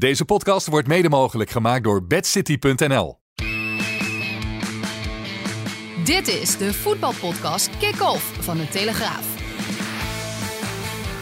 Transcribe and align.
Deze 0.00 0.24
podcast 0.24 0.66
wordt 0.66 0.88
mede 0.88 1.08
mogelijk 1.08 1.50
gemaakt 1.50 1.84
door 1.84 2.06
bedcity.nl. 2.06 3.18
Dit 6.04 6.28
is 6.28 6.56
de 6.56 6.74
voetbalpodcast 6.74 7.78
Kick-Off 7.78 8.44
van 8.44 8.56
de 8.56 8.68
Telegraaf. 8.68 9.26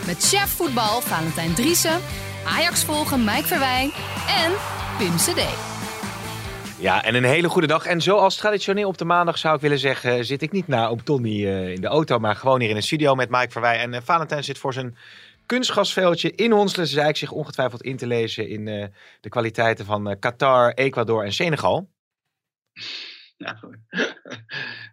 Met 0.07 0.29
chef 0.29 0.49
voetbal 0.49 1.01
Valentijn 1.01 1.55
Driessen, 1.55 2.01
Ajax 2.47 2.85
volgen 2.85 3.25
Mike 3.25 3.47
Verwijn 3.47 3.91
en 4.29 4.53
Pim 4.99 5.17
CD. 5.17 5.69
Ja, 6.81 7.05
en 7.05 7.15
een 7.15 7.25
hele 7.25 7.49
goede 7.49 7.67
dag. 7.67 7.87
En 7.87 8.01
zoals 8.01 8.37
traditioneel 8.37 8.89
op 8.89 8.99
de 8.99 9.05
maandag 9.05 9.39
zou 9.39 9.55
ik 9.55 9.61
willen 9.61 9.79
zeggen, 9.79 10.25
zit 10.25 10.43
ik 10.43 10.53
niet 10.53 10.69
naar 10.69 10.91
op 10.91 11.01
Tony 11.01 11.45
uh, 11.45 11.73
in 11.73 11.81
de 11.81 11.87
auto, 11.87 12.19
maar 12.19 12.37
gewoon 12.37 12.61
hier 12.61 12.71
in 12.71 12.77
een 12.77 12.83
studio 12.83 13.15
met 13.15 13.31
Mike 13.31 13.51
Verwij. 13.51 13.79
En 13.79 13.93
uh, 13.93 13.99
Valentijn 14.05 14.45
zit 14.45 14.59
voor 14.59 14.73
zijn 14.73 14.97
kunstgasveldje 15.49 16.31
in 16.31 16.51
Honselen. 16.51 16.87
Zei 16.87 17.09
ik 17.09 17.17
zich 17.17 17.33
ongetwijfeld 17.33 17.83
in 17.83 17.97
te 17.97 18.07
lezen 18.07 18.49
in 18.49 18.67
uh, 18.67 18.87
de 19.21 19.29
kwaliteiten 19.29 19.85
van 19.85 20.19
Qatar, 20.19 20.73
Ecuador 20.73 21.25
en 21.25 21.33
Senegal. 21.33 21.89
Nou, 23.39 23.57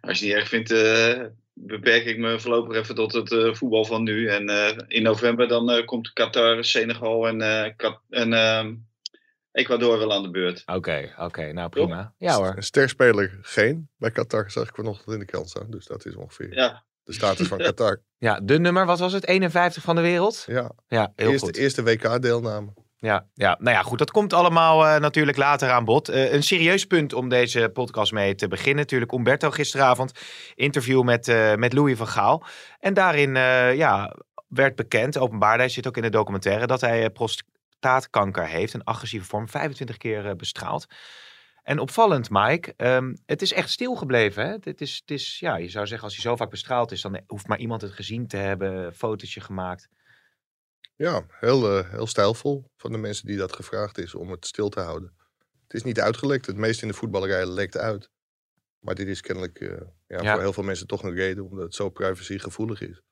je 0.00 0.08
het 0.08 0.20
niet 0.20 0.32
erg 0.32 0.48
vindt, 0.48 0.70
uh, 0.70 1.24
beperk 1.52 2.04
ik 2.04 2.18
me 2.18 2.40
voorlopig 2.40 2.76
even 2.76 2.94
tot 2.94 3.12
het 3.12 3.30
uh, 3.30 3.54
voetbal 3.54 3.84
van 3.84 4.02
nu. 4.02 4.28
En 4.28 4.50
uh, 4.50 4.70
in 4.86 5.02
november 5.02 5.48
dan 5.48 5.84
komt 5.84 6.12
Qatar, 6.12 6.64
Senegal 6.64 7.28
en, 7.28 7.40
en 8.08 8.32
ehm, 8.32 8.74
Ecuador 9.52 9.98
wel 9.98 10.12
aan 10.12 10.22
de 10.22 10.30
beurt. 10.30 10.62
Oké, 10.66 10.76
okay, 10.76 11.04
oké. 11.04 11.24
Okay, 11.24 11.50
nou 11.50 11.68
prima. 11.68 12.14
Ja 12.18 12.34
hoor. 12.34 12.52
Een 12.56 12.62
sterspeler 12.62 13.38
geen. 13.42 13.88
Bij 13.96 14.10
Qatar 14.10 14.50
zag 14.50 14.68
ik 14.68 14.74
vanochtend 14.74 15.12
in 15.12 15.18
de 15.18 15.24
krant 15.24 15.48
staan. 15.48 15.70
Dus 15.70 15.86
dat 15.86 16.06
is 16.06 16.16
ongeveer 16.16 16.54
ja. 16.54 16.84
De 17.06 17.12
status 17.12 17.46
van 17.46 17.58
Qatar. 17.58 18.00
ja, 18.18 18.40
de 18.40 18.58
nummer, 18.58 18.86
wat 18.86 18.98
was 18.98 19.12
het? 19.12 19.26
51 19.26 19.82
van 19.82 19.94
de 19.94 20.00
wereld? 20.00 20.44
Ja, 20.46 20.70
ja 20.88 21.12
heel 21.16 21.30
eerste, 21.30 21.46
goed. 21.46 21.56
Eerste 21.56 21.82
WK-deelname. 21.82 22.72
Ja, 22.98 23.26
ja, 23.34 23.56
nou 23.60 23.76
ja, 23.76 23.82
goed. 23.82 23.98
Dat 23.98 24.10
komt 24.10 24.32
allemaal 24.32 24.84
uh, 24.84 25.00
natuurlijk 25.00 25.36
later 25.36 25.70
aan 25.70 25.84
bod. 25.84 26.10
Uh, 26.10 26.32
een 26.32 26.42
serieus 26.42 26.84
punt 26.84 27.12
om 27.12 27.28
deze 27.28 27.70
podcast 27.72 28.12
mee 28.12 28.34
te 28.34 28.48
beginnen. 28.48 28.76
Natuurlijk 28.76 29.12
Umberto 29.12 29.50
gisteravond. 29.50 30.12
Interview 30.54 31.02
met, 31.02 31.28
uh, 31.28 31.54
met 31.54 31.72
Louis 31.72 31.96
van 31.96 32.08
Gaal. 32.08 32.44
En 32.78 32.94
daarin 32.94 33.34
ja, 33.76 34.16
werd 34.48 34.76
bekend, 34.76 35.18
openbaar, 35.18 35.58
hij 35.58 35.68
zit 35.68 35.86
ook 35.86 35.96
in 35.96 36.02
de 36.02 36.08
documentaire, 36.08 36.66
dat 36.66 36.80
hij 36.80 37.10
prostaatkanker 37.10 38.46
heeft. 38.46 38.74
Een 38.74 38.84
agressieve 38.84 39.26
vorm, 39.26 39.48
25 39.48 39.96
keer 39.96 40.36
bestraald. 40.36 40.86
En 41.66 41.78
opvallend, 41.78 42.30
Mike, 42.30 42.74
um, 42.76 43.16
het 43.24 43.42
is 43.42 43.52
echt 43.52 43.70
stilgebleven. 43.70 44.46
Hè? 44.46 44.56
Het 44.60 44.80
is, 44.80 44.96
het 44.96 45.10
is, 45.10 45.38
ja, 45.38 45.56
je 45.56 45.68
zou 45.68 45.86
zeggen, 45.86 46.04
als 46.04 46.14
hij 46.14 46.22
zo 46.22 46.36
vaak 46.36 46.50
bestraald 46.50 46.92
is, 46.92 47.00
dan 47.00 47.20
hoeft 47.26 47.46
maar 47.46 47.58
iemand 47.58 47.82
het 47.82 47.92
gezien 47.92 48.26
te 48.26 48.36
hebben, 48.36 48.72
een 48.72 48.94
fotootje 48.94 49.40
gemaakt. 49.40 49.88
Ja, 50.96 51.26
heel, 51.28 51.78
uh, 51.78 51.90
heel 51.90 52.06
stijlvol 52.06 52.70
van 52.76 52.92
de 52.92 52.98
mensen 52.98 53.26
die 53.26 53.36
dat 53.36 53.52
gevraagd 53.52 53.98
is 53.98 54.14
om 54.14 54.30
het 54.30 54.46
stil 54.46 54.68
te 54.68 54.80
houden. 54.80 55.14
Het 55.62 55.74
is 55.74 55.82
niet 55.82 56.00
uitgelekt. 56.00 56.46
Het 56.46 56.56
meeste 56.56 56.82
in 56.82 56.88
de 56.88 56.94
voetballerij 56.94 57.46
lekt 57.46 57.76
uit. 57.76 58.10
Maar 58.78 58.94
dit 58.94 59.06
is 59.06 59.20
kennelijk 59.20 59.60
uh, 59.60 59.70
ja, 60.06 60.22
ja. 60.22 60.32
voor 60.32 60.42
heel 60.42 60.52
veel 60.52 60.62
mensen 60.62 60.86
toch 60.86 61.02
een 61.02 61.14
reden, 61.14 61.44
omdat 61.44 61.64
het 61.64 61.74
zo 61.74 61.90
privacygevoelig 61.90 62.80
is. 62.80 63.02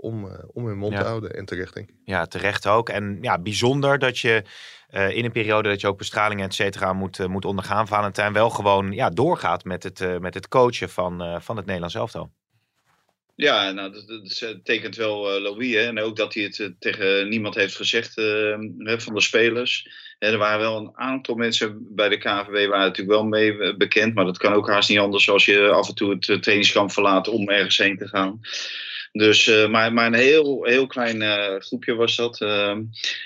Om, 0.00 0.24
uh, 0.24 0.32
om 0.52 0.66
hun 0.66 0.78
mond 0.78 0.92
Ja. 0.92 0.98
te 1.00 1.06
houden. 1.06 1.34
En 1.34 1.44
terecht, 1.44 1.74
denk 1.74 1.88
ik. 1.88 1.94
Ja, 2.04 2.26
terecht 2.26 2.66
ook. 2.66 2.88
En 2.88 3.18
ja, 3.20 3.38
bijzonder 3.38 3.98
dat 3.98 4.18
je 4.18 4.42
uh, 4.90 5.16
in 5.16 5.24
een 5.24 5.32
periode 5.32 5.68
dat 5.68 5.80
je 5.80 5.86
ook 5.86 5.98
bestralingen 5.98 6.44
et 6.44 6.54
cetera 6.54 6.92
moet, 6.92 7.18
uh, 7.18 7.26
moet 7.26 7.44
ondergaan, 7.44 7.88
Valentijn, 7.88 8.32
wel 8.32 8.50
gewoon 8.50 8.92
ja, 8.92 9.10
doorgaat 9.10 9.64
met 9.64 9.82
het, 9.82 10.00
uh, 10.00 10.18
met 10.18 10.34
het 10.34 10.48
coachen 10.48 10.88
van, 10.88 11.42
van 11.42 11.56
het 11.56 11.64
Nederlands 11.66 11.94
elftal. 11.94 12.30
Ja, 13.38 13.70
nou, 13.70 13.92
dat, 13.92 14.08
dat 14.08 14.64
tekent 14.64 14.96
wel 14.96 15.36
uh, 15.36 15.42
Louis. 15.42 15.74
Hè? 15.74 15.80
En 15.80 16.00
ook 16.00 16.16
dat 16.16 16.34
hij 16.34 16.42
het 16.42 16.58
uh, 16.58 16.68
tegen 16.78 17.28
niemand 17.28 17.54
heeft 17.54 17.76
gezegd 17.76 18.18
uh, 18.18 18.58
van 18.98 19.14
de 19.14 19.20
spelers. 19.20 19.88
Hè, 20.18 20.30
er 20.30 20.38
waren 20.38 20.58
wel 20.58 20.76
een 20.76 20.90
aantal 20.94 21.34
mensen 21.34 21.94
bij 21.94 22.08
de 22.08 22.16
KVB 22.16 22.68
waren 22.68 22.86
natuurlijk 22.86 23.08
wel 23.08 23.24
mee 23.24 23.76
bekend. 23.76 24.14
Maar 24.14 24.24
dat 24.24 24.38
kan 24.38 24.52
ook 24.52 24.68
haast 24.68 24.88
niet 24.88 24.98
anders 24.98 25.30
als 25.30 25.44
je 25.44 25.68
af 25.68 25.88
en 25.88 25.94
toe 25.94 26.10
het 26.10 26.42
trainingskamp 26.42 26.92
verlaat 26.92 27.28
om 27.28 27.48
ergens 27.48 27.78
heen 27.78 27.96
te 27.96 28.08
gaan. 28.08 28.40
Dus, 29.12 29.46
uh, 29.46 29.68
maar, 29.68 29.92
maar 29.92 30.06
een 30.06 30.14
heel, 30.14 30.64
heel 30.64 30.86
klein 30.86 31.20
uh, 31.20 31.54
groepje 31.58 31.94
was 31.94 32.16
dat. 32.16 32.40
Uh, 32.40 32.76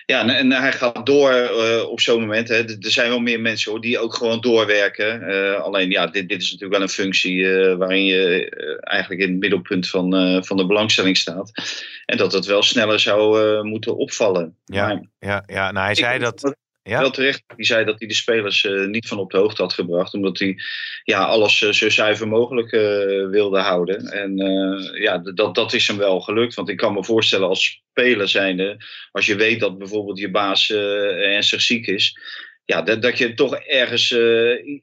ja, 0.06 0.20
en, 0.20 0.31
en, 0.31 0.53
hij 0.53 0.72
gaat 0.72 1.06
door 1.06 1.32
uh, 1.32 1.88
op 1.88 2.00
zo'n 2.00 2.20
moment. 2.20 2.48
Hè. 2.48 2.54
Er 2.54 2.76
zijn 2.78 3.09
wel 3.09 3.20
meer 3.20 3.41
mensen 3.41 3.70
hoor, 3.70 3.81
die 3.81 3.98
ook 3.98 4.15
gewoon 4.15 4.41
doorwerken. 4.41 5.22
alleen 5.62 5.91
ja, 5.91 6.06
dit, 6.06 6.28
dit 6.28 6.42
is 6.42 6.50
natuurlijk 6.50 6.78
wel 6.78 6.82
een 6.82 6.94
functie 6.94 7.48
waarin 7.76 8.04
je 8.04 8.50
eigenlijk 8.81 9.22
in 9.22 9.31
het 9.31 9.41
middelpunt 9.41 9.88
van, 9.88 10.44
van 10.44 10.56
de 10.56 10.66
belangstelling 10.66 11.16
staat. 11.16 11.53
En 12.04 12.16
dat 12.16 12.32
het 12.32 12.47
wel 12.47 12.62
sneller 12.62 13.00
zou 13.00 13.62
moeten 13.65 13.97
opvallen. 13.97 14.56
Ja, 14.65 14.87
maar, 14.87 15.03
ja, 15.19 15.44
ja. 15.47 15.72
Nou, 15.72 15.84
hij 15.84 15.94
zei 15.94 16.19
dat... 16.19 16.56
Ja. 16.84 17.00
Wel 17.00 17.10
terecht. 17.10 17.43
Hij 17.47 17.65
zei 17.65 17.84
dat 17.84 17.98
hij 17.98 18.09
de 18.09 18.15
spelers 18.15 18.65
uh, 18.65 18.87
niet 18.87 19.09
van 19.09 19.19
op 19.19 19.31
de 19.31 19.37
hoogte 19.37 19.62
had 19.62 19.72
gebracht. 19.72 20.15
Omdat 20.15 20.38
hij 20.38 20.56
ja, 21.04 21.25
alles 21.25 21.60
uh, 21.60 21.70
zo 21.70 21.91
zuiver 21.91 22.28
mogelijk 22.28 22.72
uh, 22.72 22.81
wilde 23.31 23.60
houden. 23.60 24.06
En 24.06 24.37
ja, 25.00 25.19
dat, 25.19 25.54
dat 25.54 25.72
is 25.72 25.87
hem 25.87 25.97
wel 25.97 26.21
gelukt. 26.21 26.54
Want 26.54 26.69
ik 26.69 26.76
kan 26.76 26.92
me 26.92 27.04
voorstellen 27.04 27.48
als 27.48 27.82
speler 27.91 28.28
zijnde. 28.28 28.76
Als 29.12 29.26
je 29.26 29.34
weet 29.34 29.60
dat 29.60 29.78
bijvoorbeeld 29.78 30.19
je 30.19 30.31
baas 30.31 30.71
ernstig 30.71 31.60
ziek 31.60 31.87
is. 31.87 32.19
Ja, 32.65 32.82
dat, 32.82 33.03
dat 33.03 33.19
je 33.19 33.34
toch 33.34 33.54
ergens 33.56 34.16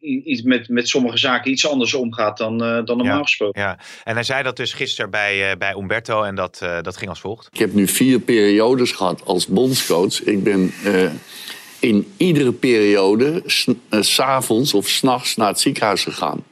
iets 0.01 0.41
met, 0.41 0.69
met 0.69 0.87
sommige 0.87 1.17
zaken 1.17 1.51
iets 1.51 1.67
anders 1.67 1.93
omgaat 1.93 2.37
dan, 2.37 2.57
dan 2.57 2.97
normaal 2.97 3.17
ja, 3.17 3.23
gesproken. 3.23 3.61
Ja, 3.61 3.79
en 4.03 4.13
hij 4.13 4.23
zei 4.23 4.43
dat 4.43 4.57
dus 4.57 4.73
gisteren 4.73 5.11
bij, 5.11 5.57
bij 5.57 5.73
Umberto. 5.77 6.23
En 6.23 6.35
dat, 6.35 6.59
dat 6.81 6.97
ging 6.97 7.09
als 7.09 7.19
volgt. 7.19 7.47
Ik 7.51 7.59
heb 7.59 7.73
nu 7.73 7.87
vier 7.87 8.19
periodes 8.19 8.91
gehad 8.91 9.25
als 9.25 9.47
bondscoach. 9.47 10.23
Ik 10.23 10.43
ben 10.43 10.71
in 11.79 12.13
iedere 12.17 12.51
periode 12.51 13.43
uh, 13.45 14.01
s'avonds 14.01 14.73
of 14.73 14.87
s'nachts 14.87 15.35
naar 15.35 15.47
het 15.47 15.59
ziekenhuis 15.59 16.03
gegaan. 16.03 16.43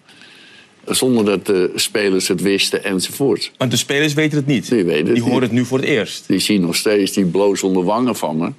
Zonder 0.86 1.26
dat 1.26 1.46
de 1.46 1.72
spelers 1.76 2.28
het 2.28 2.42
wisten 2.42 2.84
enzovoort. 2.84 3.52
Want 3.58 3.72
de 3.72 3.78
spelers 3.78 4.14
weten 4.14 4.38
het 4.38 4.48
niet? 4.48 4.70
Die, 4.70 4.84
weten 4.84 5.06
het 5.06 5.16
die 5.16 5.24
horen 5.24 5.40
niet. 5.40 5.50
het 5.50 5.52
nu 5.52 5.66
voor 5.66 5.78
het 5.78 5.88
eerst? 5.88 6.28
Die 6.28 6.40
zien 6.40 6.62
nog 6.62 6.76
steeds 6.76 7.12
die 7.12 7.26
blozende 7.26 7.84
wangen 7.84 8.16
van 8.16 8.38
me. 8.38 8.52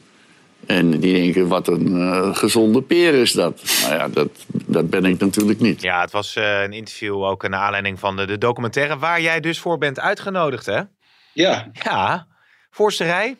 En 0.67 1.01
die 1.01 1.15
denken, 1.15 1.49
wat 1.49 1.69
een 1.69 1.97
uh, 1.97 2.37
gezonde 2.37 2.83
peer 2.83 3.15
is 3.15 3.33
dat. 3.33 3.63
Nou 3.83 3.95
ja, 3.95 4.09
dat, 4.09 4.29
dat 4.47 4.91
ben 4.91 5.05
ik 5.05 5.19
natuurlijk 5.19 5.61
niet. 5.61 5.83
Ja, 5.83 6.01
het 6.01 6.11
was 6.11 6.37
uh, 6.37 6.63
een 6.63 6.73
interview 6.73 7.25
ook 7.25 7.49
naar 7.49 7.61
aanleiding 7.61 7.99
van 7.99 8.17
de, 8.17 8.27
de 8.27 8.39
documentaire... 8.39 8.99
waar 8.99 9.21
jij 9.21 9.41
dus 9.41 9.59
voor 9.59 9.79
bent 9.79 10.01
uitgenodigd, 10.01 10.67
hè? 10.67 10.81
Ja. 11.33 11.71
Ja, 11.85 12.27
voorste 12.71 13.05
rij. 13.05 13.37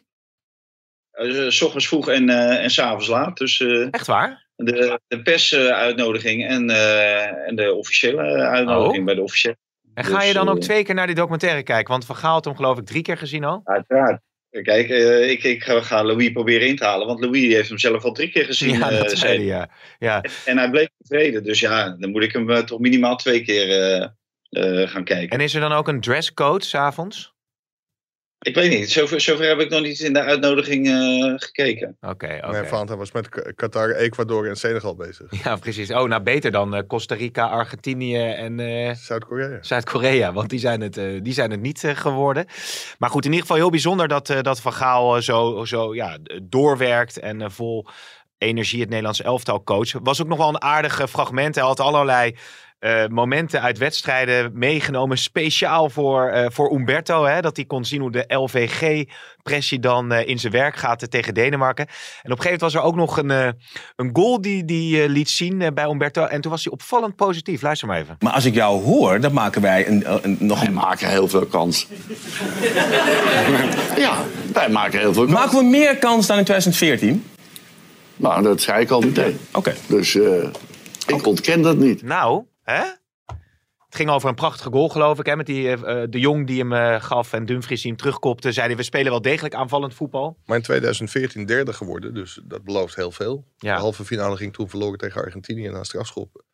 Uh, 1.23 1.51
s 1.51 1.63
ochtends 1.63 1.89
vroeg 1.89 2.09
en, 2.09 2.29
uh, 2.29 2.63
en 2.63 2.71
s'avonds 2.71 3.09
laat. 3.09 3.37
Dus, 3.37 3.61
uh, 3.61 3.89
Echt 3.91 4.07
waar? 4.07 4.47
De, 4.57 5.01
de 5.09 5.23
persuitnodiging 5.23 6.47
en, 6.47 6.71
en 7.47 7.57
de 7.57 7.75
officiële 7.75 8.23
uitnodiging 8.23 8.99
oh. 8.99 9.05
bij 9.05 9.15
de 9.15 9.23
officiële. 9.23 9.57
En 9.95 10.05
ga 10.05 10.23
je 10.23 10.33
dan 10.33 10.49
ook 10.49 10.61
twee 10.61 10.85
keer 10.85 10.95
naar 10.95 11.07
die 11.07 11.15
documentaire 11.15 11.63
kijken? 11.63 11.91
Want 11.91 12.05
Van 12.05 12.17
Gaal 12.17 12.33
had 12.33 12.45
hem 12.45 12.57
geloof 12.57 12.79
ik 12.79 12.87
drie 12.87 13.03
keer 13.03 13.17
gezien 13.17 13.45
al. 13.45 13.61
Uiteraard. 13.65 14.21
Kijk, 14.51 14.89
ik, 15.29 15.43
ik 15.43 15.63
ga 15.63 16.05
Louis 16.05 16.33
proberen 16.33 16.69
in 16.69 16.77
te 16.77 16.85
halen. 16.85 17.07
Want 17.07 17.21
Louis 17.21 17.55
heeft 17.55 17.69
hem 17.69 17.79
zelf 17.79 18.05
al 18.05 18.13
drie 18.13 18.31
keer 18.31 18.45
gezien. 18.45 18.79
Ja, 18.79 18.91
dat 18.91 19.11
zei 19.11 19.37
hij, 19.37 19.45
ja. 19.45 19.69
ja. 19.99 20.23
En, 20.23 20.31
en, 20.45 20.59
hij 20.59 20.71
bleef 20.71 20.89
tevreden. 20.99 21.45
Dus 21.45 21.61
ja, 21.61 21.97
dan 21.99 22.11
moet 22.11 22.23
ik 22.23 22.33
hem 22.33 22.67
toch 22.67 22.79
minimaal 22.79 23.17
twee 23.17 23.43
keer 23.43 24.13
gaan 24.89 25.05
kijken. 25.05 25.39
En 25.39 25.45
is 25.45 25.55
er 25.55 25.61
dan 25.61 25.73
ook 25.73 25.89
een 25.89 26.01
dresscode 26.01 26.65
s'avonds? 26.65 27.37
Ik 28.39 28.55
weet 28.55 28.71
niet. 28.71 28.91
Zover, 28.91 29.21
zover 29.21 29.49
heb 29.49 29.59
ik 29.59 29.71
nog 29.71 29.81
niet 29.81 30.01
in 30.01 30.13
de 30.13 30.21
uitnodiging 30.21 30.87
uh, 30.87 31.35
gekeken. 31.37 31.97
Oké, 32.01 32.13
oké. 32.13 32.25
Okay. 32.25 32.61
Nee, 32.61 32.69
Valentijn 32.69 32.99
was 32.99 33.13
met 33.13 33.55
Qatar, 33.55 33.91
Ecuador 33.91 34.49
en 34.49 34.57
Senegal 34.57 34.97
bezig. 34.97 35.45
Ja, 35.45 35.57
precies. 35.57 35.91
Oh, 35.91 36.09
nou 36.09 36.23
beter 36.23 36.51
dan 36.51 36.75
uh, 36.75 36.81
Costa 36.87 37.15
Rica, 37.15 37.47
Argentinië 37.47 38.19
en... 38.19 38.59
Uh, 38.59 38.95
Zuid-Korea. 38.95 39.59
Zuid-Korea, 39.61 40.33
want 40.33 40.51
die 40.51 40.59
zijn 40.59 40.81
het, 40.81 40.95
die 41.23 41.33
zijn 41.33 41.51
het 41.51 41.61
niet 41.61 41.83
geworden. 41.95 42.47
Maar 42.99 43.11
goed, 43.11 43.25
in 43.25 43.31
ieder 43.31 43.47
geval 43.47 43.63
heel 43.63 43.71
bijzonder 43.71 44.09
dat, 44.09 44.35
dat 44.43 44.61
Van 44.61 44.73
Gaal 44.73 45.23
zo, 45.23 45.65
zo 45.65 45.95
ja, 45.95 46.19
doorwerkt 46.43 47.19
en 47.19 47.53
vol 47.53 47.87
energie 48.39 48.81
het 48.81 48.89
Nederlands 48.89 49.23
elftal 49.23 49.63
coach. 49.63 49.93
Was 50.03 50.23
ook 50.23 50.29
nog 50.29 50.39
wel 50.39 50.49
een 50.49 50.63
aardige 50.63 51.09
fragment. 51.09 51.55
Hij 51.55 51.65
had 51.65 51.81
allerlei... 51.81 52.37
Uh, 52.81 53.07
momenten 53.07 53.63
uit 53.63 53.79
wedstrijden 53.79 54.51
meegenomen. 54.55 55.19
Speciaal 55.19 55.91
voor, 55.91 56.33
uh, 56.35 56.47
voor 56.49 56.73
Umberto. 56.73 57.25
Hè, 57.25 57.41
dat 57.41 57.57
hij 57.57 57.65
kon 57.65 57.85
zien 57.85 58.01
hoe 58.01 58.11
de 58.11 58.25
LVG-pressie 58.27 59.79
dan 59.79 60.13
uh, 60.13 60.29
in 60.29 60.39
zijn 60.39 60.53
werk 60.53 60.77
gaat 60.77 61.11
tegen 61.11 61.35
Denemarken. 61.35 61.87
En 61.87 61.93
op 61.93 61.99
een 62.05 62.13
gegeven 62.23 62.45
moment 62.45 62.61
was 62.61 62.75
er 62.75 62.83
ook 62.83 62.95
nog 62.95 63.17
een, 63.17 63.31
een 63.97 64.11
goal 64.13 64.41
die, 64.41 64.65
die 64.65 65.09
liet 65.09 65.29
zien 65.29 65.75
bij 65.75 65.85
Umberto. 65.85 66.25
En 66.25 66.41
toen 66.41 66.51
was 66.51 66.65
hij 66.65 66.73
opvallend 66.73 67.17
positief. 67.17 67.63
Luister 67.63 67.89
maar 67.89 67.99
even. 67.99 68.17
Maar 68.19 68.33
als 68.33 68.45
ik 68.45 68.55
jou 68.55 68.83
hoor, 68.83 69.21
dan 69.21 69.33
maken 69.33 69.63
wij 69.63 69.89
een, 69.89 70.25
een, 70.25 70.37
nog 70.41 70.61
wij 70.61 70.71
maken 70.71 71.09
heel 71.09 71.29
veel 71.29 71.47
kans. 71.47 71.87
ja, 73.97 74.25
wij 74.53 74.69
maken 74.69 74.99
heel 74.99 75.13
veel 75.13 75.25
kans. 75.25 75.39
Maken 75.39 75.59
we 75.59 75.65
meer 75.65 75.97
kans 75.97 76.27
dan 76.27 76.39
in 76.39 76.45
2014? 76.45 77.25
Nou, 78.17 78.43
dat 78.43 78.61
zei 78.61 78.81
ik 78.81 78.91
al 78.91 79.01
meteen. 79.01 79.39
Oké. 79.49 79.59
Okay. 79.59 79.75
Dus 79.87 80.15
ik 81.07 81.27
ontken 81.27 81.63
dat 81.63 81.77
niet. 81.77 82.03
Nou... 82.03 82.45
Hè? 82.73 82.83
Het 83.87 83.97
ging 83.97 84.11
over 84.11 84.29
een 84.29 84.35
prachtige 84.35 84.71
goal, 84.71 84.89
geloof 84.89 85.19
ik. 85.19 85.27
Hè, 85.27 85.37
met 85.37 85.47
die, 85.47 85.71
eh, 85.73 86.03
de 86.11 86.19
Jong 86.21 86.47
die 86.47 86.59
hem 86.59 86.73
eh, 86.73 87.03
gaf 87.03 87.33
en 87.33 87.45
Dumfries 87.45 87.81
die 87.83 87.91
hem 87.91 88.01
terugkopte. 88.01 88.53
Zeiden 88.53 88.77
we 88.77 88.83
spelen 88.83 89.11
wel 89.11 89.23
degelijk 89.23 89.55
aanvallend 89.55 89.95
voetbal. 89.95 90.39
Maar 90.45 90.57
in 90.57 90.63
2014 90.63 91.47
derde 91.47 91.73
geworden, 91.73 92.15
dus 92.15 92.41
dat 92.45 92.65
belooft 92.65 92.95
heel 92.95 93.11
veel. 93.11 93.45
Ja. 93.57 93.75
De 93.75 93.81
halve 93.81 94.05
finale 94.05 94.37
ging 94.37 94.53
toen 94.53 94.69
verloren 94.69 94.99
tegen 94.99 95.23
Argentinië 95.23 95.69
na 95.69 95.85
strafschoppen. 95.85 96.45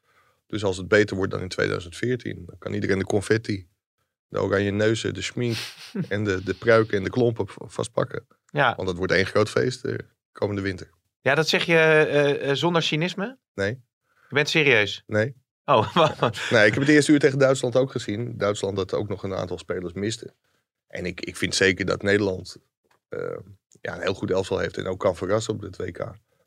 Dus 0.47 0.65
als 0.65 0.77
het 0.77 0.89
beter 0.89 1.17
wordt 1.17 1.33
dan 1.33 1.41
in 1.41 1.49
2014, 1.49 2.43
dan 2.47 2.59
kan 2.59 2.73
iedereen 2.73 2.99
de 2.99 3.05
confetti, 3.05 3.69
de 4.29 4.43
oranje 4.43 4.71
neuzen, 4.71 5.15
de 5.15 5.23
schmink 5.23 5.57
en 6.09 6.25
de, 6.25 6.43
de 6.45 6.55
pruiken 6.55 6.99
en 6.99 7.05
de 7.05 7.11
klompen 7.11 7.47
vastpakken. 7.49 8.27
Ja, 8.47 8.75
Want 8.77 8.89
het 8.89 8.97
wordt 8.97 9.13
één 9.13 9.27
groot 9.27 9.51
feest 9.51 9.85
eh, 9.85 9.95
komende 10.33 10.63
winter. 10.63 10.91
ja 11.21 11.35
dat 11.35 11.49
zeg 11.49 11.65
je 11.65 11.77
eh, 11.77 12.51
eh, 12.51 12.57
zonder 12.57 12.83
cynisme? 12.83 13.39
Nee, 13.55 13.71
Je 14.29 14.35
bent 14.35 14.49
serieus? 14.49 15.03
nee. 15.07 15.43
Oh, 15.65 15.97
Nee, 16.51 16.67
ik 16.67 16.75
heb 16.75 16.83
het 16.83 16.89
eerste 16.89 17.13
uur 17.13 17.19
tegen 17.19 17.39
Duitsland 17.39 17.77
ook 17.77 17.91
gezien. 17.91 18.39
Duitsland 18.39 18.77
dat 18.77 18.95
ook 18.95 19.09
nog 19.09 19.23
een 19.23 19.35
aantal 19.35 19.59
spelers 19.59 19.93
miste. 19.93 20.35
En 20.89 21.07
ik, 21.07 21.21
ik 21.21 21.37
vind 21.37 21.55
zeker 21.55 21.85
dat 21.85 22.03
Nederland 22.03 22.57
eh, 23.09 23.19
ja, 23.81 23.95
een 23.95 24.01
heel 24.01 24.15
goed 24.15 24.31
elftal 24.31 24.59
heeft 24.59 24.77
en 24.77 24.87
ook 24.87 25.01
kan 25.01 25.17
verrassen 25.17 25.55
op 25.55 25.61
dit 25.61 25.77
WK. 25.77 25.99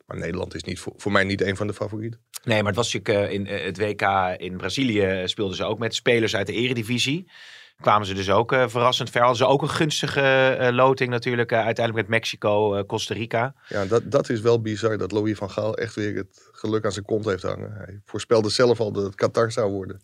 Maar 0.06 0.18
Nederland 0.18 0.54
is 0.54 0.64
niet 0.64 0.78
voor, 0.78 0.92
voor 0.96 1.12
mij 1.12 1.24
niet 1.24 1.40
een 1.40 1.56
van 1.56 1.66
de 1.66 1.74
favorieten. 1.74 2.20
Nee, 2.44 2.58
maar 2.58 2.66
het 2.66 2.76
was 2.76 2.92
natuurlijk 2.92 3.28
eh, 3.28 3.34
in 3.34 3.46
eh, 3.46 3.64
het 3.64 3.78
WK 3.78 4.02
in 4.40 4.56
Brazilië 4.56 5.22
speelden 5.24 5.56
ze 5.56 5.64
ook 5.64 5.78
met 5.78 5.94
spelers 5.94 6.36
uit 6.36 6.46
de 6.46 6.52
eredivisie. 6.52 7.30
Kwamen 7.80 8.06
ze 8.06 8.14
dus 8.14 8.30
ook 8.30 8.52
eh, 8.52 8.68
verrassend 8.68 9.10
ver. 9.10 9.20
Hadden 9.20 9.38
ze 9.38 9.46
ook 9.46 9.62
een 9.62 9.68
gunstige 9.68 10.20
eh, 10.20 10.72
loting 10.72 11.10
natuurlijk. 11.10 11.52
eh, 11.52 11.64
uiteindelijk 11.64 12.08
met 12.08 12.18
Mexico, 12.18 12.84
Costa 12.84 13.14
Rica. 13.14 13.54
Ja, 13.68 13.84
dat, 13.86 14.10
dat 14.10 14.28
is 14.28 14.40
wel 14.40 14.60
bizar 14.60 14.98
dat 14.98 15.12
Louis 15.12 15.36
van 15.36 15.50
Gaal 15.50 15.76
echt 15.76 15.94
weer 15.94 16.16
het 16.16 16.48
geluk 16.52 16.84
aan 16.84 16.92
zijn 16.92 17.04
kont 17.04 17.24
heeft 17.24 17.42
hangen. 17.42 17.72
Hij 17.72 18.00
voorspelde 18.04 18.48
zelf 18.48 18.80
al 18.80 18.92
dat 18.92 19.04
het 19.04 19.14
Qatar 19.14 19.52
zou 19.52 19.72
worden. 19.72 20.00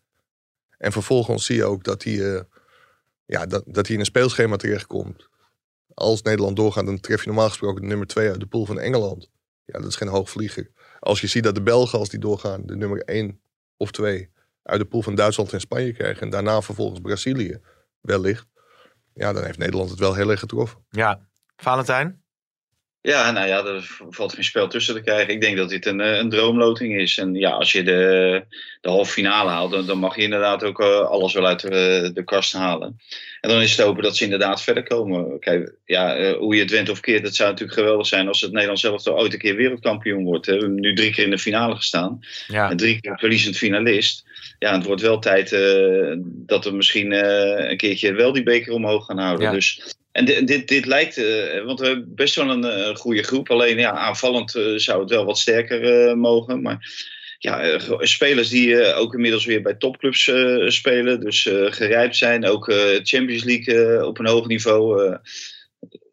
En 0.79 0.93
vervolgens 0.93 1.45
zie 1.45 1.57
je 1.57 1.65
ook 1.65 1.85
dat 1.85 2.03
hij, 2.03 2.45
ja, 3.27 3.47
dat, 3.47 3.63
dat 3.67 3.87
hij 3.87 3.95
in 3.95 4.01
een 4.01 4.07
speelschema 4.07 4.57
terechtkomt. 4.57 5.29
Als 5.95 6.23
Nederland 6.23 6.57
doorgaat, 6.57 6.87
dan 6.87 7.01
tref 7.01 7.21
je 7.21 7.27
normaal 7.27 7.49
gesproken 7.49 7.83
de 7.83 7.89
nummer 7.89 8.07
2 8.07 8.31
uit 8.31 8.41
de 8.41 8.47
pool 8.47 8.65
van 8.65 8.79
Engeland. 8.79 9.31
Ja, 9.65 9.79
dat 9.79 9.89
is 9.89 9.97
geen 9.97 10.09
hoogvlieger. 10.09 10.71
Als 11.01 11.21
je 11.21 11.27
ziet 11.27 11.45
dat 11.45 11.55
de 11.55 11.63
Belgen, 11.63 11.99
als 11.99 12.09
die 12.09 12.21
doorgaan, 12.21 12.63
de 12.67 12.77
nummer 12.77 13.03
1 13.03 13.41
of 13.77 13.91
2 13.91 14.31
uit 14.65 14.81
de 14.81 14.87
pool 14.87 15.03
van 15.03 15.15
Duitsland 15.15 15.53
en 15.53 15.61
Spanje 15.61 15.93
krijgen. 15.93 16.23
En 16.23 16.31
daarna 16.31 16.61
vervolgens 16.63 17.01
Brazilië, 17.01 17.61
wellicht. 18.01 18.47
Ja, 19.15 19.33
dan 19.33 19.45
heeft 19.45 19.59
Nederland 19.59 19.91
het 19.91 19.99
wel 19.99 20.15
heel 20.15 20.31
erg 20.31 20.41
getroffen. 20.41 20.85
Ja, 20.91 21.29
Valentijn? 21.57 22.25
Ja, 23.07 23.31
nou 23.31 23.47
ja, 23.47 23.65
er 23.65 23.97
valt 24.09 24.33
geen 24.35 24.45
spel 24.45 24.69
tussen 24.69 24.95
te 24.95 25.01
krijgen. 25.01 25.35
Ik 25.35 25.41
denk 25.41 25.57
dat 25.57 25.69
dit 25.69 25.87
een, 25.87 26.01
eh, 26.01 26.17
een 26.17 26.31
droomloting 26.31 27.01
is. 27.01 27.19
En 27.19 27.35
ja, 27.35 27.51
als 27.51 27.73
je 27.73 27.83
de, 27.83 28.43
de 28.81 28.89
halve 28.89 29.13
finale 29.13 29.51
haalt, 29.51 29.71
dan, 29.71 29.87
dan 29.87 29.99
mag 29.99 30.17
je 30.17 30.23
inderdaad 30.23 30.65
ook 30.65 30.81
eh, 30.81 31.01
alles 31.01 31.33
wel 31.33 31.47
uit 31.47 31.61
de, 31.61 32.11
de 32.15 32.25
kast 32.25 32.53
halen. 32.53 32.97
En 33.41 33.51
dan 33.51 33.63
is 33.63 33.77
het 33.77 33.87
hopen 33.87 34.03
dat 34.03 34.17
ze 34.17 34.25
inderdaad 34.25 34.63
verder 34.63 34.83
komen. 34.83 35.41
Kijk, 35.41 35.75
ja, 35.85 36.17
eh, 36.17 36.37
hoe 36.37 36.55
je 36.55 36.61
het 36.61 36.71
went 36.71 36.89
of 36.89 37.01
keert, 37.01 37.23
het 37.23 37.35
zou 37.35 37.51
natuurlijk 37.51 37.79
geweldig 37.79 38.07
zijn 38.07 38.29
als 38.29 38.41
het 38.41 38.53
Nederlands 38.53 38.83
zelf 38.83 39.07
ooit 39.07 39.33
een 39.33 39.39
keer 39.39 39.57
wereldkampioen 39.57 40.25
wordt. 40.25 40.47
Hè. 40.47 40.53
We 40.53 40.59
hebben 40.59 40.81
nu 40.81 40.95
drie 40.95 41.13
keer 41.13 41.25
in 41.25 41.31
de 41.31 41.39
finale 41.39 41.77
gestaan. 41.77 42.19
Ja, 42.47 42.71
En 42.71 42.77
drie 42.77 43.01
keer 43.01 43.19
verliezend 43.19 43.57
finalist. 43.57 44.25
Ja, 44.59 44.77
het 44.77 44.85
wordt 44.85 45.03
wel 45.03 45.19
tijd 45.19 45.53
eh, 45.53 46.17
dat 46.27 46.65
we 46.65 46.71
misschien 46.71 47.13
eh, 47.13 47.71
een 47.71 47.77
keertje 47.77 48.13
wel 48.13 48.33
die 48.33 48.43
beker 48.43 48.73
omhoog 48.73 49.07
gaan 49.07 49.19
houden. 49.19 49.47
Ja. 49.47 49.53
Dus, 49.53 49.95
en 50.13 50.25
dit, 50.25 50.47
dit, 50.47 50.69
dit 50.69 50.87
lijkt, 50.87 51.17
eh, 51.17 51.65
want 51.65 51.81
we 51.81 51.87
hebben 51.87 52.15
best 52.15 52.35
wel 52.35 52.51
een 52.51 52.97
goede 52.97 53.23
groep. 53.23 53.51
Alleen 53.51 53.79
ja, 53.79 53.91
aanvallend 53.91 54.51
zou 54.77 55.01
het 55.01 55.11
wel 55.11 55.25
wat 55.25 55.39
sterker 55.39 56.19
mogen. 56.19 56.63
Maar 56.63 56.79
ja, 57.39 57.79
spelers 57.99 58.49
die 58.49 58.95
ook 58.95 59.15
inmiddels 59.15 59.45
weer 59.45 59.63
bij 59.63 59.75
topclubs 59.75 60.31
spelen. 60.67 61.21
Dus 61.21 61.49
gerijpt 61.65 62.17
zijn. 62.17 62.47
Ook 62.47 62.73
Champions 63.03 63.45
League 63.45 64.07
op 64.07 64.19
een 64.19 64.27
hoog 64.27 64.47
niveau 64.47 65.17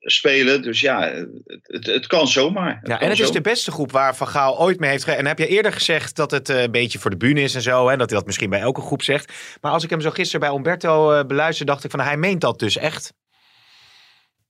spelen. 0.02 0.62
Dus 0.62 0.80
ja, 0.80 1.02
het, 1.12 1.30
het, 1.64 1.86
het 1.86 2.08
kan 2.08 2.28
zomaar. 2.28 2.70
ja 2.70 2.80
kan 2.82 2.98
en 3.00 3.10
het 3.10 3.20
is 3.20 3.32
de 3.32 3.42
beste 3.42 3.72
groep 3.72 3.92
waar 3.92 4.16
Van 4.16 4.28
Gaal 4.28 4.60
ooit 4.60 4.80
mee 4.80 4.90
heeft... 4.90 5.04
ge- 5.04 5.12
En 5.12 5.26
heb 5.28 5.38
je 5.38 5.48
eerder 5.48 5.74
gezegd 5.74 6.16
dat 6.16 6.32
het 6.32 6.50
eh, 6.50 6.62
een 6.62 6.72
beetje 6.72 7.00
voor 7.00 7.10
de 7.12 7.18
bühne 7.18 7.42
is 7.42 7.56
en 7.56 7.62
zo. 7.62 7.88
En 7.88 7.98
dat 7.98 8.10
hij 8.10 8.18
dat 8.18 8.26
misschien 8.28 8.50
bij 8.50 8.60
elke 8.60 8.82
groep 8.82 9.02
zegt. 9.04 9.34
Maar 9.62 9.72
als 9.72 9.84
ik 9.84 9.90
hem 9.90 10.02
zo 10.02 10.10
gisteren 10.10 10.40
bij 10.48 10.58
Umberto 10.58 11.12
eh 11.12 11.26
beluisterde, 11.26 11.72
dacht 11.72 11.84
ik 11.84 11.92
van... 11.92 12.00
Hij 12.00 12.18
meent 12.18 12.42
dat 12.42 12.60
dus 12.60 12.78
echt. 12.78 13.14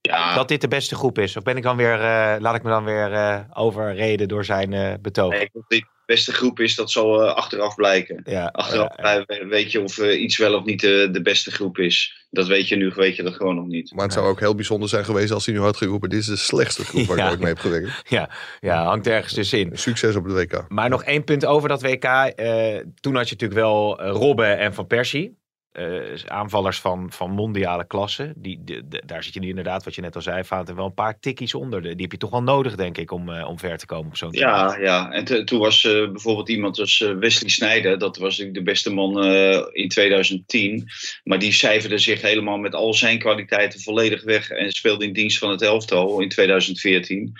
Ja, 0.01 0.35
Dat 0.35 0.47
dit 0.47 0.61
de 0.61 0.67
beste 0.67 0.95
groep 0.95 1.19
is. 1.19 1.37
Of 1.37 1.43
ben 1.43 1.57
ik 1.57 1.63
dan 1.63 1.77
weer, 1.77 1.93
eh, 1.93 2.35
laat 2.39 2.55
ik 2.55 2.63
me 2.63 2.69
dan 2.69 2.83
weer 2.83 3.45
overreden 3.53 4.27
door 4.27 4.45
zijn 4.45 4.73
eh, 4.73 4.93
betoog. 5.01 5.31
Nee, 5.31 5.49
de 5.67 5.85
beste 6.11 6.33
groep 6.33 6.59
is, 6.59 6.75
dat 6.75 6.91
zal 6.91 7.23
eh, 7.23 7.35
achteraf 7.35 7.75
blijken. 7.75 8.21
Ja, 8.23 8.49
Achteraf 8.51 8.93
ja, 8.97 9.11
ja. 9.11 9.25
eh, 9.25 9.47
weet 9.47 9.71
je 9.71 9.81
of 9.81 9.97
eh, 9.97 10.21
iets 10.21 10.37
wel 10.37 10.53
of 10.55 10.65
niet 10.65 10.81
de, 10.81 11.09
de 11.11 11.21
beste 11.21 11.51
groep 11.51 11.77
is. 11.77 12.25
Dat 12.29 12.47
weet 12.47 12.67
je 12.67 12.75
nu, 12.75 12.91
weet 12.95 13.15
je 13.15 13.23
dat 13.23 13.33
gewoon 13.35 13.55
nog 13.55 13.67
niet. 13.67 13.91
Maar 13.95 14.03
het 14.03 14.13
zou 14.13 14.27
ook 14.27 14.39
heel 14.39 14.55
bijzonder 14.55 14.89
zijn 14.89 15.05
geweest 15.05 15.31
als 15.31 15.45
hij 15.45 15.55
nu 15.55 15.61
had 15.61 15.77
geroepen... 15.77 16.09
dit 16.09 16.19
is 16.19 16.25
de 16.25 16.35
slechtste 16.35 16.85
groep 16.85 17.05
waar 17.05 17.17
Ja. 17.17 17.23
ik 17.25 17.29
ooit 17.29 17.39
mee 17.39 17.47
heb 17.53 17.59
gewerkt. 17.59 18.01
ja, 18.17 18.29
ja, 18.59 18.83
hangt 18.83 19.07
ergens 19.07 19.33
dus 19.33 19.53
in. 19.53 19.69
Succes 19.73 20.15
op 20.15 20.27
de 20.27 20.33
WK. 20.33 20.65
Maar 20.67 20.89
nog 20.89 21.03
één 21.03 21.23
punt 21.23 21.45
over 21.45 21.69
dat 21.69 21.81
WK. 21.81 22.03
Eh, 22.03 22.77
toen 22.99 23.15
had 23.15 23.29
je 23.29 23.35
natuurlijk 23.35 23.59
wel 23.59 24.01
Robben 24.01 24.57
en 24.57 24.73
Van 24.73 24.87
Persie. 24.87 25.39
Eh, 25.71 26.13
aanvallers 26.25 26.79
van, 26.79 27.11
van 27.11 27.31
mondiale 27.31 27.87
klasse. 27.87 28.33
Die, 28.35 28.63
de, 28.63 28.87
de- 28.87 29.03
daar 29.05 29.23
zit 29.23 29.33
je 29.33 29.39
nu 29.39 29.47
inderdaad, 29.47 29.83
wat 29.83 29.95
je 29.95 30.01
net 30.01 30.15
al 30.15 30.21
zei, 30.21 30.43
Vaat, 30.43 30.73
wel 30.73 30.85
een 30.85 30.93
paar 30.93 31.19
tikkies 31.19 31.53
onder. 31.53 31.81
Die 31.81 31.95
heb 31.97 32.11
je 32.11 32.17
toch 32.17 32.29
wel 32.29 32.43
nodig, 32.43 32.75
denk 32.75 32.97
ik, 32.97 33.11
om, 33.11 33.29
eh, 33.29 33.47
om 33.47 33.59
ver 33.59 33.77
te 33.77 33.85
komen 33.85 34.07
op 34.07 34.17
zo'n 34.17 34.31
Ja, 34.31 34.77
ja. 34.77 35.11
en 35.11 35.45
toen 35.45 35.59
was 35.59 35.85
eh, 35.85 35.91
bijvoorbeeld 36.11 36.49
iemand 36.49 36.79
als 36.79 36.99
Wesley 36.99 37.49
Sneijder, 37.49 37.97
dat 37.97 38.17
was 38.17 38.37
de 38.37 38.61
beste 38.63 38.93
man 38.93 39.23
in 39.71 39.89
2010. 39.89 40.87
Maar 41.23 41.39
die 41.39 41.51
cijferde 41.51 41.97
zich 41.97 42.21
helemaal 42.21 42.57
met 42.57 42.75
al 42.75 42.93
zijn 42.93 43.19
kwaliteiten 43.19 43.79
volledig 43.81 44.23
weg 44.23 44.49
en 44.49 44.71
speelde 44.71 45.05
in 45.05 45.13
dienst 45.13 45.37
van 45.37 45.49
het 45.49 45.61
elftal 45.61 46.19
in 46.21 46.29
2014. 46.29 47.33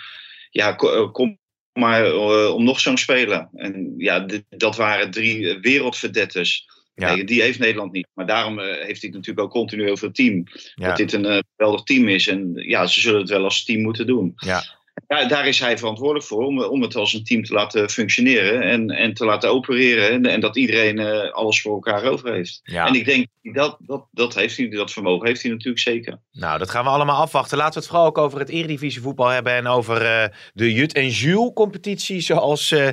Ja, 0.50 0.72
ko- 0.72 1.10
kom 1.10 1.38
maar 1.72 2.14
om 2.52 2.64
nog 2.64 2.80
zo'n 2.80 2.98
speler. 2.98 3.48
En 3.54 3.94
ja, 3.98 4.26
dat 4.48 4.76
waren 4.76 5.10
drie 5.10 5.58
wereldverdetters. 5.60 6.66
Ja. 6.94 7.14
Nee, 7.14 7.24
die 7.24 7.42
heeft 7.42 7.58
Nederland 7.58 7.92
niet. 7.92 8.08
Maar 8.14 8.26
daarom 8.26 8.58
eh, 8.58 8.84
heeft 8.84 9.02
hij 9.02 9.10
natuurlijk 9.10 9.40
ook 9.40 9.50
continu 9.50 9.84
heel 9.84 9.96
veel 9.96 10.12
team. 10.12 10.44
Ja, 10.74 10.88
Dat 10.88 10.96
dit 10.96 11.12
een 11.12 11.24
eh, 11.24 11.38
geweldig 11.56 11.82
team 11.82 12.08
is. 12.08 12.28
En 12.28 12.52
ja, 12.54 12.86
ze 12.86 13.00
zullen 13.00 13.20
het 13.20 13.30
wel 13.30 13.44
als 13.44 13.64
team 13.64 13.82
moeten 13.82 14.06
doen. 14.06 14.32
ja, 14.36 14.62
Daar, 15.06 15.28
daar 15.28 15.48
is 15.48 15.58
hij 15.58 15.78
verantwoordelijk 15.78 16.26
voor, 16.26 16.44
om, 16.44 16.62
om 16.62 16.82
het 16.82 16.96
als 16.96 17.12
een 17.12 17.24
team 17.24 17.42
te 17.44 17.52
laten 17.54 17.90
functioneren 17.90 18.62
en, 18.62 18.90
en 18.90 19.14
te 19.14 19.24
laten 19.24 19.50
opereren. 19.50 20.10
En, 20.10 20.26
en 20.26 20.40
dat 20.40 20.56
iedereen 20.56 20.98
eh, 20.98 21.32
alles 21.32 21.60
voor 21.60 21.72
elkaar 21.72 22.04
over 22.04 22.32
heeft. 22.32 22.60
ja. 22.62 22.86
En 22.86 22.94
ik 22.94 23.04
denk, 23.04 23.26
dat, 23.42 23.76
dat, 23.80 24.06
dat, 24.10 24.34
heeft 24.34 24.56
hij, 24.56 24.68
dat 24.68 24.92
vermogen 24.92 25.26
heeft 25.26 25.42
hij 25.42 25.50
natuurlijk 25.50 25.82
zeker. 25.82 26.20
Nou, 26.32 26.58
dat 26.58 26.70
gaan 26.70 26.84
we 26.84 26.90
allemaal 26.90 27.20
afwachten. 27.20 27.56
Laten 27.56 27.74
we 27.74 27.78
het 27.78 27.88
vooral 27.88 28.06
ook 28.06 28.18
over 28.18 28.38
het 28.38 28.48
Eredivisie-voetbal 28.48 29.28
hebben. 29.28 29.52
En 29.52 29.66
over 29.66 30.30
de 30.52 30.72
Jut 30.72 30.92
en 30.92 31.08
Jules-competitie, 31.08 32.20
zoals 32.20 32.72
eh, 32.72 32.88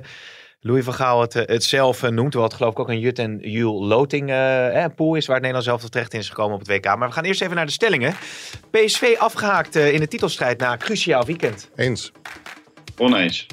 Louis 0.61 0.83
van 0.83 0.94
Gaal 0.94 1.21
het, 1.21 1.35
eh, 1.35 1.45
het 1.45 1.63
zelf 1.63 2.04
eh, 2.04 2.09
noemt. 2.09 2.33
Wat 2.33 2.54
geloof 2.54 2.71
ik 2.71 2.80
ook 2.80 2.89
een 2.89 2.99
Jut 2.99 3.19
en 3.19 3.37
Jules 3.42 3.87
loting 3.87 4.30
eh, 4.30 4.83
eh, 4.83 4.92
pool 4.95 5.16
is, 5.16 5.25
waar 5.25 5.35
het 5.35 5.45
Nederlands 5.45 5.68
zelf 5.68 5.89
terecht 5.89 6.13
in 6.13 6.19
is 6.19 6.30
gekomen 6.30 6.54
op 6.54 6.59
het 6.59 6.68
WK. 6.68 6.85
Maar 6.85 7.07
we 7.07 7.13
gaan 7.13 7.23
eerst 7.23 7.42
even 7.42 7.56
naar 7.56 7.66
de 7.66 7.71
stellingen. 7.71 8.16
PSV 8.71 9.16
afgehaakt 9.18 9.75
eh, 9.75 9.94
in 9.94 9.99
de 9.99 10.07
titelstrijd 10.07 10.59
na 10.59 10.71
een 10.71 10.78
cruciaal 10.78 11.25
weekend. 11.25 11.69
Eens. 11.75 12.11
Oneens. 12.97 13.45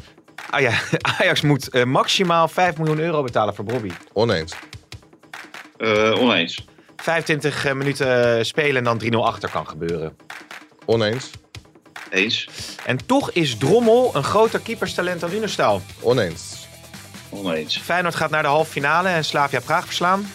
Ah 0.50 0.60
ja, 0.60 0.72
Ajax 1.18 1.40
moet 1.40 1.84
maximaal 1.84 2.48
5 2.48 2.76
miljoen 2.76 2.98
euro 2.98 3.22
betalen 3.22 3.54
voor 3.54 3.64
Bobby. 3.64 3.90
Oneens. 4.12 4.54
Eh, 5.76 6.20
oneens. 6.20 6.64
25 6.96 7.75
minuten 7.75 8.46
spelen 8.46 8.76
en 8.76 8.84
dan 8.84 8.98
3-0 8.98 9.16
achter 9.25 9.50
kan 9.50 9.68
gebeuren. 9.68 10.16
Oneens. 10.84 11.30
Eens. 12.10 12.48
En 12.86 13.06
toch 13.06 13.30
is 13.30 13.56
Drommel 13.56 14.10
een 14.14 14.25
groter 14.25 14.60
keeperstalent 14.60 15.20
dan 15.20 15.32
Unestal. 15.32 15.80
Oneens. 16.00 16.65
Oneens. 17.28 17.76
Feyenoord 17.78 18.14
gaat 18.14 18.30
naar 18.30 18.42
de 18.42 18.49
halve 18.49 18.71
finale 18.71 19.09
en 19.09 19.25
Slavia 19.25 19.61
Praag 19.61 19.85
verslaan. 19.85 20.30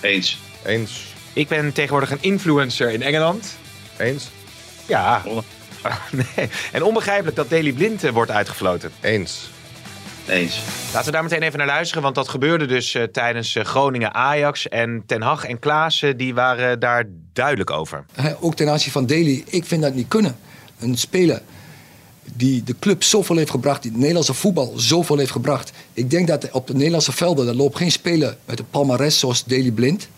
Eens. 0.00 0.38
Eens. 0.64 1.14
Ik 1.32 1.48
ben 1.48 1.72
tegenwoordig 1.72 2.10
een 2.10 2.22
influencer 2.22 2.90
in 2.90 3.02
Engeland. 3.02 3.56
Eens. 3.96 4.28
Ja. 4.86 5.22
Nee. 6.10 6.48
En 6.72 6.82
onbegrijpelijk 6.82 7.36
dat 7.36 7.50
Daily 7.50 7.72
Blind 7.72 8.04
eh, 8.04 8.12
wordt 8.12 8.30
uitgefloten. 8.30 8.90
Eens. 9.00 9.50
Eens. 10.26 10.60
Laten 10.92 11.04
we 11.04 11.10
daar 11.10 11.22
meteen 11.22 11.42
even 11.42 11.58
naar 11.58 11.66
luisteren, 11.66 12.02
want 12.02 12.14
dat 12.14 12.28
gebeurde 12.28 12.66
dus 12.66 12.94
eh, 12.94 13.02
tijdens 13.02 13.56
eh, 13.56 13.64
Groningen-Ajax. 13.64 14.68
En 14.68 15.02
Ten 15.06 15.22
Hag 15.22 15.44
en 15.44 15.58
Klaassen 15.58 16.16
die 16.16 16.34
waren 16.34 16.80
daar 16.80 17.04
duidelijk 17.32 17.70
over. 17.70 18.04
Ook 18.40 18.54
ten 18.54 18.68
aanzien 18.68 18.92
van 18.92 19.06
Daly, 19.06 19.44
ik 19.46 19.64
vind 19.64 19.82
dat 19.82 19.94
niet 19.94 20.08
kunnen. 20.08 20.36
Een 20.78 20.98
speler 20.98 21.42
die 22.34 22.64
de 22.64 22.74
club 22.78 23.02
zoveel 23.02 23.36
heeft 23.36 23.50
gebracht, 23.50 23.82
die 23.82 23.90
het 23.90 24.00
Nederlandse 24.00 24.34
voetbal 24.34 24.72
zoveel 24.76 25.18
heeft 25.18 25.30
gebracht. 25.30 25.72
Ik 25.92 26.10
denk 26.10 26.26
dat 26.26 26.50
op 26.50 26.66
de 26.66 26.74
Nederlandse 26.74 27.12
velden, 27.12 27.48
er 27.48 27.54
loopt 27.54 27.76
geen 27.76 27.92
speler 27.92 28.36
met 28.44 28.58
een 28.58 28.70
palmares 28.70 29.18
zoals 29.18 29.44
Daly 29.44 29.70
Blind. 29.70 30.08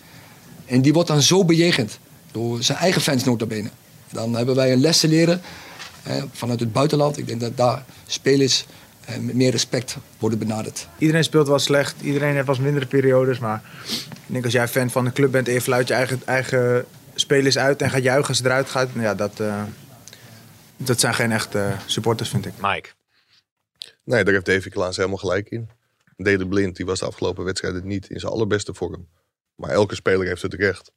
En 0.66 0.82
die 0.82 0.92
wordt 0.92 1.08
dan 1.08 1.22
zo 1.22 1.44
bejegend 1.44 1.98
door 2.32 2.62
zijn 2.62 2.78
eigen 2.78 3.00
fans 3.00 3.24
nota 3.24 3.46
bene. 3.46 3.70
Dan 4.12 4.34
hebben 4.34 4.54
wij 4.54 4.72
een 4.72 4.80
les 4.80 5.00
te 5.00 5.08
leren 5.08 5.40
vanuit 6.32 6.60
het 6.60 6.72
buitenland. 6.72 7.18
Ik 7.18 7.26
denk 7.26 7.40
dat 7.40 7.56
daar 7.56 7.84
spelers 8.06 8.66
eh, 9.04 9.16
met 9.18 9.34
meer 9.34 9.50
respect 9.50 9.96
worden 10.18 10.38
benaderd. 10.38 10.88
Iedereen 10.98 11.24
speelt 11.24 11.48
wel 11.48 11.58
slecht, 11.58 11.94
iedereen 12.02 12.34
heeft 12.34 12.46
wel 12.46 12.56
mindere 12.60 12.86
periodes, 12.86 13.38
maar 13.38 13.62
Ik 13.88 14.06
denk 14.26 14.44
als 14.44 14.52
jij 14.52 14.68
fan 14.68 14.90
van 14.90 15.04
de 15.04 15.12
club 15.12 15.30
bent 15.30 15.48
en 15.48 15.54
je 15.54 15.60
fluit 15.60 15.88
je 15.88 15.94
eigen, 15.94 16.22
eigen 16.24 16.84
spelers 17.14 17.58
uit 17.58 17.82
en 17.82 17.90
gaat 17.90 18.02
juichen 18.02 18.28
als 18.28 18.38
ze 18.38 18.44
eruit 18.44 18.68
gaat, 18.68 18.88
nou 18.94 19.06
ja, 19.06 19.14
dat, 19.14 19.40
eh, 19.40 19.62
dat 20.84 21.00
zijn 21.00 21.14
geen 21.14 21.32
echte 21.32 21.76
supporters, 21.86 22.28
vind 22.28 22.46
ik. 22.46 22.52
Mike. 22.60 22.88
Nee, 24.04 24.24
daar 24.24 24.32
heeft 24.32 24.46
Davy 24.46 24.68
Klaas 24.68 24.96
helemaal 24.96 25.18
gelijk 25.18 25.48
in. 25.48 25.68
Dede 26.16 26.48
Blind, 26.48 26.76
die 26.76 26.86
was 26.86 26.98
de 26.98 27.06
afgelopen 27.06 27.44
wedstrijden 27.44 27.86
niet 27.86 28.10
in 28.10 28.20
zijn 28.20 28.32
allerbeste 28.32 28.74
vorm. 28.74 29.08
Maar 29.54 29.70
elke 29.70 29.94
speler 29.94 30.26
heeft 30.26 30.42
het 30.42 30.54
recht 30.54 30.92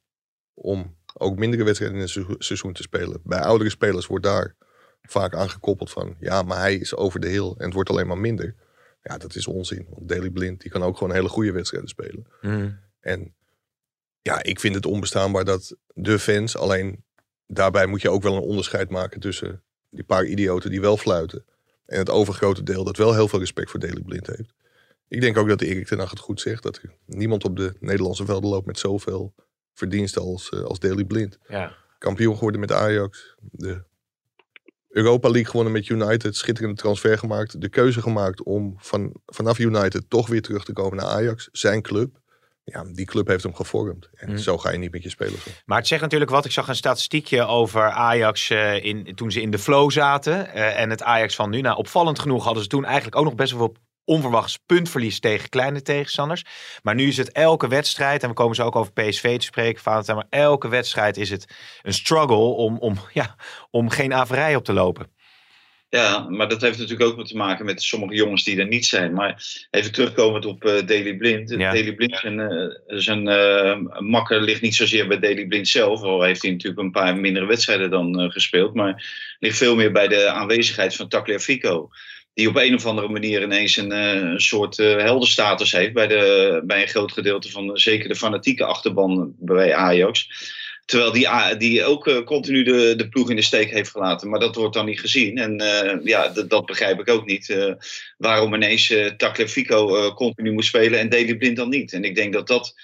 om 0.54 0.96
ook 1.14 1.38
mindere 1.38 1.64
wedstrijden 1.64 1.98
in 1.98 2.02
een 2.02 2.36
seizoen- 2.38 2.72
te 2.72 2.82
spelen. 2.82 3.20
Bij 3.24 3.40
oudere 3.40 3.70
spelers 3.70 4.06
wordt 4.06 4.24
daar 4.24 4.54
vaak 5.02 5.34
aangekoppeld 5.34 5.90
van... 5.90 6.16
ja, 6.20 6.42
maar 6.42 6.58
hij 6.58 6.74
is 6.74 6.94
over 6.94 7.20
de 7.20 7.28
hill 7.28 7.54
en 7.56 7.64
het 7.64 7.74
wordt 7.74 7.90
alleen 7.90 8.06
maar 8.06 8.18
minder. 8.18 8.54
Ja, 9.02 9.18
dat 9.18 9.34
is 9.34 9.46
onzin. 9.46 9.86
Want 9.90 10.08
Daley 10.08 10.30
Blind 10.30 10.60
die 10.60 10.70
kan 10.70 10.82
ook 10.82 10.98
gewoon 10.98 11.14
hele 11.14 11.28
goede 11.28 11.52
wedstrijden 11.52 11.88
spelen. 11.88 12.26
En 13.00 13.34
ja, 14.22 14.42
ik 14.42 14.60
vind 14.60 14.74
het 14.74 14.86
onbestaanbaar 14.86 15.44
dat 15.44 15.76
de 15.94 16.18
fans... 16.18 16.56
alleen 16.56 17.04
daarbij 17.46 17.86
moet 17.86 18.02
je 18.02 18.10
ook 18.10 18.22
wel 18.22 18.36
een 18.36 18.42
onderscheid 18.42 18.90
maken 18.90 19.20
tussen 19.20 19.62
die 19.94 20.04
paar 20.04 20.24
idioten 20.24 20.70
die 20.70 20.80
wel 20.80 20.96
fluiten... 20.96 21.44
en 21.86 21.98
het 21.98 22.10
overgrote 22.10 22.62
deel 22.62 22.84
dat 22.84 22.96
wel 22.96 23.14
heel 23.14 23.28
veel 23.28 23.38
respect 23.38 23.70
voor 23.70 23.80
Daley 23.80 24.02
Blind 24.02 24.26
heeft. 24.26 24.54
Ik 25.08 25.20
denk 25.20 25.36
ook 25.36 25.48
dat 25.48 25.60
Erik 25.60 25.86
ten 25.86 25.98
Hag 25.98 26.10
het 26.10 26.18
goed 26.18 26.40
zegt. 26.40 26.62
Dat 26.62 26.76
er 26.76 26.92
niemand 27.06 27.44
op 27.44 27.56
de 27.56 27.74
Nederlandse 27.80 28.24
velden 28.24 28.50
loopt 28.50 28.66
met 28.66 28.78
zoveel 28.78 29.34
verdiensten 29.72 30.22
als, 30.22 30.48
eh, 30.48 30.60
als 30.60 30.78
Daley 30.78 31.04
Blind. 31.04 31.38
Ja. 31.48 31.76
Kampioen 31.98 32.34
geworden 32.34 32.60
met 32.60 32.72
Ajax. 32.72 33.34
De 33.40 33.82
Europa 34.88 35.28
League 35.28 35.50
gewonnen 35.50 35.72
met 35.72 35.88
United. 35.88 36.36
Schitterende 36.36 36.76
transfer 36.76 37.18
gemaakt. 37.18 37.60
De 37.60 37.68
keuze 37.68 38.02
gemaakt 38.02 38.42
om 38.42 38.74
van, 38.78 39.14
vanaf 39.26 39.58
United 39.58 40.10
toch 40.10 40.28
weer 40.28 40.42
terug 40.42 40.64
te 40.64 40.72
komen 40.72 40.96
naar 40.96 41.06
Ajax. 41.06 41.48
Zijn 41.52 41.82
club. 41.82 42.20
Ja, 42.64 42.84
die 42.92 43.06
club 43.06 43.26
heeft 43.28 43.42
hem 43.42 43.54
gevormd. 43.54 44.08
En 44.14 44.30
Mm. 44.30 44.38
zo 44.38 44.58
ga 44.58 44.70
je 44.70 44.78
niet 44.78 44.92
met 44.92 45.02
je 45.02 45.08
spelers 45.10 45.46
om. 45.46 45.52
Maar 45.64 45.78
het 45.78 45.86
zegt 45.86 46.02
natuurlijk 46.02 46.30
wat. 46.30 46.44
Ik 46.44 46.50
zag 46.52 46.68
een 46.68 46.74
statistiekje 46.76 47.44
over 47.46 47.90
Ajax 47.90 48.50
eh, 48.50 48.84
in, 48.84 49.14
toen 49.14 49.30
ze 49.30 49.40
in 49.40 49.50
de 49.50 49.58
flow 49.58 49.90
zaten. 49.90 50.52
eh, 50.52 50.80
en 50.80 50.90
het 50.90 51.02
Ajax 51.02 51.34
van 51.34 51.50
nu. 51.50 51.60
Nou, 51.60 51.76
opvallend 51.76 52.18
genoeg 52.18 52.44
hadden 52.44 52.62
ze 52.62 52.68
toen 52.68 52.84
eigenlijk 52.84 53.16
ook 53.16 53.24
nog 53.24 53.34
best 53.34 53.52
wel 53.52 53.60
veel 53.60 53.76
onverwachts 54.06 54.58
puntverlies 54.66 55.20
tegen 55.20 55.48
kleine 55.48 55.82
tegenstanders. 55.82 56.44
Maar 56.82 56.94
nu 56.94 57.08
is 57.08 57.16
het 57.16 57.32
elke 57.32 57.68
wedstrijd, 57.68 58.22
en 58.22 58.28
we 58.28 58.34
komen 58.34 58.56
zo 58.56 58.64
ook 58.64 58.76
over 58.76 58.92
PSV 58.92 59.38
te 59.38 59.44
spreken, 59.44 59.82
Valentijn, 59.82 60.16
maar 60.16 60.26
elke 60.30 60.68
wedstrijd 60.68 61.16
is 61.16 61.30
het 61.30 61.54
een 61.82 61.92
struggle 61.94 62.36
om, 62.36 62.78
om, 62.78 62.98
ja, 63.12 63.36
om 63.70 63.88
geen 63.90 64.14
averij 64.14 64.56
op 64.56 64.64
te 64.64 64.72
lopen. 64.72 65.06
Ja, 65.94 66.26
maar 66.28 66.48
dat 66.48 66.60
heeft 66.60 66.78
natuurlijk 66.78 67.10
ook 67.10 67.16
wat 67.16 67.28
te 67.28 67.36
maken 67.36 67.64
met 67.64 67.82
sommige 67.82 68.14
jongens 68.14 68.44
die 68.44 68.58
er 68.58 68.66
niet 68.66 68.86
zijn. 68.86 69.12
Maar 69.12 69.44
even 69.70 69.92
terugkomend 69.92 70.46
op 70.46 70.64
eh 70.64 70.86
Daily 70.86 71.16
Blind. 71.16 71.50
Ja. 71.50 71.72
Daily 71.72 71.94
Blind 71.94 72.16
zijn, 72.16 72.40
eh, 72.40 72.66
zijn 72.86 73.22
makker 73.98 74.40
ligt 74.40 74.60
niet 74.60 74.74
zozeer 74.74 75.08
bij 75.08 75.18
Daily 75.18 75.46
Blind 75.46 75.68
zelf. 75.68 76.02
Al 76.02 76.22
heeft 76.22 76.42
hij 76.42 76.50
natuurlijk 76.50 76.82
een 76.82 76.90
paar 76.90 77.16
mindere 77.16 77.46
wedstrijden 77.46 77.90
dan 77.90 78.20
eh, 78.20 78.30
gespeeld. 78.30 78.74
Maar 78.74 79.04
ligt 79.38 79.56
veel 79.56 79.76
meer 79.76 79.92
bij 79.92 80.08
de 80.08 80.26
aanwezigheid 80.26 80.96
van 80.96 81.08
Tagliafico. 81.08 81.88
Die 82.32 82.48
op 82.48 82.56
een 82.56 82.74
of 82.74 82.86
andere 82.86 83.08
manier 83.08 83.42
ineens 83.42 83.76
een, 83.76 83.92
eh, 83.92 84.36
soort 84.36 84.76
heldenstatus 84.76 85.72
heeft 85.72 85.92
bij, 85.92 86.06
de, 86.06 86.62
bij 86.64 86.82
een 86.82 86.88
groot 86.88 87.12
gedeelte 87.12 87.50
van 87.50 87.76
zeker 87.76 88.08
de 88.08 88.16
fanatieke 88.16 88.64
achterban 88.64 89.34
bij 89.38 89.74
Ajax. 89.74 90.28
Terwijl 90.84 91.12
die, 91.12 91.56
die 91.58 91.84
ook 91.84 92.06
eh, 92.06 92.22
continu 92.24 92.62
de, 92.62 92.94
de 92.96 93.08
ploeg 93.08 93.30
in 93.30 93.36
de 93.36 93.42
steek 93.42 93.70
heeft 93.70 93.90
gelaten. 93.90 94.30
Maar 94.30 94.40
dat 94.40 94.54
wordt 94.54 94.74
dan 94.74 94.86
niet 94.86 95.00
gezien. 95.00 95.38
En 95.38 95.60
eh, 95.60 95.98
ja, 96.04 96.28
dat 96.28 96.66
begrijp 96.66 97.00
ik 97.00 97.08
ook 97.08 97.26
niet. 97.26 97.50
eh, 97.50 97.72
waarom 98.18 98.54
ineens 98.54 98.94
Tagliafico 99.16 99.96
eh, 99.96 100.14
continu 100.14 100.52
moet 100.52 100.64
spelen 100.64 100.98
en 100.98 101.08
Daley 101.08 101.36
Blind 101.36 101.56
dan 101.56 101.68
niet. 101.68 101.92
En 101.92 102.04
ik 102.04 102.14
denk 102.14 102.32
dat 102.32 102.46
dat 102.46 102.74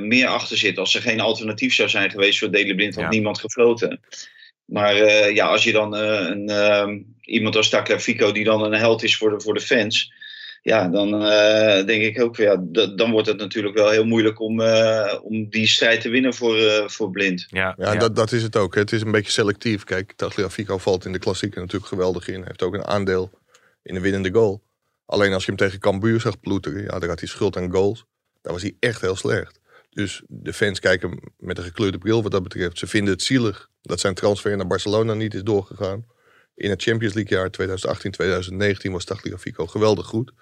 meer 0.00 0.26
achter 0.26 0.56
zit. 0.56 0.78
Als 0.78 0.94
er 0.94 1.02
geen 1.02 1.20
alternatief 1.20 1.74
zou 1.74 1.88
zijn 1.88 2.10
geweest 2.10 2.38
voor 2.38 2.50
Daley 2.50 2.74
Blind, 2.74 2.94
had 2.94 3.04
Ja. 3.04 3.10
niemand 3.10 3.38
gefloten. 3.40 4.00
Maar 4.64 4.96
ja, 5.32 5.46
als 5.46 5.64
je 5.64 5.72
dan 5.72 5.94
een, 5.94 6.48
ehm, 6.48 6.98
iemand 7.20 7.56
als 7.56 7.68
Tagliafico, 7.68 8.32
die 8.32 8.44
dan 8.44 8.64
een 8.64 8.78
held 8.78 9.02
is 9.02 9.16
voor 9.16 9.30
de, 9.30 9.40
voor 9.40 9.54
de 9.54 9.60
fans... 9.60 10.12
Ja, 10.62 10.88
dan 10.88 11.22
eh, 11.22 11.86
denk 11.86 12.02
ik 12.02 12.22
ook, 12.22 12.36
ja, 12.36 12.56
dan 12.96 13.10
wordt 13.10 13.28
het 13.28 13.36
natuurlijk 13.36 13.74
wel 13.74 13.90
heel 13.90 14.04
moeilijk 14.04 14.40
om, 14.40 14.60
eh, 14.60 15.18
om 15.22 15.48
die 15.48 15.66
strijd 15.66 16.00
te 16.00 16.08
winnen 16.08 16.34
voor, 16.34 16.56
eh, 16.56 16.88
voor 16.88 17.10
Blind. 17.10 17.46
Ja, 17.48 17.74
Ja, 17.78 17.94
Dat, 17.96 18.16
dat 18.16 18.32
is 18.32 18.42
het 18.42 18.56
ook. 18.56 18.74
hè. 18.74 18.80
Het 18.80 18.92
is 18.92 19.00
een 19.02 19.10
beetje 19.10 19.32
selectief. 19.32 19.84
Kijk, 19.84 20.12
Tagliafico 20.16 20.78
valt 20.78 21.04
in 21.04 21.12
de 21.12 21.18
klassieker 21.18 21.60
natuurlijk 21.60 21.86
geweldig 21.86 22.28
in. 22.28 22.34
Hij 22.34 22.44
heeft 22.46 22.62
ook 22.62 22.74
een 22.74 22.86
aandeel 22.86 23.30
in 23.82 23.94
de 23.94 24.00
winnende 24.00 24.32
goal. 24.32 24.62
Alleen 25.06 25.32
als 25.32 25.44
je 25.44 25.48
hem 25.48 25.58
tegen 25.58 25.78
Cambuur 25.80 26.20
zag 26.20 26.40
ploeteren, 26.40 26.82
ja, 26.82 26.98
daar 26.98 27.08
had 27.08 27.20
hij 27.20 27.28
schuld 27.28 27.56
aan 27.56 27.70
goals. 27.72 28.04
Daar 28.42 28.52
was 28.52 28.62
hij 28.62 28.76
echt 28.80 29.00
heel 29.00 29.16
slecht. 29.16 29.60
Dus 29.90 30.22
de 30.28 30.52
fans 30.52 30.80
kijken 30.80 31.20
met 31.38 31.58
een 31.58 31.64
gekleurde 31.64 31.98
bril 31.98 32.22
wat 32.22 32.32
dat 32.32 32.42
betreft. 32.42 32.78
Ze 32.78 32.86
vinden 32.86 33.12
het 33.12 33.22
zielig 33.22 33.68
dat 33.82 34.00
zijn 34.00 34.14
transfer 34.14 34.56
naar 34.56 34.66
Barcelona 34.66 35.14
niet 35.14 35.34
is 35.34 35.42
doorgegaan. 35.42 36.04
In 36.56 36.70
het 36.70 36.82
Champions 36.82 37.14
League 37.14 37.38
jaar 37.38 37.50
2018-2019 38.88 38.90
was 38.90 39.04
Tagliafico 39.04 39.66
geweldig 39.66 40.06
goed. 40.06 40.32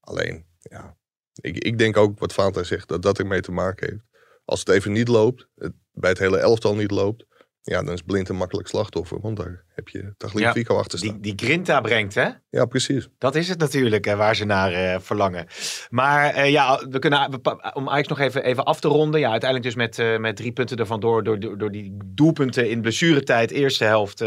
Alleen, 0.00 0.46
ja, 0.58 0.96
ik, 1.34 1.58
ik 1.58 1.78
denk 1.78 1.96
ook 1.96 2.18
wat 2.18 2.32
Fanta 2.32 2.62
zegt, 2.62 2.88
dat 2.88 3.02
dat 3.02 3.18
ermee 3.18 3.40
te 3.40 3.52
maken 3.52 3.90
heeft. 3.90 4.02
Als 4.44 4.60
het 4.60 4.68
even 4.68 4.92
niet 4.92 5.08
loopt, 5.08 5.48
bij 5.92 6.10
het 6.10 6.18
hele 6.18 6.38
elftal 6.38 6.74
niet 6.74 6.90
loopt, 6.90 7.24
ja, 7.62 7.82
dan 7.82 7.94
is 7.94 8.02
Blind 8.02 8.28
een 8.28 8.36
makkelijk 8.36 8.68
slachtoffer. 8.68 9.20
Want 9.20 9.36
daar 9.36 9.64
heb 9.74 9.88
je 9.88 10.14
Tagliafico 10.16 10.76
achter 10.76 10.98
staan. 10.98 11.20
Die, 11.20 11.34
die 11.36 11.46
grinta 11.46 11.80
brengt, 11.80 12.14
hè? 12.14 12.28
Ja, 12.50 12.64
precies. 12.64 13.08
Dat 13.18 13.34
is 13.34 13.48
het 13.48 13.58
natuurlijk 13.58 14.14
waar 14.14 14.36
ze 14.36 14.44
naar 14.44 14.72
eh, 14.72 15.00
verlangen. 15.00 15.46
Maar 15.90 16.34
eh, 16.34 16.50
ja, 16.50 16.86
we 16.90 16.98
kunnen, 16.98 17.40
om 17.74 17.88
Ajax 17.88 18.08
nog 18.08 18.18
even, 18.18 18.44
even 18.44 18.64
af 18.64 18.80
te 18.80 18.88
ronden. 18.88 19.20
Ja, 19.20 19.30
uiteindelijk 19.30 19.74
dus 19.74 19.84
met, 19.86 19.98
eh, 19.98 20.18
met 20.18 20.36
drie 20.36 20.52
punten 20.52 20.76
ervan 20.76 21.00
door, 21.00 21.22
door, 21.24 21.40
door, 21.40 21.58
door 21.58 21.70
die 21.70 21.96
doelpunten 22.04 22.70
in 22.70 22.80
blessuretijd, 22.80 23.50
eerste 23.50 23.84
helft 23.84 24.20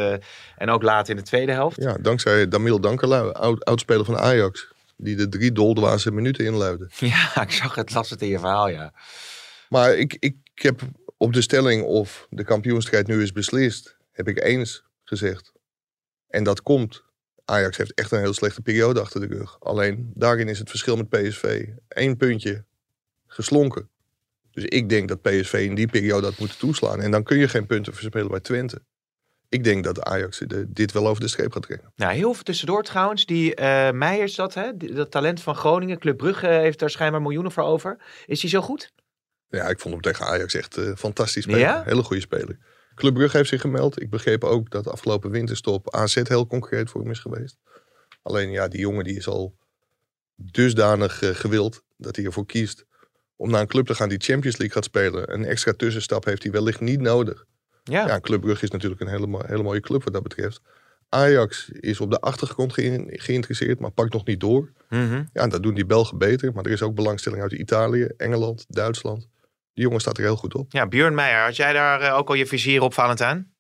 en 0.58 0.70
ook 0.70 0.84
later 0.84 1.10
in 1.10 1.20
de 1.20 1.28
tweede 1.28 1.52
helft. 1.52 1.82
Ja, 1.82 1.98
dankzij 2.02 2.48
Damil 2.48 2.80
Dankerlui, 2.80 3.32
oud, 3.32 3.66
oudspeler 3.66 4.06
van 4.06 4.18
Ajax. 4.18 4.72
Die 4.98 5.16
de 5.16 5.30
drie 5.30 5.52
doldwaze 5.52 6.12
minuten 6.12 6.46
inluidde. 6.46 6.90
Ja, 7.00 7.42
ik 7.42 7.52
zag 7.52 7.76
het, 7.76 7.94
las 7.94 8.10
het 8.10 8.22
in 8.22 8.28
je 8.28 8.40
verhaal, 8.40 8.70
ja. 8.70 8.94
Maar 9.70 9.96
ik, 9.96 10.18
ik 10.20 10.36
heb 10.54 10.82
op 11.24 11.34
de 11.34 11.42
stelling 11.42 11.84
of 11.84 12.28
de 12.30 12.44
kampioenstrijd 12.44 13.08
nu 13.08 13.22
is 13.22 13.32
beslist, 13.32 13.98
heb 14.12 14.28
ik 14.28 14.44
eens 14.44 14.84
gezegd. 15.04 15.52
En 16.28 16.44
dat 16.44 16.62
komt. 16.62 17.04
Ajax 17.46 17.78
heeft 17.78 17.94
echt 17.94 18.12
een 18.12 18.20
heel 18.20 18.34
slechte 18.34 18.62
periode 18.62 19.00
achter 19.00 19.20
de 19.20 19.36
rug. 19.36 19.60
Alleen 19.60 20.12
daarin 20.14 20.48
is 20.48 20.60
het 20.60 20.70
verschil 20.70 20.96
met 20.96 21.10
PSV 21.10 21.68
één 21.88 22.18
puntje 22.18 22.66
geslonken. 23.28 23.90
Dus 24.52 24.64
ik 24.64 24.90
denk 24.90 25.08
dat 25.08 25.22
PSV 25.22 25.54
in 25.54 25.76
die 25.76 25.88
periode 25.88 26.26
had 26.26 26.38
moeten 26.38 26.58
toeslaan. 26.58 27.02
En 27.02 27.12
dan 27.12 27.24
kun 27.24 27.38
je 27.38 27.48
geen 27.48 27.66
punten 27.66 27.94
verspelen 27.94 28.28
bij 28.28 28.40
Twente. 28.40 28.82
Ik 29.50 29.64
denk 29.64 29.84
dat 29.84 30.02
Ajax 30.02 30.44
dit 30.68 30.92
wel 30.92 31.08
over 31.08 31.22
de 31.22 31.28
streep 31.28 31.52
gaat 31.52 31.64
trekken. 31.64 31.92
Nou, 31.96 32.14
heel 32.14 32.34
veel 32.34 32.44
tussendoor 32.44 32.84
trouwens. 32.84 33.26
Die 33.26 33.56
eh 33.56 33.92
Meijers, 33.92 34.36
dat, 34.36 34.54
hè? 34.54 34.78
Dat 34.78 35.12
talent 35.12 35.42
van 35.42 35.56
Groningen. 35.56 36.00
Club 36.00 36.18
Brugge 36.18 36.48
heeft 36.48 36.80
daar 36.80 36.90
schijnbaar 36.90 37.22
miljoenen 37.22 37.52
voor 37.52 37.64
over. 37.64 37.98
Is 38.26 38.42
hij 38.42 38.50
zo 38.50 38.62
goed? 38.62 38.92
Ja, 39.60 39.68
ik 39.70 39.80
vond 39.80 39.94
hem 39.94 40.04
tegen 40.04 40.26
Ajax 40.26 40.54
echt 40.54 40.78
eh, 40.78 40.92
fantastisch 40.96 41.44
spelen. 41.44 41.60
Ja? 41.62 41.84
Hele 41.86 42.04
goede 42.04 42.22
speler. 42.22 42.58
Club 42.96 43.14
Brugge 43.14 43.38
heeft 43.38 43.50
zich 43.50 43.62
gemeld. 43.62 44.02
Ik 44.02 44.10
begreep 44.10 44.44
ook 44.44 44.70
dat 44.72 44.84
de 44.84 44.90
afgelopen 44.92 45.32
winterstop 45.32 45.94
AZ 45.96 46.16
heel 46.24 46.48
concreet 46.48 46.90
voor 46.90 47.02
hem 47.02 47.12
is 47.12 47.20
geweest. 47.20 47.58
Alleen 48.22 48.52
ja, 48.52 48.68
die 48.68 48.80
jongen 48.80 49.04
die 49.04 49.16
is 49.18 49.28
al 49.28 49.56
dusdanig 50.36 51.22
eh, 51.22 51.30
gewild 51.30 51.84
dat 51.98 52.16
hij 52.16 52.26
ervoor 52.26 52.46
kiest 52.46 52.86
om 53.36 53.50
naar 53.50 53.62
een 53.62 53.68
club 53.68 53.86
te 53.86 53.96
gaan 53.96 54.10
die 54.10 54.20
Champions 54.22 54.58
League 54.58 54.76
gaat 54.76 54.84
spelen. 54.86 55.34
Een 55.34 55.46
extra 55.46 55.74
tussenstap 55.78 56.26
heeft 56.26 56.44
hij 56.44 56.52
wellicht 56.52 56.80
niet 56.82 57.00
nodig. 57.02 57.46
Ja. 57.84 58.08
Ja, 58.08 58.20
Club 58.20 58.42
Brugge 58.42 58.64
is 58.64 58.72
natuurlijk 58.72 59.02
een 59.02 59.08
hele, 59.08 59.28
mo- 59.28 59.42
hele 59.46 59.64
mooie 59.64 59.80
club 59.80 60.04
wat 60.04 60.14
dat 60.14 60.24
betreft. 60.24 60.62
Ajax 61.10 61.70
is 61.70 62.00
op 62.00 62.12
de 62.12 62.20
achtergrond 62.20 62.74
geïn- 62.74 63.08
geïnteresseerd, 63.12 63.80
maar 63.80 63.92
pakt 63.92 64.14
nog 64.14 64.26
niet 64.26 64.40
door. 64.40 64.72
Mhm. 64.90 65.24
Ja, 65.34 65.48
dat 65.48 65.64
doen 65.64 65.74
die 65.74 65.86
Belgen 65.86 66.18
beter. 66.18 66.54
Maar 66.54 66.66
er 66.66 66.72
is 66.72 66.82
ook 66.82 66.96
belangstelling 66.96 67.42
uit 67.42 67.52
Italië, 67.52 68.04
Engeland, 68.18 68.66
Duitsland. 68.68 69.28
Die 69.74 69.84
jongen 69.84 70.00
staat 70.00 70.18
er 70.18 70.24
heel 70.24 70.36
goed 70.36 70.56
op. 70.56 70.72
Ja, 70.72 70.88
Björn 70.88 71.16
Meijer, 71.16 71.44
had 71.44 71.56
jij 71.56 71.74
daar 71.74 72.02
eh, 72.02 72.18
ook 72.18 72.30
al 72.30 72.36
je 72.36 72.46
vizier 72.46 72.82
op, 72.82 72.94
Valentijn? 72.94 73.54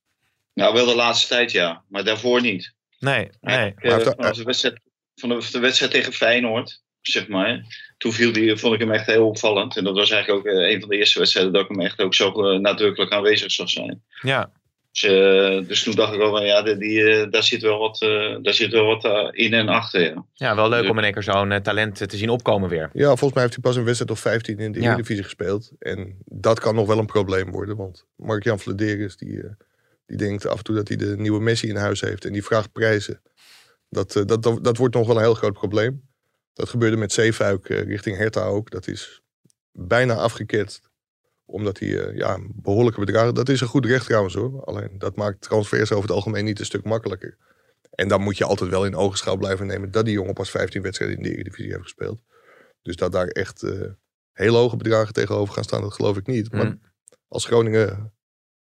Nou, 0.53 0.74
wel 0.74 0.86
de 0.86 0.96
laatste 0.96 1.27
tijd 1.27 1.51
ja, 1.51 1.84
maar 1.88 2.03
daarvoor 2.03 2.41
niet. 2.41 2.74
Nee, 3.00 3.29
nee. 3.41 3.67
Ik, 3.67 3.84
eh, 3.84 4.00
vanaf 4.00 4.36
de 4.36 4.43
wedstrijd, 4.43 4.79
vanaf 5.15 5.50
de 5.50 5.60
wedstrijd 5.60 5.91
tegen 5.91 6.13
Feyenoord, 6.13 6.84
zeg 7.01 7.27
maar. 7.27 7.65
Toen 7.98 8.13
viel 8.13 8.32
die, 8.32 8.58
vond 8.58 8.74
ik 8.74 8.79
hem 8.79 8.91
echt 8.91 9.05
heel 9.05 9.27
opvallend. 9.27 9.77
En 9.77 9.84
dat 9.84 9.96
was 9.96 10.12
eigenlijk 10.12 10.48
ook 10.48 10.53
eh, 10.53 10.70
een 10.70 10.79
van 10.79 10.89
de 10.89 10.98
eerste 10.98 11.20
wedstrijden 11.20 11.53
dat 11.53 11.62
ik 11.62 11.67
hem 11.67 11.82
echt 11.82 12.01
ook 12.01 12.15
zo 12.15 12.58
nadrukkelijk 12.58 13.12
aanwezig 13.12 13.51
zag 13.51 13.70
zijn. 13.70 14.03
Ja. 14.22 14.51
Dus, 14.93 15.03
eh, 15.03 15.67
dus 15.67 15.83
toen 15.83 15.95
dacht 15.95 16.13
ik 16.13 16.19
wel, 16.19 16.29
van, 16.29 16.45
ja, 16.45 16.62
die, 16.62 16.77
die, 16.77 17.03
eh, 17.03 17.31
daar 17.31 17.43
zit 17.43 17.62
wel 17.62 17.79
wat, 17.79 18.01
eh, 18.01 18.35
daar 18.41 18.53
zit 18.53 18.71
wel 18.71 18.85
wat 18.85 19.33
in 19.35 19.53
en 19.53 19.67
achter. 19.67 20.01
Ja. 20.01 20.25
Ja, 20.33 20.55
wel 20.55 20.69
leuk 20.69 20.89
om 20.89 20.97
in 20.97 21.03
één 21.03 21.13
keer 21.13 21.23
zo'n 21.23 21.62
talent 21.62 22.09
te 22.09 22.17
zien 22.17 22.29
opkomen 22.29 22.69
weer. 22.69 22.89
Ja, 22.93 23.05
volgens 23.07 23.33
mij 23.33 23.41
heeft 23.41 23.53
hij 23.53 23.63
pas 23.63 23.75
een 23.75 23.83
wedstrijd 23.83 24.12
of 24.12 24.19
15 24.19 24.59
in 24.59 24.71
de 24.71 24.79
Ja. 24.79 24.88
Eredivisie 24.88 25.23
gespeeld. 25.23 25.71
En 25.79 26.17
dat 26.25 26.59
kan 26.59 26.75
nog 26.75 26.88
wel 26.88 26.97
een 26.97 27.05
probleem 27.05 27.51
worden. 27.51 27.75
Want 27.75 28.05
Mark-Jan 28.15 28.59
Vladeris, 28.59 29.17
die, 29.17 29.41
eh, 29.41 29.50
die 30.05 30.17
denkt 30.17 30.47
af 30.47 30.57
en 30.57 30.63
toe 30.63 30.75
dat 30.75 30.88
hij 30.88 30.97
de 30.97 31.17
nieuwe 31.17 31.41
Messi 31.41 31.67
in 31.67 31.75
huis 31.75 32.01
heeft. 32.01 32.25
En 32.25 32.33
die 32.33 32.43
vraagt 32.43 32.71
prijzen. 32.71 33.21
Dat, 33.89 34.15
eh, 34.15 34.25
dat, 34.25 34.43
dat, 34.43 34.63
dat 34.63 34.77
wordt 34.77 34.95
nog 34.95 35.07
wel 35.07 35.15
een 35.15 35.21
heel 35.21 35.33
groot 35.33 35.53
probleem. 35.53 36.07
Dat 36.53 36.69
gebeurde 36.69 36.97
met 36.97 37.12
Zeefuik 37.12 37.67
richting 37.67 38.17
Hertha 38.17 38.45
ook. 38.45 38.71
Dat 38.71 38.88
is 38.88 39.21
bijna 39.71 40.13
afgeketst. 40.13 40.91
Omdat 41.45 41.79
hij 41.79 42.00
eh, 42.00 42.17
ja, 42.17 42.39
behoorlijke 42.41 43.00
bedragen... 43.00 43.33
Dat 43.33 43.50
is 43.50 43.62
een 43.62 43.67
goed 43.67 43.85
recht 43.85 44.05
trouwens 44.05 44.33
hoor. 44.33 44.63
Alleen 44.65 44.89
dat 44.97 45.15
maakt 45.15 45.41
transfers 45.41 45.91
over 45.91 46.03
het 46.03 46.15
algemeen 46.15 46.45
niet 46.45 46.59
een 46.59 46.65
stuk 46.65 46.83
makkelijker. 46.83 47.38
En 47.91 48.07
dan 48.07 48.21
moet 48.21 48.38
je 48.38 48.45
altijd 48.45 48.69
wel 48.69 48.85
in 48.85 48.95
ogenschouw 48.95 49.38
blijven 49.38 49.67
nemen... 49.67 49.91
dat 49.91 50.05
die 50.05 50.13
jongen 50.13 50.33
pas 50.33 50.50
15 50.51 50.81
wedstrijden 50.81 51.17
in 51.17 51.23
de 51.23 51.29
Eredivisie 51.31 51.71
heeft 51.71 51.83
gespeeld. 51.83 52.19
Dus 52.81 52.95
dat 52.95 53.12
daar 53.12 53.27
echt 53.27 53.63
eh 53.63 53.89
hele 54.33 54.57
hoge 54.57 54.77
bedragen 54.77 55.13
tegenover 55.13 55.53
gaan 55.53 55.63
staan, 55.63 55.81
dat 55.81 55.93
geloof 55.93 56.17
ik 56.17 56.27
niet. 56.27 56.51
Maar 56.51 56.65
Mm. 56.65 56.81
als 57.27 57.45
Groningen 57.45 58.13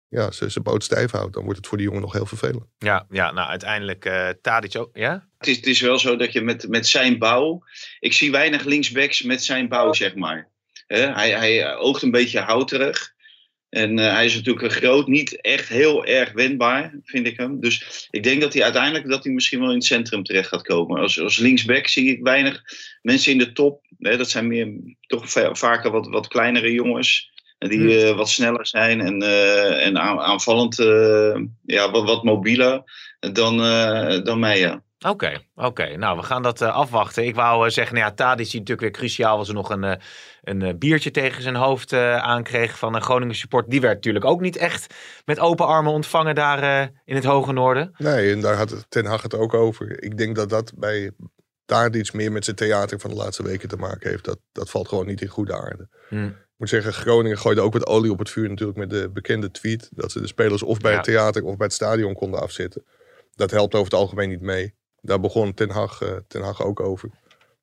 ja, 0.07 0.31
zijn 0.31 0.51
zijn 0.51 0.63
boot 0.63 0.83
stijf 0.83 1.11
houdt... 1.11 1.33
dan 1.33 1.43
wordt 1.43 1.57
het 1.57 1.67
voor 1.67 1.77
die 1.77 1.87
jongen 1.87 2.01
nog 2.01 2.13
heel 2.13 2.25
vervelend. 2.25 2.65
Ja, 2.77 3.05
ja 3.09 3.31
nou 3.31 3.49
uiteindelijk 3.49 4.05
eh 4.05 4.29
Tadic 4.41 4.75
ook. 4.77 4.89
Ja? 4.97 5.27
Het 5.37 5.47
is, 5.47 5.55
het 5.55 5.65
is 5.65 5.81
wel 5.81 5.99
zo 5.99 6.15
dat 6.15 6.33
je 6.33 6.41
met, 6.41 6.67
met 6.67 6.87
zijn 6.87 7.17
bouw. 7.17 7.63
Ik 7.99 8.13
zie 8.13 8.31
weinig 8.31 8.63
linksbacks 8.63 9.21
met 9.21 9.43
zijn 9.43 9.67
bouw, 9.69 9.93
zeg 9.93 10.15
maar. 10.15 10.49
Hè, 10.87 10.99
hij, 11.13 11.29
hij 11.31 11.75
oogt 11.75 12.01
een 12.01 12.11
beetje 12.11 12.39
houterig. 12.39 13.13
En 13.69 13.99
eh, 13.99 14.13
hij 14.13 14.25
is 14.25 14.35
natuurlijk 14.35 14.73
groot, 14.73 15.07
niet 15.07 15.41
echt 15.41 15.67
heel 15.69 16.05
erg 16.05 16.31
wendbaar, 16.31 16.99
vind 17.03 17.27
ik 17.27 17.37
hem. 17.37 17.59
Dus 17.59 18.07
ik 18.11 18.23
denk 18.23 18.41
dat 18.41 18.53
hij 18.53 18.63
uiteindelijk 18.63 19.09
dat 19.09 19.23
hij 19.23 19.33
misschien 19.33 19.59
wel 19.59 19.69
in 19.69 19.75
het 19.75 19.85
centrum 19.85 20.23
terecht 20.23 20.47
gaat 20.47 20.61
komen. 20.61 21.01
Als, 21.01 21.19
als 21.19 21.37
linksback 21.37 21.87
zie 21.87 22.09
ik 22.09 22.23
weinig 22.23 22.61
mensen 23.01 23.31
in 23.31 23.37
de 23.37 23.51
top. 23.51 23.83
Hè, 23.97 24.17
dat 24.17 24.29
zijn 24.29 24.47
meer 24.47 24.73
toch 25.07 25.31
va- 25.31 25.55
vaker 25.55 25.91
wat, 25.91 26.07
wat 26.07 26.27
kleinere 26.27 26.71
jongens. 26.71 27.31
en 27.57 27.69
Die 27.69 27.79
eh, 28.07 28.15
wat 28.15 28.29
sneller 28.29 28.67
zijn 28.67 29.01
en, 29.01 29.21
eh, 29.21 29.85
en 29.85 29.97
aan- 29.99 30.19
aanvallend 30.19 30.79
eh, 30.79 31.41
ja, 31.65 31.91
wat, 31.91 32.03
wat 32.03 32.23
mobieler 32.23 32.83
dan, 33.19 33.63
eh 33.63 34.23
dan 34.23 34.39
mij. 34.39 34.59
Ja. 34.59 34.83
Oké, 35.09 35.41
oké. 35.55 35.97
Nou, 35.97 36.17
we 36.17 36.23
gaan 36.23 36.41
dat 36.41 36.61
eh, 36.61 36.75
afwachten. 36.75 37.25
Ik 37.25 37.35
wou 37.35 37.65
eh, 37.65 37.71
zeggen, 37.71 37.95
nou 37.95 38.07
ja, 38.07 38.13
Tadic 38.13 38.45
die 38.45 38.59
natuurlijk 38.59 38.81
weer 38.81 38.91
cruciaal 38.91 39.37
was. 39.37 39.47
Er 39.47 39.53
nog 39.53 39.69
een, 39.69 39.83
eh, 39.83 40.01
een 40.41 40.77
biertje 40.77 41.11
tegen 41.11 41.41
zijn 41.41 41.55
hoofd 41.55 41.93
aankreeg 41.93 42.77
van 42.77 42.95
een 42.95 43.01
Groningen 43.01 43.35
support. 43.35 43.69
Die 43.69 43.81
werd 43.81 43.95
natuurlijk 43.95 44.25
ook 44.25 44.41
niet 44.41 44.55
echt 44.55 44.93
met 45.25 45.39
open 45.39 45.67
armen 45.67 45.91
ontvangen 45.91 46.35
daar 46.35 46.91
in 47.05 47.15
het 47.15 47.23
hoge 47.23 47.51
noorden. 47.51 47.93
Nee, 47.97 48.31
en 48.31 48.41
daar 48.41 48.55
had 48.55 48.85
Ten 48.89 49.05
Hag 49.05 49.21
het 49.21 49.33
ook 49.33 49.53
over. 49.53 50.03
Ik 50.03 50.17
denk 50.17 50.35
dat 50.35 50.49
dat 50.49 50.71
bij 50.75 51.11
daar 51.65 51.95
iets 51.95 52.11
meer 52.11 52.31
met 52.31 52.43
zijn 52.43 52.55
theater 52.55 52.99
van 52.99 53.09
de 53.09 53.15
laatste 53.15 53.43
weken 53.43 53.69
te 53.69 53.77
maken 53.77 54.09
heeft. 54.09 54.23
Dat, 54.23 54.39
dat 54.51 54.69
valt 54.69 54.87
gewoon 54.87 55.05
niet 55.05 55.21
in 55.21 55.27
goede 55.27 55.53
aarde. 55.53 55.87
Hm. 56.09 56.25
Ik 56.25 56.61
moet 56.61 56.69
zeggen, 56.69 56.93
Groningen 56.93 57.37
gooide 57.37 57.61
ook 57.61 57.73
wat 57.73 57.87
olie 57.87 58.11
op 58.11 58.19
het 58.19 58.29
vuur 58.29 58.49
natuurlijk 58.49 58.77
met 58.77 58.89
de 58.89 59.09
bekende 59.09 59.51
tweet. 59.51 59.89
Dat 59.93 60.11
ze 60.11 60.21
de 60.21 60.27
spelers 60.27 60.63
of 60.63 60.79
bij 60.79 60.91
Ja. 60.91 60.97
het 60.97 61.05
theater 61.05 61.43
of 61.43 61.57
bij 61.57 61.65
het 61.65 61.75
stadion 61.75 62.13
konden 62.13 62.41
afzetten. 62.41 62.85
Dat 63.35 63.51
helpt 63.51 63.73
over 63.73 63.91
het 63.91 63.99
algemeen 63.99 64.29
niet 64.29 64.41
mee. 64.41 64.73
Daar 65.05 65.19
begon 65.19 65.53
Ten 65.53 65.69
Hag, 65.69 66.01
eh, 66.01 66.09
Ten 66.27 66.41
Hag 66.41 66.63
ook 66.63 66.79
over. 66.79 67.09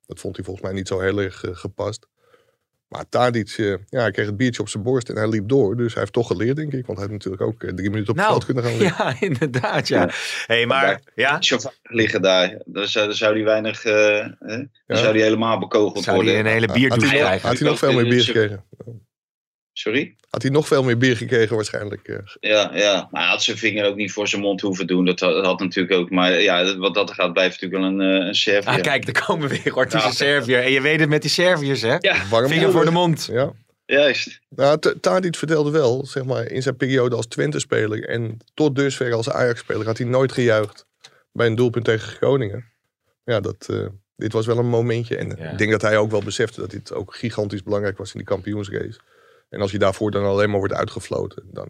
Dat 0.05 0.19
vond 0.19 0.35
hij 0.35 0.45
volgens 0.45 0.65
mij 0.65 0.75
niet 0.75 0.87
zo 0.87 0.99
heel 0.99 1.21
erg 1.21 1.43
eh, 1.43 1.51
gepast. 1.55 2.07
Maar 2.87 3.09
Tadic, 3.09 3.49
eh, 3.57 3.65
ja, 3.67 3.99
hij 3.99 4.11
kreeg 4.11 4.25
het 4.25 4.37
biertje 4.37 4.61
op 4.61 4.69
zijn 4.69 4.83
borst 4.83 5.09
en 5.09 5.15
hij 5.15 5.27
liep 5.29 5.47
door. 5.49 5.75
Dus 5.77 5.91
hij 5.91 6.01
heeft 6.01 6.13
toch 6.13 6.27
geleerd, 6.27 6.55
denk 6.55 6.73
ik. 6.73 6.85
Want 6.85 6.97
hij 6.99 7.07
had 7.07 7.15
natuurlijk 7.17 7.41
ook 7.43 7.59
drie 7.59 7.89
minuten 7.89 8.09
op 8.13 8.17
het 8.17 8.25
veld 8.25 8.45
kunnen 8.45 8.63
gaan 8.63 8.77
liggen. 8.77 9.03
Nou, 9.05 9.15
ja, 9.19 9.27
inderdaad, 9.27 9.87
ja. 9.87 10.09
hey, 10.45 10.65
maar 10.65 11.01
ja, 11.15 11.39
liggen 11.83 12.21
daar. 12.21 12.61
Dan 12.65 12.87
zou, 12.87 13.05
dan 13.07 13.15
zou 13.15 13.33
die 13.33 13.43
weinig. 13.43 13.83
eh, 13.85 13.93
hè? 14.39 14.57
Dan 14.57 14.69
Ja. 14.87 14.95
zou 14.95 15.13
die 15.13 15.21
helemaal 15.21 15.59
bekogeld 15.59 16.03
zou 16.03 16.15
worden. 16.15 16.33
hij 16.33 16.43
een 16.43 16.49
hele 16.51 16.65
Had 16.65 16.75
bierdouche 16.75 17.07
hij, 17.07 17.15
nog, 17.17 17.25
krijgen. 17.25 17.47
had 17.49 17.59
hij 17.59 17.67
nog 17.69 17.77
veel 17.79 17.93
meer 17.93 18.03
bier 18.07 18.23
gekregen? 18.23 18.63
Sorry? 19.73 20.15
Had 20.29 20.41
hij 20.41 20.51
nog 20.51 20.67
veel 20.67 20.83
meer 20.83 20.97
bier 20.97 21.17
gekregen 21.17 21.55
waarschijnlijk. 21.55 22.07
eh. 22.07 22.17
Ja, 22.39 22.71
ja, 22.73 23.07
maar 23.11 23.21
hij 23.21 23.31
had 23.31 23.43
zijn 23.43 23.57
vinger 23.57 23.85
ook 23.85 23.95
niet 23.95 24.11
voor 24.11 24.27
zijn 24.27 24.41
mond 24.41 24.61
hoeven 24.61 24.87
doen. 24.87 25.05
Dat 25.05 25.19
had, 25.19 25.33
dat 25.33 25.45
had 25.45 25.59
natuurlijk 25.59 25.93
ook. 25.99 26.09
Maar 26.09 26.41
ja, 26.41 26.63
dat- 26.63 26.75
wat 26.77 26.93
dat 26.93 27.11
gaat, 27.11 27.33
blijft 27.33 27.61
natuurlijk 27.61 27.97
wel 27.99 28.07
een, 28.07 28.19
eh, 28.21 28.27
een 28.27 28.35
Servië. 28.35 28.67
Ah, 28.67 28.81
kijk, 28.81 29.05
daar 29.13 29.25
komen 29.25 29.49
we 29.49 29.61
weer. 29.63 29.85
Is 29.85 29.91
Ja. 29.93 30.11
Serviër. 30.11 30.63
En 30.63 30.71
je 30.71 30.81
weet 30.81 30.99
het 30.99 31.09
met 31.09 31.21
die 31.21 31.31
Serviërs, 31.31 31.81
hè? 31.81 31.95
Ja, 31.99 32.27
Warm 32.29 32.47
Vinger 32.47 32.71
voor 32.71 32.85
de 32.85 32.91
mond. 32.91 33.29
Ja. 33.31 33.51
juist. 33.85 34.39
Nou, 34.49 34.79
Tadic 35.01 35.35
vertelde 35.35 35.71
wel, 35.71 36.05
zeg 36.05 36.23
maar, 36.23 36.45
in 36.51 36.61
zijn 36.61 36.77
periode 36.77 37.15
als 37.15 37.25
Twente-speler 37.27 38.07
en 38.09 38.37
tot 38.53 38.75
dusver 38.75 39.13
als 39.13 39.29
Ajax-speler 39.29 39.85
had 39.85 39.97
hij 39.97 40.07
nooit 40.07 40.31
gejuicht 40.31 40.85
bij 41.31 41.47
een 41.47 41.55
doelpunt 41.55 41.85
tegen 41.85 42.07
Groningen. 42.07 42.65
Ja, 43.25 43.39
dat, 43.39 43.67
eh, 43.69 43.85
dit 44.15 44.33
was 44.33 44.45
wel 44.45 44.57
een 44.57 44.69
momentje. 44.69 45.17
En 45.17 45.35
Ja. 45.37 45.49
ik 45.49 45.57
denk 45.57 45.71
dat 45.71 45.81
hij 45.81 45.97
ook 45.97 46.11
wel 46.11 46.23
besefte 46.23 46.59
dat 46.61 46.69
dit 46.71 46.93
ook 46.93 47.15
gigantisch 47.15 47.63
belangrijk 47.63 47.97
was 47.97 48.11
in 48.11 48.17
die 48.17 48.27
kampioensrace. 48.27 48.99
En 49.53 49.61
als 49.61 49.71
je 49.71 49.77
daarvoor 49.77 50.11
dan 50.11 50.25
alleen 50.25 50.49
maar 50.49 50.59
wordt 50.59 50.73
uitgefloten, 50.73 51.43
dan 51.51 51.67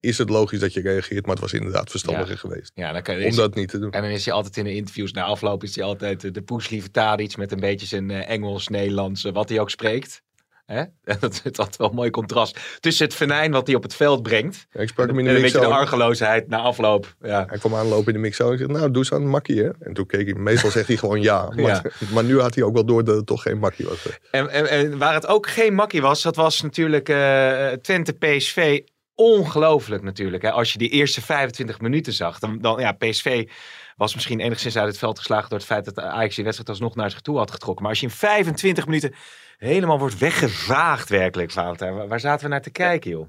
is 0.00 0.18
het 0.18 0.28
logisch 0.28 0.58
dat 0.58 0.72
je 0.72 0.80
reageert. 0.80 1.22
Maar 1.22 1.34
het 1.34 1.40
was 1.44 1.52
inderdaad 1.52 1.90
verstandiger 1.90 2.38
geweest 2.38 2.72
Ja, 2.74 2.92
dan 2.92 3.02
kan 3.02 3.24
om 3.24 3.36
dat 3.36 3.54
niet 3.54 3.68
te 3.68 3.78
doen. 3.78 3.90
En 3.90 4.02
dan 4.02 4.10
is 4.10 4.24
hij 4.24 4.34
altijd 4.34 4.56
in 4.56 4.64
de 4.64 4.74
interviews 4.74 5.12
na 5.12 5.22
afloop 5.22 5.62
is 5.62 5.74
hij 5.74 5.84
altijd 5.84 6.24
eh, 6.24 6.32
de 6.32 6.42
poeslieve 6.42 6.90
Tadic 6.90 7.36
met 7.36 7.52
een 7.52 7.60
beetje 7.60 7.86
zijn 7.86 8.10
eh, 8.10 8.28
Engels, 8.28 8.68
Nederlands, 8.68 9.24
eh, 9.24 9.32
wat 9.32 9.48
hij 9.48 9.60
ook 9.60 9.70
spreekt. 9.70 10.22
Hè? 10.72 10.84
Dat 11.20 11.32
is 11.32 11.42
altijd 11.44 11.76
wel 11.76 11.88
een 11.88 11.94
mooi 11.94 12.10
contrast 12.10 12.58
tussen 12.80 13.04
het 13.04 13.14
venijn 13.14 13.52
wat 13.52 13.66
hij 13.66 13.76
op 13.76 13.82
het 13.82 13.94
veld 13.94 14.22
brengt 14.22 14.66
Ja, 14.72 14.80
ik 14.80 14.88
sprak 14.88 15.06
hem 15.06 15.18
in 15.18 15.26
en 15.26 15.34
een 15.34 15.42
beetje 15.42 15.60
de 15.60 15.66
argeloosheid 15.66 16.48
na 16.48 16.58
afloop. 16.58 17.14
Ja. 17.22 17.44
Hij 17.48 17.58
kwam 17.58 17.74
aanlopen 17.74 18.06
in 18.06 18.12
de 18.12 18.18
mix 18.18 18.38
en 18.38 18.52
ik 18.52 18.58
zei, 18.58 18.72
nou 18.72 18.90
doe 18.90 19.02
eens 19.02 19.12
aan 19.12 19.22
een 19.22 19.28
makkie 19.28 19.62
hè. 19.62 19.70
En 19.80 19.94
toen 19.94 20.06
keek 20.06 20.26
hij, 20.26 20.34
meestal 20.34 20.70
zegt 20.70 20.88
hij 20.88 20.96
gewoon 20.96 21.22
ja. 21.30 21.52
Maar, 21.56 21.92
maar 22.12 22.24
nu 22.24 22.40
had 22.40 22.54
hij 22.54 22.64
ook 22.64 22.74
wel 22.74 22.84
door 22.84 23.04
dat 23.04 23.16
het 23.16 23.26
toch 23.26 23.42
geen 23.42 23.58
makkie 23.58 23.86
was. 23.86 24.06
En, 24.30 24.48
en, 24.48 24.68
en 24.68 24.98
waar 24.98 25.14
het 25.14 25.26
ook 25.26 25.48
geen 25.48 25.74
makkie 25.74 26.02
was, 26.02 26.22
dat 26.22 26.36
was 26.36 26.62
natuurlijk 26.62 27.08
eh, 27.08 27.68
Twente 27.68 28.12
PSV. 28.12 28.80
Ongelooflijk 29.14 30.02
natuurlijk. 30.02 30.42
Hè? 30.42 30.50
Als 30.50 30.72
je 30.72 30.78
die 30.78 30.88
eerste 30.88 31.22
25 31.22 31.80
minuten 31.80 32.12
zag. 32.12 32.38
Dan, 32.38 32.58
dan, 32.60 32.80
ja, 32.80 32.92
PSV 32.92 33.48
was 33.96 34.14
misschien 34.14 34.40
enigszins 34.40 34.76
uit 34.76 34.88
het 34.88 34.98
veld 34.98 35.18
geslagen 35.18 35.48
door 35.48 35.58
het 35.58 35.66
feit 35.66 35.84
dat 35.84 35.98
Ajax 35.98 36.34
die 36.34 36.44
wedstrijd 36.44 36.70
alsnog 36.70 36.94
naar 36.94 37.10
zich 37.10 37.20
toe 37.20 37.36
had 37.36 37.50
getrokken. 37.50 37.82
Maar 37.82 37.92
als 37.92 38.00
je 38.00 38.06
in 38.06 38.12
25 38.12 38.86
minuten 38.86 39.14
helemaal 39.58 39.98
wordt 39.98 40.18
weggevaagd 40.18 41.08
werkelijk, 41.08 41.50
Valentijn. 41.50 42.08
Waar, 42.08 42.20
zaten 42.20 42.44
we 42.44 42.50
naar 42.50 42.62
te 42.62 42.70
kijken, 42.70 43.10
joh? 43.10 43.26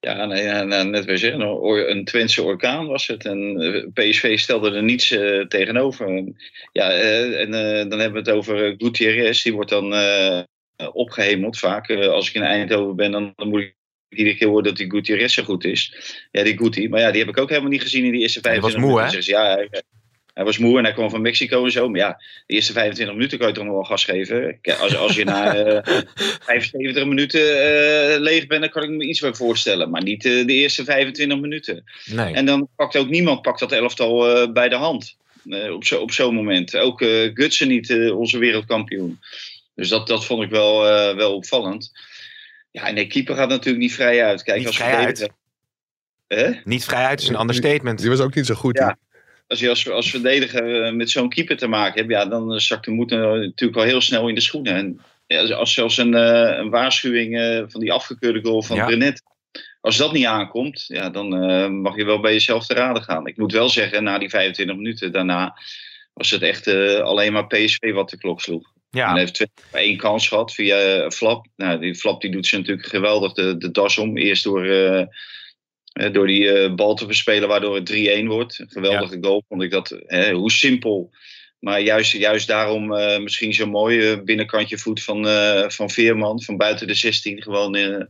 Ja, 0.00 0.24
nee, 0.24 0.42
ja, 0.42 0.62
nou, 0.62 0.88
net 0.88 1.04
weer 1.04 1.18
zeggen, 1.18 1.40
een 1.40 1.46
or- 1.46 1.88
een 1.90 2.04
Twentse 2.04 2.42
orkaan 2.42 2.86
was 2.86 3.06
het. 3.06 3.24
En 3.24 3.60
eh, 3.60 3.86
PSV 3.92 4.38
stelde 4.38 4.70
er 4.70 4.82
niets 4.82 5.10
eh, 5.10 5.40
tegenover. 5.46 6.06
En, 6.06 6.36
Ja, 6.72 6.90
eh, 6.90 7.40
en 7.40 7.50
dan 7.88 7.98
hebben 8.00 8.24
we 8.24 8.30
het 8.30 8.38
over 8.38 8.74
Gutierrez. 8.78 9.42
Die 9.42 9.52
wordt 9.52 9.70
dan 9.70 9.94
eh, 9.94 10.42
opgehemeld 10.92 11.58
vaak. 11.58 11.90
Als 11.90 12.28
ik 12.28 12.34
in 12.34 12.42
Eindhoven 12.42 12.96
ben, 12.96 13.10
dan, 13.10 13.32
dan 13.36 13.48
moet 13.48 13.60
ik 13.60 13.76
iedere 14.08 14.36
keer 14.36 14.48
horen 14.48 14.64
dat 14.64 14.76
die 14.76 14.90
Gutierrez 14.90 15.34
zo 15.34 15.42
goed 15.42 15.64
is. 15.64 15.92
Ja, 16.32 16.42
die 16.42 16.56
Guti. 16.58 16.88
Maar 16.88 17.00
ja, 17.00 17.10
die 17.10 17.20
heb 17.20 17.28
ik 17.28 17.38
ook 17.38 17.48
helemaal 17.48 17.70
niet 17.70 17.82
gezien 17.82 18.04
in 18.04 18.12
die 18.12 18.20
eerste 18.20 18.40
die 18.40 18.60
was 18.60 18.72
25 18.72 18.90
moe, 18.90 18.96
minuten. 18.96 19.16
Dus 19.18 19.26
ja, 19.26 19.54
hij, 19.54 19.82
hij 20.34 20.44
was 20.44 20.58
moe 20.58 20.78
en 20.78 20.84
hij 20.84 20.92
kwam 20.92 21.10
van 21.10 21.20
Mexico 21.22 21.64
en 21.64 21.70
zo. 21.70 21.88
Maar 21.88 22.00
ja, 22.00 22.22
de 22.46 22.54
eerste 22.54 22.72
25 22.72 23.16
minuten 23.16 23.38
kan 23.38 23.48
je 23.48 23.54
toch 23.54 23.64
nog 23.64 23.72
wel 23.72 23.82
gas 23.84 24.04
geven. 24.04 24.58
Als, 24.80 24.96
als 24.96 25.16
je 25.16 25.24
na 25.24 25.54
eh, 25.56 25.94
75 26.46 27.04
minuten 27.04 27.40
eh, 27.40 28.20
leeg 28.20 28.46
bent, 28.46 28.60
dan 28.60 28.70
kan 28.70 28.82
ik 28.82 28.90
me 28.90 29.04
iets 29.04 29.20
bij 29.20 29.34
voorstellen. 29.34 29.90
Maar 29.90 30.02
niet 30.02 30.24
eh, 30.24 30.46
de 30.46 30.52
eerste 30.52 30.84
25 30.84 31.38
minuten. 31.40 31.84
Nee. 32.04 32.34
En 32.34 32.46
dan 32.46 32.68
pakt 32.76 32.96
ook 32.96 33.08
niemand 33.08 33.42
pakt 33.42 33.60
dat 33.60 33.72
elftal 33.72 34.52
bij 34.52 34.68
de 34.68 34.76
hand. 34.76 35.16
op 35.72 35.84
zo- 35.84 36.00
op 36.00 36.12
zo'n 36.12 36.34
moment. 36.34 36.76
Ook 36.76 36.98
Gutsen 37.34 37.68
niet, 37.68 38.10
onze 38.12 38.38
wereldkampioen. 38.38 39.20
Dus 39.74 39.88
dat, 39.88 40.06
dat 40.06 40.24
vond 40.24 40.42
ik 40.42 40.50
wel, 40.50 40.80
wel 41.16 41.34
opvallend. 41.34 41.92
Ja, 42.76 42.86
en 42.86 42.94
de 42.94 43.06
keeper 43.06 43.34
gaat 43.36 43.48
natuurlijk 43.48 43.78
niet 43.84 43.94
vrij 43.94 44.24
uit. 44.24 44.42
Kijk, 44.42 44.58
Niet 44.58 44.66
als 44.66 44.76
vrij 44.76 44.94
uit? 44.94 45.18
verdediger- 45.18 45.34
Hè? 46.26 46.60
Niet 46.64 46.84
vrijheid 46.84 47.20
is 47.20 47.28
een 47.28 47.40
understatement. 47.40 47.98
Die 48.00 48.08
was 48.10 48.20
ook 48.20 48.34
niet 48.34 48.46
zo 48.46 48.54
goed. 48.54 48.78
Ja. 48.78 48.96
Als 49.46 49.60
je 49.60 49.68
als, 49.68 49.90
als 49.90 50.10
verdediger 50.10 50.84
eh, 50.84 50.92
met 50.92 51.10
zo'n 51.10 51.28
keeper 51.28 51.56
te 51.56 51.66
maken 51.66 51.98
hebt, 52.00 52.10
ja, 52.12 52.26
dan 52.26 52.52
eh, 52.52 52.58
zakt 52.58 52.84
de 52.84 52.90
moed 52.90 53.12
eh, 53.12 53.18
natuurlijk 53.18 53.74
wel 53.74 53.84
heel 53.84 54.00
snel 54.00 54.28
in 54.28 54.34
de 54.34 54.40
schoenen. 54.40 54.74
En 54.74 55.00
ja, 55.26 55.54
als 55.54 55.72
zelfs 55.74 55.96
een, 55.96 56.14
eh, 56.14 56.56
een 56.58 56.70
waarschuwing 56.70 57.38
eh, 57.38 57.62
van 57.68 57.80
die 57.80 57.92
afgekeurde 57.92 58.40
goal 58.42 58.62
van 58.62 58.76
Ja. 58.76 58.86
Brenet, 58.86 59.22
als 59.80 59.96
dat 59.96 60.12
niet 60.12 60.26
aankomt, 60.26 60.84
ja, 60.86 61.10
dan 61.10 61.36
eh, 61.50 61.68
mag 61.68 61.96
je 61.96 62.04
wel 62.04 62.20
bij 62.20 62.32
jezelf 62.32 62.66
te 62.66 62.74
raden 62.74 63.02
gaan. 63.02 63.26
Ik 63.26 63.36
moet 63.36 63.52
wel 63.52 63.68
zeggen, 63.68 64.02
na 64.04 64.18
die 64.18 64.28
25 64.30 64.76
minuten 64.76 65.12
daarna 65.12 65.58
was 66.14 66.30
het 66.30 66.42
echt 66.42 66.66
eh, 66.66 66.98
alleen 67.00 67.32
maar 67.32 67.46
PSV 67.46 67.92
wat 67.92 68.10
de 68.10 68.18
klok 68.18 68.40
sloeg. 68.40 68.72
En 69.04 69.10
hij 69.10 69.20
heeft 69.20 69.34
twee, 69.34 69.48
één 69.72 69.96
kans 69.96 70.28
gehad 70.28 70.54
via 70.54 70.78
eh, 70.78 71.10
Flap. 71.10 71.46
Nou, 71.56 71.80
die 71.80 71.94
Flap 71.94 72.20
die 72.20 72.30
doet 72.30 72.46
ze 72.46 72.56
natuurlijk 72.56 72.86
geweldig 72.86 73.32
de, 73.32 73.56
de 73.56 73.70
das 73.70 73.98
om. 73.98 74.16
Eerst 74.16 74.44
door, 74.44 74.64
eh, 74.64 75.00
eh, 75.92 76.12
door 76.12 76.26
die 76.26 76.74
bal 76.74 76.94
te 76.94 77.06
verspelen, 77.06 77.48
waardoor 77.48 77.74
het 77.74 77.86
3-1 77.86 78.26
wordt. 78.26 78.58
Een 78.58 78.70
geweldige 78.70 79.18
goal 79.20 79.44
vond 79.48 79.62
ik 79.62 79.70
dat. 79.70 79.98
Hè, 80.06 80.32
hoe 80.32 80.50
simpel. 80.50 81.10
Maar 81.58 81.80
juist, 81.80 82.12
juist 82.12 82.46
daarom 82.46 82.86
misschien 83.22 83.54
zo 83.54 83.66
mooi. 83.66 84.22
binnenkantje 84.22 84.78
voet 84.78 85.02
van, 85.02 85.26
van 85.70 85.90
Veerman. 85.90 86.42
Van 86.42 86.56
buiten 86.56 86.86
de 86.86 86.94
16 86.94 87.42
gewoon 87.42 88.08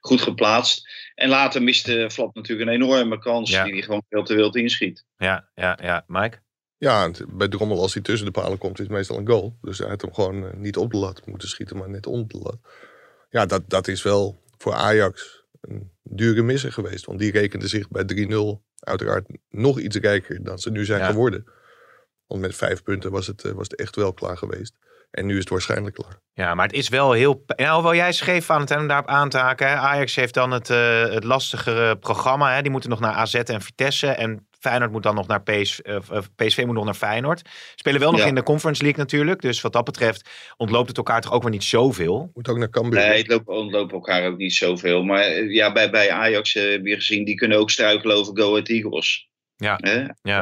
goed 0.00 0.20
geplaatst. 0.20 0.88
En 1.14 1.28
later 1.28 1.62
miste 1.62 2.08
Flap 2.12 2.34
natuurlijk 2.34 2.68
een 2.68 2.74
enorme 2.74 3.18
kans. 3.18 3.50
Ja. 3.50 3.64
Die 3.64 3.72
hij 3.72 3.82
gewoon 3.82 4.04
veel 4.08 4.24
te 4.24 4.34
wild 4.34 4.56
inschiet. 4.56 5.04
ja, 5.18 5.48
ja, 5.54 5.78
ja. 5.82 6.04
Mike? 6.06 6.43
Ja, 6.84 7.10
bij 7.28 7.48
Drommel 7.48 7.80
als 7.80 7.94
hij 7.94 8.02
tussen 8.02 8.26
de 8.26 8.32
palen 8.40 8.58
komt 8.58 8.78
is 8.78 8.84
het 8.84 8.94
meestal 8.94 9.18
een 9.18 9.26
goal. 9.28 9.56
Dus 9.62 9.78
hij 9.78 9.88
had 9.88 10.00
hem 10.00 10.14
gewoon 10.14 10.46
eh, 10.46 10.54
niet 10.56 10.76
op 10.76 10.90
de 10.90 10.96
lat 10.96 11.26
moeten 11.26 11.48
schieten, 11.48 11.76
maar 11.76 11.90
net 11.90 12.06
onder 12.06 12.28
de 12.28 12.38
lat. 12.38 12.58
Ja, 13.30 13.46
dat, 13.46 13.62
dat 13.66 13.88
is 13.88 14.02
wel 14.02 14.42
voor 14.58 14.72
Ajax 14.72 15.44
een 15.60 15.90
dure 16.02 16.42
misser 16.42 16.72
geweest. 16.72 17.04
Want 17.04 17.18
die 17.18 17.32
rekende 17.32 17.68
zich 17.68 17.88
bij 17.88 18.04
3-0 18.14 18.36
uiteraard 18.78 19.26
nog 19.50 19.78
iets 19.80 19.96
rijker 19.96 20.44
dan 20.44 20.58
ze 20.58 20.70
nu 20.70 20.84
zijn 20.84 21.00
Ja. 21.00 21.06
geworden. 21.06 21.44
Want 22.26 22.40
met 22.40 22.54
vijf 22.56 22.82
punten 22.82 23.10
was 23.10 23.26
het, 23.26 23.44
eh, 23.44 23.52
was 23.52 23.68
het 23.68 23.78
echt 23.80 23.96
wel 23.96 24.12
klaar 24.12 24.36
geweest. 24.36 24.74
En 25.10 25.26
nu 25.26 25.32
is 25.32 25.40
het 25.40 25.48
waarschijnlijk 25.48 25.94
klaar. 25.94 26.20
Ja, 26.32 26.54
maar 26.54 26.66
het 26.66 26.76
is 26.76 26.88
wel 26.88 27.12
heel... 27.12 27.44
Nou, 27.46 27.82
wel 27.82 27.94
jij 27.94 28.12
schreef 28.12 28.50
aan 28.50 28.60
het 28.60 28.70
om 28.76 28.86
daarop 28.88 29.08
aan 29.08 29.28
te 29.28 29.38
haken. 29.38 29.68
Hè? 29.68 29.74
Ajax 29.74 30.14
heeft 30.14 30.34
dan 30.34 30.50
het, 30.50 30.70
eh, 30.70 31.02
het 31.02 31.24
lastigere 31.24 31.96
programma. 31.98 32.54
Hè? 32.54 32.62
Die 32.62 32.70
moeten 32.70 32.90
nog 32.90 33.00
naar 33.00 33.12
AZ 33.12 33.34
en 33.34 33.60
Vitesse. 33.62 34.06
En 34.06 34.48
Feyenoord 34.64 34.92
moet 34.92 35.02
dan 35.02 35.14
nog 35.14 35.26
naar 35.26 35.42
PS, 35.42 35.82
eh, 35.82 35.96
of 36.10 36.34
PSV 36.36 36.62
moet 36.66 36.74
nog 36.74 36.84
naar 36.84 36.94
Feyenoord. 36.94 37.42
Spelen 37.74 38.00
wel 38.00 38.10
nog 38.10 38.20
Ja. 38.20 38.26
in 38.26 38.34
de 38.34 38.42
Conference 38.42 38.82
League 38.82 39.00
natuurlijk. 39.00 39.40
Dus 39.40 39.60
wat 39.60 39.72
dat 39.72 39.84
betreft 39.84 40.28
ontloopt 40.56 40.88
het 40.88 40.96
elkaar 40.96 41.20
toch 41.20 41.32
ook 41.32 41.42
weer 41.42 41.50
niet 41.50 41.64
zoveel. 41.64 42.30
Moet 42.34 42.48
ook 42.48 42.58
naar 42.58 42.70
Cambuur. 42.70 43.00
Nee, 43.00 43.18
het 43.18 43.28
loopt, 43.28 43.48
ontlopen 43.48 43.94
elkaar 43.94 44.26
ook 44.26 44.36
niet 44.36 44.54
zoveel. 44.54 45.02
Maar 45.02 45.22
eh, 45.22 45.52
ja, 45.52 45.72
bij, 45.72 45.90
bij 45.90 46.10
Ajax 46.10 46.54
eh, 46.54 46.70
heb 46.70 46.86
je 46.86 46.94
gezien, 46.94 47.24
die 47.24 47.34
kunnen 47.34 47.58
ook 47.58 47.70
struikelen 47.70 48.16
over 48.16 48.36
Go 48.36 48.50
Ahead 48.50 48.68
Eagles. 48.68 49.28
Ja. 49.56 49.78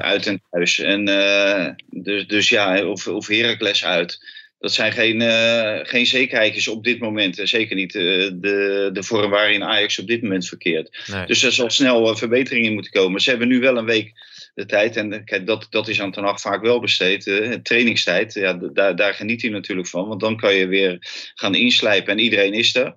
Uit 0.01 0.27
en 0.27 0.43
thuis. 0.51 0.79
En, 0.79 1.09
eh, 1.09 1.69
dus, 1.87 2.27
dus 2.27 2.49
ja, 2.49 2.85
of, 2.85 3.07
of 3.07 3.27
Heracles 3.27 3.85
uit. 3.85 4.19
Dat 4.63 4.73
zijn 4.73 4.93
geen, 4.93 5.21
eh, 5.21 5.79
geen 5.83 6.07
zekerheidjes 6.07 6.69
op 6.69 6.85
dit 6.85 6.99
moment. 6.99 7.39
En 7.39 7.49
Zeker 7.49 7.77
niet 7.77 7.95
eh, 7.95 8.03
de, 8.35 8.91
de 8.93 9.03
vorm 9.03 9.31
waarin 9.31 9.65
Ajax 9.65 9.99
op 9.99 10.07
dit 10.07 10.23
moment 10.23 10.49
verkeert. 10.49 11.05
Nee. 11.07 11.27
Dus 11.27 11.43
er 11.43 11.53
zal 11.53 11.71
snel 11.71 12.09
eh, 12.09 12.17
verbetering 12.17 12.67
in 12.67 12.73
moeten 12.73 12.93
komen. 12.93 13.21
Ze 13.21 13.31
hebben 13.31 13.49
nu 13.49 13.61
wel 13.61 13.77
een 13.77 13.85
week 13.85 14.13
de 14.55 14.67
tijd. 14.67 14.97
En 14.97 15.25
kijk, 15.25 15.47
dat, 15.47 15.67
dat 15.71 15.89
is 15.89 16.01
aan 16.01 16.13
Ten 16.13 16.25
Hag 16.25 16.41
vaak 16.41 16.63
wel 16.63 16.81
besteed. 16.81 17.23
trainingstijd, 17.63 18.35
ja, 18.35 18.53
daar, 18.53 18.97
daar 18.97 19.15
geniet 19.15 19.43
hij 19.43 19.51
natuurlijk 19.51 19.89
van. 19.89 20.09
Want 20.09 20.21
dan 20.21 20.37
kan 20.37 20.55
je 20.55 20.67
weer 20.67 20.97
gaan 21.35 21.55
inslijpen 21.55 22.13
en 22.13 22.19
iedereen 22.19 22.53
is 22.53 22.75
er. 22.75 22.97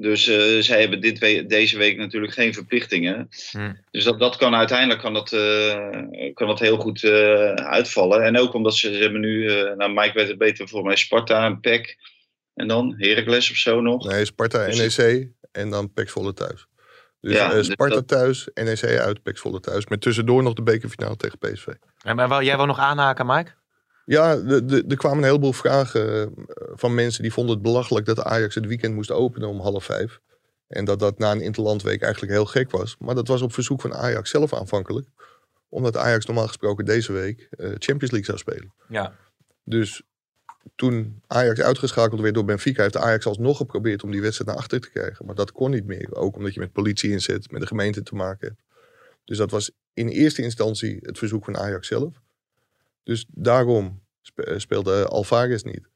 Dus 0.00 0.26
eh, 0.26 0.58
zij 0.62 0.80
hebben 0.80 1.00
dit 1.00 1.18
we- 1.18 1.44
deze 1.46 1.78
week 1.78 1.96
natuurlijk 1.98 2.32
geen 2.32 2.54
verplichtingen. 2.54 3.28
Hm. 3.50 3.72
Dus 3.90 4.04
dat, 4.04 4.18
dat 4.18 4.36
kan 4.36 4.54
uiteindelijk 4.54 5.00
kan 5.00 5.12
dat, 5.14 5.32
eh, 5.32 6.34
kan 6.34 6.46
dat 6.46 6.58
heel 6.58 6.76
goed 6.76 7.04
eh, 7.04 7.52
uitvallen. 7.54 8.22
En 8.22 8.38
ook 8.38 8.54
omdat 8.54 8.76
ze, 8.76 8.94
ze 8.94 9.00
hebben 9.02 9.20
nu, 9.20 9.48
eh 9.48 9.76
nou 9.76 9.92
Mike 9.92 10.12
weet 10.14 10.28
het 10.28 10.38
beter, 10.38 10.68
voor 10.68 10.82
mij 10.84 10.96
Sparta 10.96 11.44
en 11.44 11.60
PEC. 11.60 11.96
En 12.54 12.68
dan 12.68 12.94
Heracles 12.98 13.50
of 13.50 13.56
zo 13.56 13.80
nog. 13.80 14.08
Nee, 14.08 14.24
Sparta, 14.24 14.66
Dus- 14.66 14.96
NEC 14.96 15.28
en 15.52 15.70
dan 15.70 15.92
Pek 15.92 16.08
Zwolle 16.10 16.32
thuis. 16.32 16.66
Dus 17.20 17.34
Ja, 17.34 17.48
dus 17.48 17.66
Sparta 17.66 17.94
dat- 17.94 18.08
thuis, 18.08 18.48
NEC 18.54 18.82
uit, 18.98 19.22
Pek 19.22 19.38
Zwolle 19.38 19.60
thuis. 19.60 19.86
Met 19.86 20.00
tussendoor 20.00 20.42
nog 20.42 20.52
de 20.54 20.62
bekerfinale 20.62 21.16
tegen 21.16 21.38
PSV. 21.38 21.66
En, 22.02 22.16
maar 22.16 22.28
wel, 22.28 22.42
jij 22.42 22.56
wil 22.56 22.66
nog 22.66 22.78
aanhaken, 22.78 23.26
Mike? 23.26 23.50
Ja, 24.10 24.36
er 24.88 24.96
kwamen 24.96 25.18
een 25.18 25.24
heleboel 25.24 25.52
vragen 25.52 26.22
eh, 26.22 26.46
van 26.74 26.94
mensen 26.94 27.22
die 27.22 27.32
vonden 27.32 27.54
het 27.54 27.62
belachelijk 27.62 28.06
dat 28.06 28.22
Ajax 28.22 28.54
het 28.54 28.66
weekend 28.66 28.94
moest 28.94 29.10
openen 29.10 29.48
om 29.48 29.60
half 29.60 29.84
vijf. 29.84 30.20
En 30.66 30.84
dat 30.84 30.98
dat 30.98 31.18
na 31.18 31.32
een 31.32 31.40
interlandweek 31.40 32.02
eigenlijk 32.02 32.32
heel 32.32 32.44
gek 32.44 32.70
was. 32.70 32.96
Maar 32.98 33.14
dat 33.14 33.28
was 33.28 33.42
op 33.42 33.52
verzoek 33.52 33.80
van 33.80 33.94
Ajax 33.94 34.30
zelf 34.30 34.54
aanvankelijk. 34.54 35.08
Omdat 35.68 35.96
Ajax 35.96 36.26
normaal 36.26 36.46
gesproken 36.46 36.84
deze 36.84 37.12
week 37.12 37.48
eh, 37.50 37.66
Champions 37.66 38.10
League 38.10 38.24
zou 38.24 38.38
spelen. 38.38 38.72
Ja. 38.88 39.16
Dus 39.64 40.02
toen 40.74 41.22
Ajax 41.26 41.60
uitgeschakeld 41.60 42.20
werd 42.20 42.34
door 42.34 42.44
Benfica, 42.44 42.82
heeft 42.82 42.96
Ajax 42.96 43.26
alsnog 43.26 43.56
geprobeerd 43.56 44.02
om 44.02 44.10
die 44.10 44.20
wedstrijd 44.20 44.50
naar 44.50 44.58
achter 44.58 44.80
te 44.80 44.90
krijgen. 44.90 45.26
Maar 45.26 45.34
dat 45.34 45.52
kon 45.52 45.70
niet 45.70 45.86
meer. 45.86 46.14
Ook 46.14 46.36
omdat 46.36 46.54
je 46.54 46.60
met 46.60 46.72
politie 46.72 47.10
inzet, 47.10 47.50
met 47.50 47.60
de 47.60 47.66
gemeente 47.66 48.02
te 48.02 48.14
maken 48.14 48.48
hebt. 48.48 48.62
Dus 49.24 49.36
dat 49.38 49.50
was 49.50 49.70
in 49.94 50.08
eerste 50.08 50.42
instantie 50.42 50.98
het 51.02 51.18
verzoek 51.18 51.44
van 51.44 51.56
Ajax 51.56 51.88
zelf. 51.88 52.20
Dus 53.02 53.26
daarom 53.28 54.02
eh, 54.34 54.58
speelde 54.58 55.06
Alvarez 55.06 55.62
niet. 55.62 55.88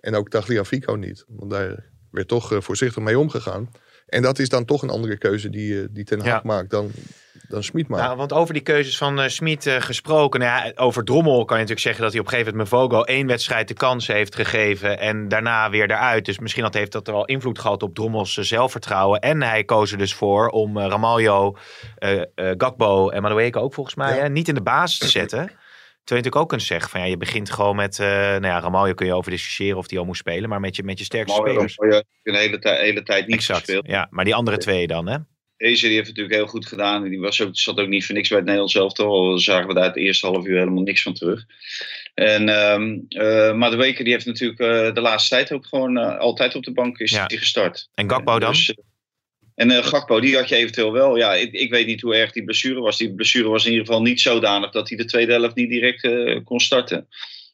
En 0.00 0.14
ook 0.14 0.28
Tagliafico 0.28 0.94
niet. 0.94 1.24
Want 1.28 1.50
daar 1.50 1.84
werd 2.10 2.28
toch 2.28 2.52
eh, 2.52 2.60
voorzichtig 2.60 3.02
mee 3.02 3.18
omgegaan. 3.18 3.70
En 4.06 4.22
dat 4.22 4.38
is 4.38 4.48
dan 4.48 4.64
toch 4.64 4.82
een 4.82 4.90
andere 4.90 5.18
keuze 5.18 5.50
die, 5.50 5.80
eh, 5.80 5.86
die 5.90 6.04
Ten 6.04 6.18
Hag 6.18 6.28
Ja. 6.28 6.40
maakt 6.44 6.70
dan, 6.70 6.90
dan 7.48 7.62
Smit 7.62 7.88
maakt. 7.88 8.02
Nou, 8.02 8.16
want 8.16 8.32
over 8.32 8.54
die 8.54 8.62
keuzes 8.62 8.98
van 8.98 9.20
eh 9.20 9.28
Smit 9.28 9.66
gesproken. 9.78 10.40
Nou 10.40 10.66
ja, 10.66 10.72
over 10.74 11.04
Drommel 11.04 11.32
kan 11.34 11.44
je 11.56 11.62
natuurlijk 11.62 11.80
zeggen 11.80 12.02
dat 12.02 12.10
hij 12.12 12.20
op 12.20 12.26
een 12.26 12.32
gegeven 12.32 12.52
moment 12.56 12.72
Mevogo 12.72 13.02
één 13.02 13.26
wedstrijd 13.26 13.68
de 13.68 13.74
kans 13.74 14.06
heeft 14.06 14.34
gegeven. 14.34 14.98
En 14.98 15.28
daarna 15.28 15.70
weer 15.70 15.90
eruit. 15.90 16.24
Dus 16.24 16.38
misschien 16.38 16.62
had, 16.62 16.74
heeft 16.74 16.92
dat 16.92 17.06
er 17.06 17.14
wel 17.14 17.24
invloed 17.24 17.58
gehad 17.58 17.82
op 17.82 17.94
Drommels 17.94 18.32
zelfvertrouwen. 18.34 19.20
En 19.20 19.42
hij 19.42 19.64
koos 19.64 19.92
er 19.92 19.98
dus 19.98 20.14
voor 20.14 20.48
om 20.48 20.78
Ramaljo, 20.78 21.56
Gakbo 22.34 23.08
en 23.08 23.22
Madueke 23.22 23.58
ook 23.58 23.74
volgens 23.74 23.94
mij 23.96 24.16
Ja. 24.16 24.28
niet 24.28 24.48
in 24.48 24.54
de 24.54 24.62
basis 24.62 24.98
te 24.98 25.08
zetten. 25.08 25.50
Terwijl 26.04 26.24
je 26.24 26.30
natuurlijk 26.30 26.36
ook 26.36 26.48
kunt 26.48 26.62
zeggen 26.62 26.90
van 26.90 27.00
ja, 27.00 27.06
je 27.06 27.16
begint 27.16 27.50
gewoon 27.50 27.76
met, 27.76 27.98
eh 27.98 28.06
nou 28.06 28.46
ja, 28.46 28.60
Ramaljo 28.60 28.94
kun 28.94 29.06
je 29.06 29.14
over 29.14 29.30
discussiëren 29.30 29.78
of 29.78 29.86
die 29.86 29.98
al 29.98 30.04
moest 30.04 30.20
spelen. 30.20 30.48
Maar 30.48 30.60
met 30.60 30.76
je, 30.76 30.82
met 30.82 30.98
je 30.98 31.04
sterkste 31.04 31.36
spelers. 31.40 31.74
je 31.74 32.04
een 32.22 32.34
hele, 32.34 32.58
tij- 32.58 32.80
hele 32.80 33.02
tijd 33.02 33.26
niet 33.26 33.36
Exact. 33.36 33.58
gespeeld. 33.58 33.86
Ja, 33.86 34.06
maar 34.10 34.24
die 34.24 34.34
andere 34.34 34.56
twee 34.56 34.86
dan 34.86 35.08
hè? 35.08 35.16
Deze 35.56 35.86
die 35.86 35.94
heeft 35.94 36.06
het 36.08 36.16
natuurlijk 36.16 36.34
heel 36.34 36.46
goed 36.52 36.66
gedaan. 36.66 37.02
Die 37.08 37.20
was 37.20 37.40
ook, 37.42 37.56
zat 37.56 37.80
ook 37.80 37.88
niet 37.88 38.06
voor 38.06 38.14
niks 38.14 38.28
bij 38.28 38.36
het 38.36 38.46
Nederlands 38.46 38.74
elftal. 38.74 39.06
Al 39.06 39.38
zagen 39.38 39.66
we 39.68 39.74
daar 39.74 39.84
het 39.84 39.96
eerste 39.96 40.26
half 40.26 40.46
uur 40.46 40.58
helemaal 40.58 40.82
niks 40.82 41.02
van 41.02 41.14
terug. 41.14 41.44
En, 42.14 42.48
ehm 42.48 42.98
eh, 43.08 43.52
maar 43.54 43.70
de 43.70 43.76
Weker 43.76 44.04
die 44.04 44.12
heeft 44.12 44.26
natuurlijk 44.26 44.60
eh, 44.60 44.94
de 44.94 45.00
laatste 45.00 45.34
tijd 45.34 45.52
ook 45.52 45.66
gewoon 45.66 46.18
altijd 46.18 46.54
op 46.54 46.62
de 46.62 46.72
bank 46.72 46.98
is 46.98 47.10
Ja. 47.10 47.26
die 47.26 47.38
gestart. 47.38 47.88
En 47.94 48.10
Gakbo 48.10 48.38
dan? 48.38 48.50
Dus, 48.52 48.74
en 49.54 49.70
eh 49.70 49.84
Gakpo, 49.84 50.20
die 50.20 50.36
had 50.36 50.48
je 50.48 50.56
eventueel 50.56 50.92
wel. 50.92 51.16
Ja, 51.16 51.34
ik, 51.34 51.52
ik 51.52 51.70
weet 51.70 51.86
niet 51.86 52.00
hoe 52.00 52.14
erg 52.14 52.32
die 52.32 52.44
blessure 52.44 52.80
was. 52.80 52.96
Die 52.98 53.14
blessure 53.14 53.48
was 53.48 53.64
in 53.64 53.70
ieder 53.70 53.86
geval 53.86 54.02
niet 54.02 54.20
zodanig 54.20 54.70
dat 54.70 54.88
hij 54.88 54.98
de 54.98 55.04
tweede 55.04 55.32
helft 55.32 55.54
niet 55.54 55.70
direct 55.70 56.04
eh, 56.04 56.44
kon 56.44 56.60
starten. 56.60 57.08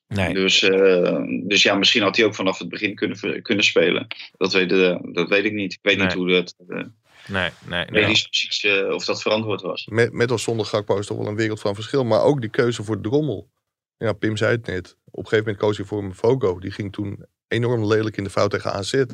Nee. 0.09 0.35
Dus, 0.35 0.63
eh, 0.63 1.23
dus 1.43 1.63
ja, 1.63 1.75
misschien 1.75 2.03
had 2.03 2.17
hij 2.17 2.25
ook 2.25 2.35
vanaf 2.35 2.59
het 2.59 2.69
begin 2.69 2.95
kunnen, 2.95 3.43
kunnen 3.43 3.65
spelen. 3.65 4.07
Dat 4.39 4.53
weet, 4.53 4.69
dat 5.15 5.29
weet 5.29 5.45
ik 5.45 5.53
niet. 5.53 5.73
Ik 5.73 5.79
weet 5.83 5.99
niet 5.99 6.13
hoe 6.13 6.29
dat. 6.29 6.55
eh, 6.69 6.83
Nee, 7.27 7.51
nee, 7.69 7.85
nee. 7.85 7.87
weet 7.91 8.07
niet 8.07 8.27
precies 8.31 8.67
of 8.95 9.05
dat 9.05 9.23
verantwoord 9.23 9.61
was. 9.61 9.87
Met, 9.91 10.13
met 10.13 10.31
of 10.31 10.41
zonder 10.41 10.67
Gakpo 10.67 10.99
is 10.99 11.07
toch 11.07 11.17
wel 11.19 11.27
een 11.27 11.37
wereld 11.37 11.61
van 11.61 11.75
verschil. 11.75 12.05
Maar 12.05 12.23
ook 12.23 12.41
die 12.41 12.51
keuze 12.51 12.83
voor 12.83 13.01
Drommel. 13.01 13.51
Ja, 13.99 14.13
Pim 14.13 14.37
zei 14.37 14.53
het 14.57 14.67
net. 14.67 14.97
Op 15.05 15.19
een 15.19 15.23
gegeven 15.29 15.45
moment 15.45 15.57
koos 15.57 15.77
hij 15.77 15.87
voor 15.87 16.05
Mvogo. 16.05 16.59
Die 16.59 16.71
ging 16.71 16.93
toen 16.93 17.25
enorm 17.49 17.87
lelijk 17.87 18.17
in 18.17 18.25
de 18.25 18.31
fout 18.31 18.51
tegen 18.51 18.73
AZ. 18.73 19.05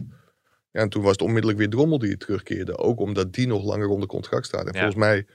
Ja, 0.76 0.82
en 0.82 0.88
toen 0.88 1.02
was 1.02 1.10
het 1.12 1.22
onmiddellijk 1.22 1.58
weer 1.58 1.68
Drommel 1.70 1.98
die 1.98 2.16
terugkeerde. 2.16 2.78
Ook 2.78 3.00
omdat 3.00 3.32
die 3.32 3.46
nog 3.46 3.64
langer 3.64 3.88
onder 3.88 4.08
contract 4.08 4.46
staat. 4.46 4.60
En 4.66 4.72
Ja. 4.72 4.72
volgens 4.72 4.94
mij 4.94 5.26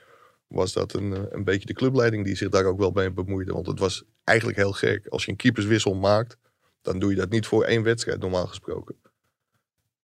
was 0.48 0.74
dat 0.74 0.94
een, 0.94 1.14
eh, 1.14 1.22
een 1.30 1.44
beetje 1.44 1.66
de 1.66 1.74
clubleiding 1.74 2.26
die 2.26 2.36
zich 2.36 2.50
daar 2.50 2.66
ook 2.66 2.80
wel 2.80 2.92
mee 2.92 3.12
bemoeide. 3.12 3.54
Want 3.54 3.68
het 3.68 3.80
was 3.80 4.04
eigenlijk 4.24 4.58
heel 4.58 4.72
gek. 4.72 5.08
Als 5.08 5.26
je 5.26 5.32
een 5.32 5.38
keeperswissel 5.38 5.94
maakt, 5.96 6.38
dan 6.82 7.00
doe 7.00 7.10
je 7.10 7.16
dat 7.16 7.30
niet 7.30 7.46
voor 7.46 7.64
één 7.64 7.84
wedstrijd 7.84 8.20
normaal 8.20 8.48
gesproken. 8.48 8.96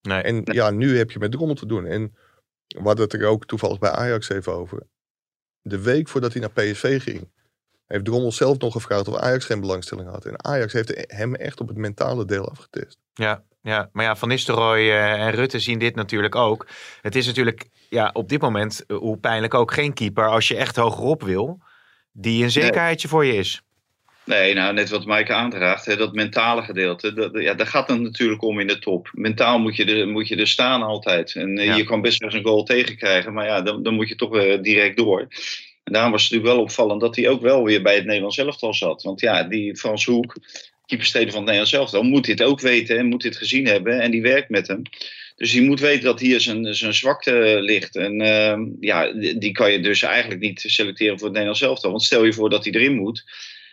nee. 0.02 0.22
En 0.22 0.42
ja, 0.44 0.70
nu 0.70 0.98
heb 0.98 1.12
je 1.12 1.20
met 1.20 1.32
Drommel 1.32 1.56
te 1.56 1.66
doen. 1.66 1.86
En 1.86 2.16
we 2.68 2.82
hadden 2.82 3.04
het 3.04 3.14
er 3.14 3.26
ook 3.26 3.46
toevallig 3.46 3.80
bij 3.80 3.90
Ajax 3.92 4.30
even 4.30 4.54
over. 4.54 4.84
De 5.62 5.82
week 5.82 6.08
voordat 6.08 6.34
hij 6.34 6.42
naar 6.42 6.52
PSV 6.52 7.02
ging, 7.04 7.30
heeft 7.86 8.06
Drommel 8.06 8.32
zelf 8.32 8.58
nog 8.58 8.72
gevraagd 8.74 9.08
of 9.08 9.16
Ajax 9.16 9.46
geen 9.46 9.60
belangstelling 9.62 10.10
had. 10.10 10.26
En 10.26 10.46
Ajax 10.46 10.74
heeft 10.74 11.04
hem 11.08 11.36
echt 11.36 11.60
op 11.60 11.68
het 11.68 11.78
mentale 11.78 12.26
deel 12.26 12.50
afgetest. 12.50 12.98
Ja, 13.14 13.44
ja, 13.68 13.90
maar 13.92 14.06
ja, 14.06 14.16
Van 14.16 14.28
Nistelrooy 14.28 14.80
eh, 14.80 15.26
en 15.26 15.32
Rutte 15.32 15.60
zien 15.60 15.80
dit 15.80 15.96
natuurlijk 15.96 16.36
ook. 16.36 16.68
Het 17.02 17.16
is 17.16 17.26
natuurlijk 17.26 17.68
ja, 17.90 18.10
op 18.14 18.30
dit 18.30 18.42
moment, 18.42 18.86
eh, 18.86 18.98
hoe 18.98 19.18
pijnlijk 19.18 19.54
ook, 19.54 19.74
geen 19.74 19.94
keeper 19.94 20.28
als 20.28 20.48
je 20.48 20.56
echt 20.56 20.76
hogerop 20.76 21.24
wil, 21.24 21.60
die 22.12 22.44
een 22.44 22.52
zekerheidje 22.52 23.08
voor 23.08 23.26
je 23.26 23.36
is. 23.36 23.62
Nee, 24.24 24.54
nou, 24.54 24.74
net 24.74 24.90
wat 24.90 25.06
Maaike 25.06 25.34
aandraagt, 25.34 25.86
hè, 25.86 25.96
dat 25.96 26.14
mentale 26.14 26.62
gedeelte, 26.62 27.14
dat, 27.14 27.32
ja, 27.34 27.54
daar 27.54 27.68
gaat 27.68 27.88
het 27.88 28.00
natuurlijk 28.00 28.44
om 28.44 28.60
in 28.60 28.68
de 28.68 28.80
top. 28.80 29.10
Mentaal 29.14 29.60
moet 29.60 29.76
je 29.76 29.86
er, 29.86 30.08
moet 30.08 30.28
je 30.28 30.36
er 30.36 30.48
staan 30.48 30.84
altijd. 30.84 31.36
En 31.36 31.58
eh, 31.58 31.66
Ja. 31.66 31.76
je 31.76 31.84
kan 31.84 32.02
best 32.02 32.20
wel 32.20 32.30
eens 32.30 32.38
een 32.38 32.46
goal 32.46 32.64
tegenkrijgen, 32.64 33.34
maar 33.34 33.46
ja, 33.46 33.62
dan, 33.62 33.84
dan 33.84 33.94
moet 33.94 34.10
je 34.10 34.16
toch 34.16 34.30
weer 34.30 34.62
direct 34.62 34.98
door. 34.98 35.28
En 35.84 35.94
daarom 35.94 36.12
was 36.12 36.24
het 36.24 36.32
natuurlijk 36.32 36.58
wel 36.58 36.66
opvallend 36.66 37.02
dat 37.02 37.16
hij 37.16 37.30
ook 37.30 37.42
wel 37.42 37.64
weer 37.64 37.82
bij 37.82 37.96
het 37.96 38.06
Nederlands 38.06 38.38
elftal 38.38 38.74
zat. 38.74 39.04
Want 39.04 39.20
ja, 39.20 39.44
die 39.44 39.76
Frans 39.76 40.06
Hoek, 40.06 40.36
keepersteden 40.88 41.28
van 41.32 41.38
het 41.42 41.46
Nederlands 41.46 41.74
elftal, 41.74 42.04
moet 42.04 42.26
dit 42.26 42.44
ook 42.44 42.60
weten 42.62 42.98
en 42.98 43.06
moet 43.06 43.22
dit 43.22 43.38
gezien 43.38 43.66
hebben. 43.66 44.02
En 44.02 44.12
die 44.12 44.22
werkt 44.22 44.50
met 44.50 44.68
hem. 44.68 44.82
Dus 45.36 45.52
die 45.52 45.62
moet 45.62 45.80
weten 45.80 46.04
dat 46.04 46.20
hier 46.20 46.42
zijn, 46.42 46.76
zijn 46.76 46.94
zwakte 46.94 47.58
ligt. 47.60 47.96
En 47.96 48.22
ehm, 48.22 48.62
ja, 48.80 49.12
die, 49.14 49.52
kan 49.52 49.72
je 49.72 49.80
dus 49.80 50.02
eigenlijk 50.02 50.42
niet 50.42 50.64
selecteren 50.66 51.14
voor 51.18 51.28
het 51.28 51.34
Nederlands 51.34 51.62
elftal. 51.62 51.92
Want 51.92 52.04
stel 52.04 52.26
je 52.26 52.34
voor 52.34 52.50
dat 52.50 52.64
hij 52.64 52.74
erin 52.74 52.96
moet. 52.96 53.24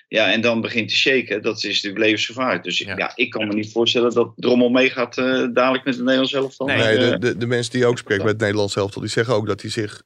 Ja, 0.09 0.33
en 0.33 0.41
dan 0.41 0.61
begint 0.61 0.89
te 0.89 0.97
shaken. 0.97 1.43
Dat 1.43 1.57
is 1.57 1.63
natuurlijk 1.65 2.05
levensgevaarlijk. 2.05 2.65
Dus 2.65 2.79
Ja. 2.79 2.97
ja, 2.97 3.13
ik 3.15 3.31
kan 3.31 3.49
me 3.49 3.55
niet 3.55 3.73
voorstellen 3.73 4.15
dat 4.15 4.33
Drommel 4.37 4.69
meegaat 4.69 5.19
eh, 5.19 5.25
dadelijk 5.53 5.85
met 5.85 5.95
het 5.95 6.03
Nederlands 6.03 6.33
elftal. 6.33 6.67
Nee, 6.67 6.77
Nee, 6.77 6.97
Eh, 6.97 7.11
de, 7.11 7.19
de, 7.19 7.37
de 7.37 7.47
mensen 7.47 7.73
die 7.73 7.87
ook 7.87 7.99
spreekt 7.99 8.23
bij 8.23 8.31
het 8.31 8.41
Nederlands 8.41 8.77
elftal, 8.77 9.01
die 9.01 9.11
zeggen 9.11 9.35
ook 9.35 9.47
dat 9.47 9.61
hij 9.61 9.71
zich 9.71 10.03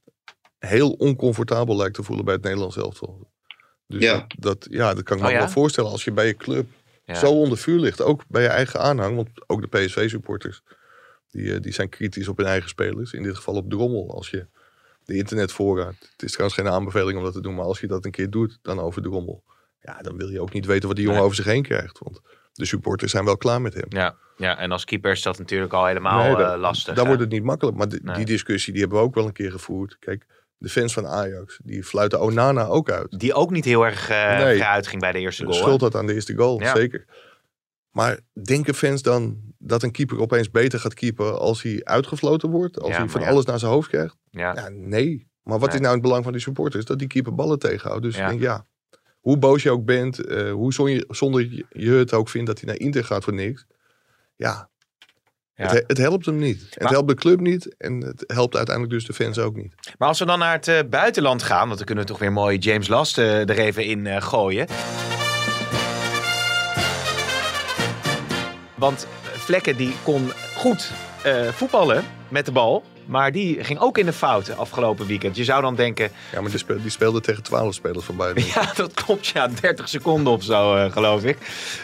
heel 0.58 0.90
oncomfortabel 0.90 1.76
lijkt 1.76 1.94
te 1.94 2.02
voelen 2.02 2.24
bij 2.24 2.34
het 2.34 2.42
Nederlands 2.42 2.76
elftal. 2.76 3.30
Dus 3.86 4.02
Ja. 4.02 4.12
Dat, 4.12 4.34
dat, 4.38 4.66
ja, 4.70 4.94
dat 4.94 5.02
kan 5.02 5.16
ik 5.16 5.22
me 5.22 5.28
Oh 5.28 5.34
ja? 5.34 5.40
wel 5.40 5.48
voorstellen 5.48 5.90
als 5.90 6.04
je 6.04 6.12
bij 6.12 6.26
je 6.26 6.36
club 6.36 6.66
Ja. 7.14 7.14
zo 7.14 7.30
onder 7.30 7.58
vuur 7.58 7.78
ligt. 7.80 8.02
Ook 8.02 8.22
bij 8.28 8.42
je 8.42 8.48
eigen 8.48 8.80
aanhang, 8.80 9.16
want 9.16 9.28
ook 9.46 9.60
de 9.70 9.78
PSV-supporters, 9.78 10.62
die, 11.30 11.54
eh, 11.54 11.60
die 11.60 11.72
zijn 11.72 11.88
kritisch 11.88 12.28
op 12.28 12.36
hun 12.36 12.46
eigen 12.46 12.68
spelers. 12.68 13.12
In 13.12 13.22
dit 13.22 13.36
geval 13.36 13.54
op 13.54 13.70
Drommel. 13.70 14.14
Als 14.14 14.30
je 14.30 14.46
de 15.04 15.14
internetvoorraad, 15.16 15.94
het 16.12 16.22
is 16.22 16.30
trouwens 16.32 16.58
geen 16.60 16.68
aanbeveling 16.68 17.18
om 17.18 17.24
dat 17.24 17.32
te 17.32 17.40
doen, 17.40 17.54
maar 17.54 17.64
als 17.64 17.80
je 17.80 17.86
dat 17.86 18.04
een 18.04 18.10
keer 18.10 18.30
doet, 18.30 18.58
dan 18.62 18.80
over 18.80 19.02
Drommel. 19.02 19.42
Ja, 19.80 19.98
dan 20.02 20.16
wil 20.16 20.28
je 20.28 20.40
ook 20.40 20.52
niet 20.52 20.66
weten 20.66 20.86
wat 20.88 20.96
die 20.96 21.04
jongen 21.04 21.18
Nee. 21.20 21.30
over 21.30 21.42
zich 21.42 21.52
heen 21.52 21.62
krijgt. 21.62 21.98
Want 21.98 22.20
de 22.52 22.64
supporters 22.64 23.10
zijn 23.10 23.24
wel 23.24 23.36
klaar 23.36 23.60
met 23.60 23.74
hem. 23.74 23.86
Ja, 23.88 24.16
ja, 24.36 24.58
en 24.58 24.72
als 24.72 24.84
keeper 24.84 25.10
is 25.10 25.22
dat 25.22 25.38
natuurlijk 25.38 25.72
al 25.72 25.86
helemaal 25.86 26.36
Nee, 26.36 26.44
eh, 26.46 26.58
lastig. 26.60 26.94
Dan 26.94 27.06
wordt 27.06 27.20
het 27.20 27.30
niet 27.30 27.42
makkelijk. 27.42 27.76
Maar 27.76 27.88
de- 27.88 28.00
Nee. 28.02 28.16
die 28.16 28.24
discussie 28.24 28.72
die 28.72 28.82
hebben 28.82 28.98
we 29.00 29.04
ook 29.04 29.14
wel 29.14 29.26
een 29.26 29.32
keer 29.32 29.50
gevoerd. 29.50 29.96
Kijk, 29.98 30.26
De 30.58 30.68
fans 30.68 30.92
van 30.92 31.06
Ajax, 31.06 31.60
die 31.64 31.84
fluiten 31.84 32.20
Onana 32.20 32.66
ook 32.66 32.90
uit. 32.90 33.18
Die 33.20 33.34
ook 33.34 33.50
niet 33.50 33.64
heel 33.64 33.86
erg 33.86 34.10
uh, 34.10 34.38
Nee. 34.38 34.62
uitging 34.64 35.00
bij 35.00 35.12
de 35.12 35.18
eerste 35.18 35.42
goal. 35.44 35.54
Schuld 35.56 35.80
dat 35.80 35.94
aan 35.94 36.06
de 36.06 36.14
eerste 36.14 36.34
goal, 36.34 36.60
Ja. 36.60 36.76
zeker. 36.76 37.04
Maar 37.90 38.18
denken 38.42 38.74
fans 38.74 39.02
dan 39.02 39.36
dat 39.58 39.82
een 39.82 39.90
keeper 39.92 40.20
opeens 40.20 40.50
beter 40.50 40.78
gaat 40.80 40.94
keepen 40.94 41.38
als 41.38 41.62
hij 41.62 41.80
uitgefloten 41.84 42.50
wordt? 42.50 42.80
Als 42.80 42.90
Ja, 42.90 42.96
hij 42.98 43.08
van 43.08 43.20
ja. 43.20 43.28
alles 43.28 43.44
naar 43.44 43.58
zijn 43.58 43.72
hoofd 43.72 43.88
krijgt? 43.88 44.16
Ja. 44.30 44.68
Nee. 44.68 45.26
Maar 45.42 45.58
wat 45.58 45.66
Nee. 45.68 45.76
is 45.76 45.82
nou 45.82 45.92
het 45.94 46.02
belang 46.02 46.24
van 46.24 46.32
die 46.32 46.40
supporters? 46.42 46.84
Dat 46.84 46.98
die 46.98 47.08
keeper 47.08 47.34
ballen 47.34 47.58
tegenhoudt. 47.58 48.02
Dus 48.02 48.16
Ja. 48.16 48.22
ik 48.22 48.28
denk, 48.28 48.40
ja, 48.40 48.66
hoe 49.20 49.38
boos 49.38 49.62
je 49.62 49.70
ook 49.70 49.84
bent, 49.84 50.24
eh, 50.26 50.52
hoe 50.52 50.72
zon 50.72 50.90
je, 50.90 51.04
zonder 51.08 51.40
je- 51.50 51.66
je 51.70 51.90
het 51.90 52.12
ook 52.12 52.28
vindt 52.28 52.46
dat 52.46 52.60
hij 52.60 52.68
naar 52.68 52.78
Inter 52.78 53.04
gaat 53.04 53.24
voor 53.24 53.34
niks. 53.34 53.66
Ja, 54.36 54.68
Ja. 55.58 55.64
Het, 55.64 55.72
he- 55.72 55.84
het 55.86 55.98
helpt 55.98 56.26
hem 56.26 56.38
niet. 56.38 56.66
Het 56.70 56.88
helpt 56.88 57.08
de 57.08 57.14
club 57.14 57.40
niet 57.40 57.76
en 57.78 58.00
het 58.00 58.24
helpt 58.26 58.56
uiteindelijk 58.56 58.94
dus 58.94 59.06
de 59.06 59.12
fans 59.12 59.38
ook 59.38 59.56
niet. 59.56 59.74
Maar 59.98 60.08
als 60.08 60.18
we 60.18 60.24
dan 60.26 60.38
naar 60.38 60.52
het 60.52 60.68
eh, 60.68 60.78
buitenland 60.90 61.42
gaan, 61.42 61.66
want 61.66 61.76
dan 61.76 61.86
kunnen 61.86 62.04
we 62.04 62.10
toch 62.10 62.18
weer 62.20 62.32
mooi 62.32 62.58
James 62.58 62.88
Last 62.88 63.18
eh, 63.18 63.48
er 63.48 63.58
even 63.58 63.84
in 63.84 64.06
eh, 64.06 64.22
gooien. 64.22 64.66
Want 68.74 69.06
Vlekken 69.22 69.76
die 69.76 69.94
kon 70.02 70.32
goed 70.56 70.90
voetballen 71.52 72.04
met 72.28 72.44
de 72.46 72.52
bal. 72.52 72.84
Maar 73.08 73.32
die 73.32 73.64
ging 73.64 73.78
ook 73.78 73.98
in 73.98 74.06
de 74.06 74.12
fout 74.12 74.56
afgelopen 74.56 75.06
weekend. 75.06 75.36
Je 75.36 75.44
zou 75.44 75.62
dan 75.62 75.74
denken, 75.74 76.10
Ja, 76.32 76.40
maar 76.40 76.50
die, 76.50 76.58
speel, 76.58 76.82
die 76.82 76.90
speelde 76.90 77.20
tegen 77.20 77.42
twaalf 77.42 77.74
spelers 77.74 78.04
van 78.04 78.16
Bayern. 78.16 78.44
ja 78.54 78.72
dat 78.74 78.94
klopt 78.94 79.26
ja, 79.26 79.48
30 79.60 79.88
seconden 79.88 80.32
of 80.32 80.42
zo 80.42 80.76
eh, 80.76 80.92
geloof 80.92 81.24
ik. 81.24 81.38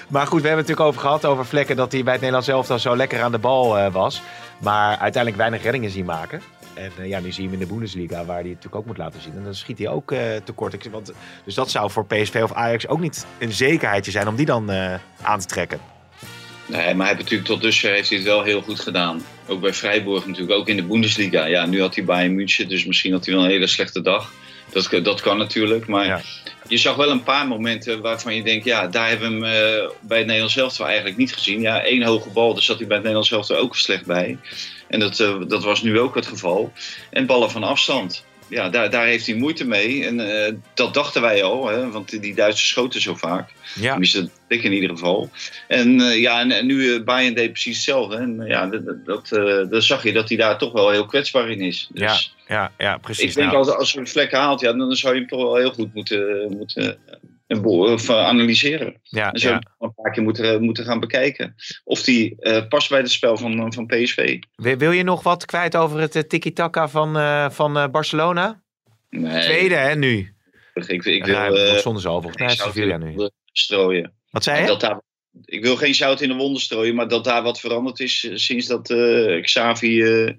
Maar 0.09 0.27
goed, 0.27 0.41
we 0.41 0.49
hebben 0.49 0.65
het 0.65 0.69
natuurlijk 0.69 0.87
over 0.87 1.01
gehad 1.01 1.25
over 1.25 1.47
Vlekken 1.47 1.77
dat 1.77 1.93
hij 1.93 2.03
bij 2.03 2.13
het 2.13 2.21
Nederlands 2.21 2.51
elftal 2.51 2.79
zo 2.79 2.97
lekker 2.97 3.23
aan 3.23 3.33
de 3.33 3.39
bal 3.39 3.79
eh, 3.79 3.93
was. 3.93 4.23
Maar 4.59 4.89
uiteindelijk 4.89 5.37
weinig 5.37 5.63
reddingen 5.63 5.91
zien 5.91 6.05
maken. 6.05 6.43
En 6.75 6.93
eh, 6.99 7.09
ja, 7.09 7.21
nu 7.21 7.33
zie 7.33 7.43
je 7.43 7.51
hem 7.51 7.61
in 7.61 7.67
de 7.67 7.73
Bundesliga, 7.73 8.17
waar 8.17 8.27
hij 8.27 8.37
het 8.37 8.47
natuurlijk 8.47 8.75
ook 8.75 8.87
moet 8.87 8.99
laten 8.99 9.21
zien. 9.21 9.37
En 9.37 9.45
dan 9.45 9.55
schiet 9.55 9.79
hij 9.79 9.89
ook 9.89 10.15
tekort. 10.45 10.91
Want, 10.91 11.13
dus 11.45 11.55
dat 11.55 11.71
zou 11.71 11.91
voor 11.91 12.07
PSV 12.07 12.41
of 12.43 12.53
Ajax 12.53 12.89
ook 12.89 13.01
niet 13.01 13.27
een 13.39 13.53
zekerheidje 13.53 14.11
zijn 14.11 14.29
om 14.29 14.37
die 14.37 14.47
dan 14.47 14.71
aan 15.23 15.41
te 15.41 15.47
trekken. 15.47 15.94
Nee, 16.67 16.95
maar 16.95 17.07
hij 17.07 17.15
heeft 17.17 17.19
natuurlijk 17.19 17.49
tot 17.49 17.61
dusver 17.63 17.91
heeft 17.93 18.09
hij 18.09 18.19
het 18.19 18.27
wel 18.27 18.43
heel 18.43 18.63
goed 18.63 18.81
gedaan. 18.81 19.25
Ook 19.47 19.61
bij 19.61 19.73
Freiburg 19.75 20.27
natuurlijk, 20.27 20.59
ook 20.59 20.69
in 20.69 20.77
de 20.77 20.83
Bundesliga. 20.83 21.45
Ja, 21.45 21.67
nu 21.67 21.81
had 21.81 21.95
hij 21.95 22.05
Bayern 22.05 22.35
München, 22.35 22.69
dus 22.69 22.85
misschien 22.85 23.13
had 23.13 23.25
hij 23.25 23.35
wel 23.35 23.45
een 23.45 23.51
hele 23.51 23.67
slechte 23.67 24.01
dag. 24.01 24.33
Dat, 24.73 25.05
dat 25.05 25.21
kan 25.21 25.39
natuurlijk, 25.39 25.87
maar 25.87 26.07
Ja. 26.07 26.21
je 26.69 26.77
zag 26.77 26.97
wel 26.97 27.11
een 27.11 27.23
paar 27.23 27.47
momenten 27.47 28.01
waarvan 28.01 28.35
je 28.35 28.43
denkt... 28.43 28.65
ja, 28.65 28.87
daar 28.87 29.09
hebben 29.09 29.41
we 29.41 29.47
hem 29.47 29.83
eh, 29.83 29.91
bij 30.01 30.17
het 30.19 30.27
Nederlands 30.27 30.57
elftal 30.57 30.87
eigenlijk 30.87 31.17
niet 31.17 31.35
gezien. 31.35 31.61
Ja, 31.61 31.83
één 31.83 32.03
hoge 32.03 32.29
bal, 32.29 32.55
daar 32.55 32.63
zat 32.63 32.79
hij 32.79 32.87
bij 32.87 32.97
het 32.97 33.05
Nederlands 33.07 33.33
elftal 33.33 33.57
ook 33.57 33.77
slecht 33.77 34.07
bij. 34.07 34.39
En 34.89 35.01
dat, 35.01 35.21
eh, 35.21 35.35
dat 35.49 35.65
was 35.65 35.83
nu 35.83 36.01
ook 36.01 36.15
het 36.15 36.27
geval. 36.27 36.73
En 37.11 37.27
ballen 37.27 37.51
van 37.51 37.63
afstand. 37.63 38.25
Ja, 38.49 38.69
daar, 38.69 38.91
daar 38.91 39.07
heeft 39.07 39.27
hij 39.27 39.35
moeite 39.35 39.67
mee. 39.67 40.07
En 40.07 40.47
eh, 40.47 40.55
dat 40.75 40.95
dachten 40.95 41.23
wij 41.23 41.43
al, 41.43 41.69
hè, 41.69 41.91
want 41.91 42.21
die 42.21 42.35
Duitsers 42.35 42.69
schoten 42.69 43.01
zo 43.01 43.15
vaak. 43.15 43.51
Ja, 43.75 43.91
Tenminste, 43.91 44.21
dat 44.21 44.31
ik 44.49 44.63
in 44.63 44.73
ieder 44.73 44.91
geval. 44.91 45.31
En 45.69 46.01
eh, 46.01 46.21
ja, 46.21 46.41
en, 46.41 46.51
en 46.51 46.67
nu 46.67 46.75
uh, 46.75 47.05
Bayern 47.05 47.35
deed 47.35 47.53
precies 47.53 47.77
hetzelfde. 47.77 48.17
En 48.17 48.45
ja, 48.47 48.67
dat, 48.67 49.05
dat, 49.05 49.29
dan 49.71 49.83
zag 49.83 50.03
je 50.03 50.13
dat 50.13 50.29
hij 50.29 50.39
daar 50.39 50.59
toch 50.59 50.73
wel 50.73 50.91
heel 50.91 51.07
kwetsbaar 51.07 51.51
in 51.51 51.61
is. 51.61 51.91
ja, 51.95 52.13
Dus 52.13 52.35
ja, 52.49 52.73
ja, 52.79 52.97
precies. 52.99 53.25
ik 53.25 53.35
denk 53.35 53.53
Nou, 53.53 53.59
als, 53.59 53.77
als 53.77 53.93
je 53.93 53.99
een 53.99 54.09
vlek 54.09 54.33
haalt, 54.33 54.61
ja, 54.61 54.73
dan 54.73 54.97
zou 54.97 55.15
je 55.15 55.21
hem 55.21 55.29
toch 55.29 55.43
wel 55.43 55.57
heel 55.57 55.73
goed 55.73 55.95
moeten, 55.95 56.55
moeten 56.57 56.99
of, 57.63 58.09
eh, 58.09 58.27
analyseren. 58.27 59.01
ja, 59.03 59.31
Dan 59.31 59.41
zou 59.41 59.55
je 59.55 59.61
ja. 59.79 59.87
een 59.87 59.95
paar 59.95 60.13
keer 60.13 60.23
moeten, 60.23 60.63
moeten 60.63 60.85
gaan 60.85 61.01
bekijken. 61.01 61.55
Of 61.85 62.03
die 62.03 62.37
eh, 62.41 62.67
past 62.69 62.89
bij 62.89 62.99
het 62.99 63.11
spel 63.11 63.37
van, 63.37 63.73
van 63.73 63.87
PSV. 63.87 64.39
Wil 64.57 64.77
wil 64.77 64.91
je 64.93 65.03
nog 65.03 65.23
wat 65.23 65.45
kwijt 65.45 65.77
over 65.77 66.01
het 66.01 66.17
eh, 66.17 66.23
tiki-taka 66.23 66.89
van, 66.89 67.17
eh, 67.17 67.51
van 67.51 67.77
eh, 67.79 67.89
Barcelona? 67.89 68.63
Nee, 69.11 69.43
Tweede 69.43 69.75
hè, 69.75 69.95
nu. 69.97 70.35
Ik, 70.75 71.05
ik 71.05 71.25
wil 71.25 71.35
eh, 71.37 71.71
nog 71.73 71.81
zonder 71.81 72.03
zo. 72.03 72.23
Sevilla 72.47 72.99
de 72.99 73.05
nu. 73.05 73.11
wonden 73.11 73.33
strooien. 73.53 74.13
Wat 74.31 74.43
zei 74.45 74.61
je? 74.61 74.67
Dat 74.67 74.81
daar, 74.81 75.01
ik 75.45 75.63
wil 75.63 75.77
geen 75.77 75.95
zout 75.95 76.21
in 76.21 76.29
de 76.29 76.35
wonden 76.35 76.61
strooien, 76.63 76.95
maar 76.95 77.09
dat 77.09 77.25
daar 77.25 77.43
wat 77.43 77.61
veranderd 77.61 78.01
is 78.01 78.25
eh, 78.31 78.37
sinds 78.37 78.67
dat 78.67 78.91
eh, 78.91 79.43
Xavi 79.43 80.03
eh, 80.03 80.33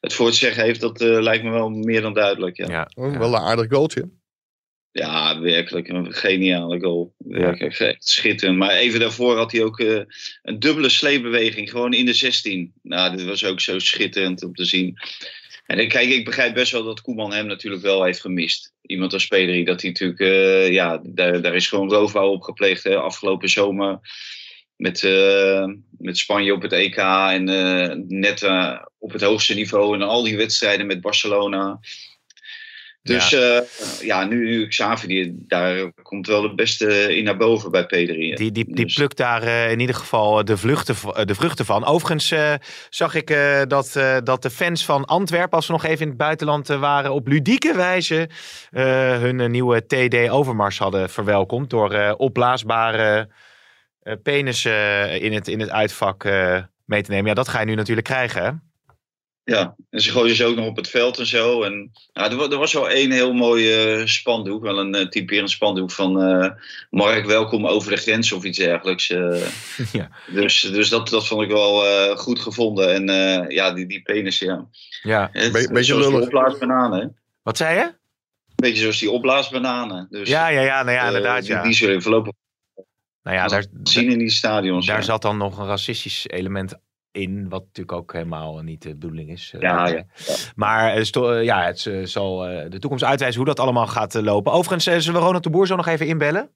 het 0.00 0.12
voor 0.12 0.26
het 0.26 0.34
zeggen 0.34 0.62
heeft, 0.64 0.80
dat 0.80 1.00
eh, 1.00 1.20
lijkt 1.20 1.44
me 1.44 1.50
wel 1.50 1.68
meer 1.70 2.00
dan 2.02 2.14
duidelijk. 2.14 2.56
Ja, 2.56 2.66
ja. 2.66 2.72
Ja, 2.72 2.88
Oh, 2.94 3.12
ja. 3.12 3.18
Wel 3.18 3.34
een 3.34 3.40
aardig 3.40 3.66
goaltje. 3.68 4.08
Werkelijk 4.92 5.88
een 5.88 6.12
geniale 6.12 6.80
goal. 6.80 7.14
Werkelijk, 7.18 7.78
echt 7.78 8.04
schitterend. 8.08 8.58
Maar 8.58 8.70
even 8.70 9.00
daarvoor 9.00 9.36
had 9.36 9.52
hij 9.52 9.62
ook 9.62 9.80
eh, 9.80 10.00
een 10.42 10.58
dubbele 10.58 10.88
sleepbeweging, 10.88 11.70
gewoon 11.70 11.92
in 11.92 12.04
de 12.06 12.12
16. 12.12 12.72
Nou, 12.82 13.16
dit 13.16 13.26
was 13.26 13.44
ook 13.44 13.60
zo 13.60 13.78
schitterend 13.78 14.44
om 14.44 14.54
te 14.54 14.64
zien. 14.64 14.98
En 15.66 15.78
ik- 15.78 15.88
kijk, 15.88 16.08
ik 16.08 16.24
begrijp 16.24 16.54
best 16.54 16.72
wel 16.72 16.84
dat 16.84 17.00
Koeman 17.00 17.32
hem 17.32 17.46
natuurlijk 17.46 17.82
wel 17.82 18.04
heeft 18.04 18.20
gemist. 18.20 18.72
Iemand 18.86 19.12
als 19.12 19.22
speler, 19.22 19.64
dat 19.64 19.80
hij 19.80 19.90
natuurlijk, 19.90 20.20
eh, 20.20 20.72
ja, 20.72 21.00
daar, 21.04 21.42
daar 21.42 21.54
is 21.54 21.68
gewoon 21.68 21.90
roofbouw 21.90 22.30
op 22.30 22.42
gepleegd 22.42 22.84
hè, 22.84 22.96
afgelopen 22.96 23.48
zomer. 23.48 23.98
Met, 24.76 25.04
eh, 25.04 25.64
met 25.98 26.18
Spanje 26.18 26.52
op 26.54 26.62
het 26.62 26.72
EK 26.72 26.96
en 26.96 27.48
eh, 27.48 27.96
net 28.08 28.42
eh, 28.42 28.78
op 28.98 29.12
het 29.12 29.22
hoogste 29.22 29.54
niveau 29.54 29.94
en 29.94 30.02
al 30.02 30.22
die 30.22 30.36
wedstrijden 30.36 30.86
met 30.86 31.00
Barcelona. 31.00 31.80
Dus 33.02 33.28
ja, 33.30 33.62
ja 34.00 34.24
nu, 34.24 34.44
nu 34.44 34.66
Xavi, 34.68 35.06
die, 35.06 35.44
daar 35.48 35.92
komt 36.02 36.26
wel 36.26 36.42
het 36.42 36.56
beste 36.56 37.16
in 37.16 37.24
naar 37.24 37.36
boven 37.36 37.70
bij 37.70 37.84
P3. 37.84 37.88
hè. 37.88 38.04
Die, 38.14 38.34
die, 38.36 38.52
die 38.52 38.84
Dus- 38.84 38.94
plukt 38.94 39.16
daar 39.16 39.42
eh, 39.42 39.70
in 39.70 39.80
ieder 39.80 39.94
geval 39.94 40.44
de, 40.44 40.56
vluchten, 40.56 40.94
eh, 41.14 41.24
de 41.24 41.34
vruchten 41.34 41.64
van. 41.64 41.84
Overigens 41.84 42.30
eh, 42.30 42.54
zag 42.90 43.14
ik 43.14 43.30
eh, 43.30 43.60
dat, 43.68 43.96
eh, 43.96 44.16
dat 44.24 44.42
de 44.42 44.50
fans 44.50 44.84
van 44.84 45.04
Antwerpen, 45.04 45.56
als 45.56 45.66
ze 45.66 45.72
nog 45.72 45.84
even 45.84 46.00
in 46.00 46.08
het 46.08 46.16
buitenland 46.16 46.70
eh, 46.70 46.80
waren, 46.80 47.12
op 47.12 47.26
ludieke 47.26 47.74
wijze 47.74 48.28
eh, 48.70 48.84
hun 49.18 49.40
eh, 49.40 49.48
nieuwe 49.48 49.86
TD 49.86 50.30
Overmars 50.30 50.78
hadden 50.78 51.10
verwelkomd. 51.10 51.70
Door 51.70 51.92
eh, 51.92 52.12
opblaasbare 52.16 53.28
eh 54.02 54.14
penissen 54.22 55.20
in, 55.20 55.32
het, 55.32 55.48
in 55.48 55.60
het 55.60 55.70
uitvak 55.70 56.24
eh, 56.24 56.58
mee 56.84 57.02
te 57.02 57.10
nemen. 57.10 57.26
Ja, 57.28 57.34
dat 57.34 57.48
ga 57.48 57.60
je 57.60 57.66
nu 57.66 57.74
natuurlijk 57.74 58.06
krijgen. 58.06 58.69
Ja, 59.50 59.74
en 59.90 60.00
ze 60.00 60.10
gooien 60.10 60.36
ze 60.36 60.44
ook 60.44 60.56
nog 60.56 60.66
op 60.66 60.76
het 60.76 60.88
veld 60.88 61.18
en 61.18 61.26
zo. 61.26 61.62
En, 61.62 61.90
nou, 62.12 62.30
er, 62.30 62.36
wa- 62.36 62.48
er 62.50 62.58
was 62.58 62.72
wel 62.72 62.88
één 62.90 63.10
heel 63.10 63.32
mooi 63.32 63.72
eh, 63.72 64.06
spandoek, 64.06 64.62
wel 64.62 64.78
een 64.78 64.96
uh, 64.96 65.06
typerend 65.08 65.50
spandoek 65.50 65.90
van 65.90 66.22
eh, 66.22 66.50
Mark, 66.90 67.26
welkom 67.26 67.66
over 67.66 67.90
de 67.90 67.96
grens 67.96 68.32
of 68.32 68.44
iets 68.44 68.58
dergelijks. 68.58 69.06
Ja. 69.92 70.10
Dus, 70.32 70.60
dus 70.60 70.88
dat, 70.88 71.08
dat 71.08 71.26
vond 71.26 71.42
ik 71.42 71.48
wel 71.48 71.84
goed 72.16 72.40
gevonden. 72.40 72.94
En 72.94 73.06
ja, 73.50 73.72
die, 73.72 73.86
die 73.86 74.02
penis, 74.02 74.38
ja. 74.38 74.68
Ja. 75.02 75.28
Het, 75.32 75.52
Be- 75.52 75.68
beetje 75.72 75.84
zoals 75.84 76.02
die 76.04 76.12
lullig. 76.12 76.22
opblaasbananen. 76.24 77.16
Wat 77.42 77.56
zei 77.56 77.78
je? 77.78 77.92
Beetje 78.56 78.80
zoals 78.80 78.98
die 78.98 79.10
opblaasbananen. 79.10 80.06
Dus, 80.10 80.28
Ja, 80.28 80.48
ja, 80.48 80.60
ja, 80.60 80.82
nou 80.82 80.96
ja, 80.96 81.06
inderdaad. 81.06 81.42
die, 81.42 81.50
Ja. 81.52 81.62
die 81.62 81.72
zullen 81.72 82.02
voorlopig 82.02 82.32
Nou 83.22 83.36
ja, 83.36 83.46
daar, 83.46 83.64
zien 83.82 84.10
in 84.10 84.18
die 84.18 84.30
stadions. 84.30 84.86
Daar 84.86 84.96
ja. 84.98 85.02
zat 85.02 85.22
dan 85.22 85.36
nog 85.36 85.58
een 85.58 85.66
racistisch 85.66 86.24
element 86.28 86.74
in, 87.12 87.48
wat 87.48 87.60
natuurlijk 87.64 87.96
ook 87.98 88.12
helemaal 88.12 88.58
niet 88.58 88.82
de 88.82 88.88
bedoeling 88.88 89.30
is. 89.30 89.50
eh, 89.54 89.60
Ja, 89.60 89.86
ja. 89.88 90.04
Maar 90.54 90.92
eh, 90.94 91.14
eh, 91.14 91.44
ja, 91.44 91.64
het 91.64 91.90
zal 92.04 92.46
eh, 92.46 92.70
de 92.70 92.78
toekomst 92.78 93.04
uitwijzen 93.04 93.38
hoe 93.38 93.48
dat 93.48 93.60
allemaal 93.60 93.86
gaat 93.86 94.14
lopen. 94.14 94.52
Overigens, 94.52 95.04
zullen 95.04 95.20
we 95.20 95.26
Ronald 95.26 95.42
de 95.42 95.50
Boer 95.50 95.66
zo 95.66 95.76
nog 95.76 95.86
even 95.86 96.06
inbellen? 96.06 96.50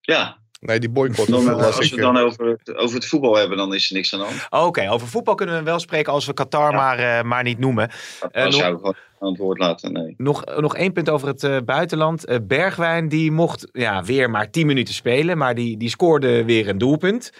ja. 0.00 0.42
Nee, 0.60 0.78
die 0.80 0.88
boycott. 0.90 1.30
Dan, 1.30 1.44
dat 1.44 1.76
als 1.76 1.90
we 1.90 1.96
dan 1.96 2.16
over 2.16 2.46
het, 2.46 2.74
over 2.76 2.94
het 2.96 3.06
voetbal 3.06 3.36
hebben, 3.36 3.56
dan 3.56 3.74
is 3.74 3.88
er 3.90 3.96
niks 3.96 4.14
aan 4.14 4.18
de 4.20 4.24
hand. 4.26 4.46
Oké, 4.66 4.90
over 4.90 5.08
voetbal 5.08 5.34
kunnen 5.34 5.56
we 5.58 5.62
wel 5.62 5.78
spreken 5.78 6.12
als 6.12 6.26
we 6.26 6.32
Qatar 6.34 6.70
Ja. 6.70 6.76
maar, 6.76 6.98
eh, 6.98 7.22
maar 7.22 7.42
niet 7.42 7.58
noemen. 7.58 7.90
Dan 8.20 8.30
Eh, 8.30 8.44
nog- 8.44 8.52
zou 8.54 8.72
ik 8.72 8.78
gewoon 8.78 8.94
aan 9.20 9.28
het 9.28 9.38
woord 9.38 9.58
laten. 9.58 9.92
Nee. 9.92 10.14
Nog, 10.16 10.44
nog 10.60 10.76
één 10.76 10.92
punt 10.92 11.10
over 11.10 11.28
het 11.28 11.44
eh, 11.44 11.56
buitenland. 11.64 12.24
Bergwijn 12.46 13.08
die 13.08 13.30
mocht 13.30 13.68
ja, 13.72 14.04
weer 14.04 14.30
maar 14.30 14.50
10 14.50 14.66
minuten 14.66 14.94
spelen, 14.94 15.38
maar 15.38 15.54
die, 15.54 15.76
die 15.76 15.88
scoorde 15.88 16.44
weer 16.44 16.68
een 16.68 16.78
doelpunt. 16.78 17.32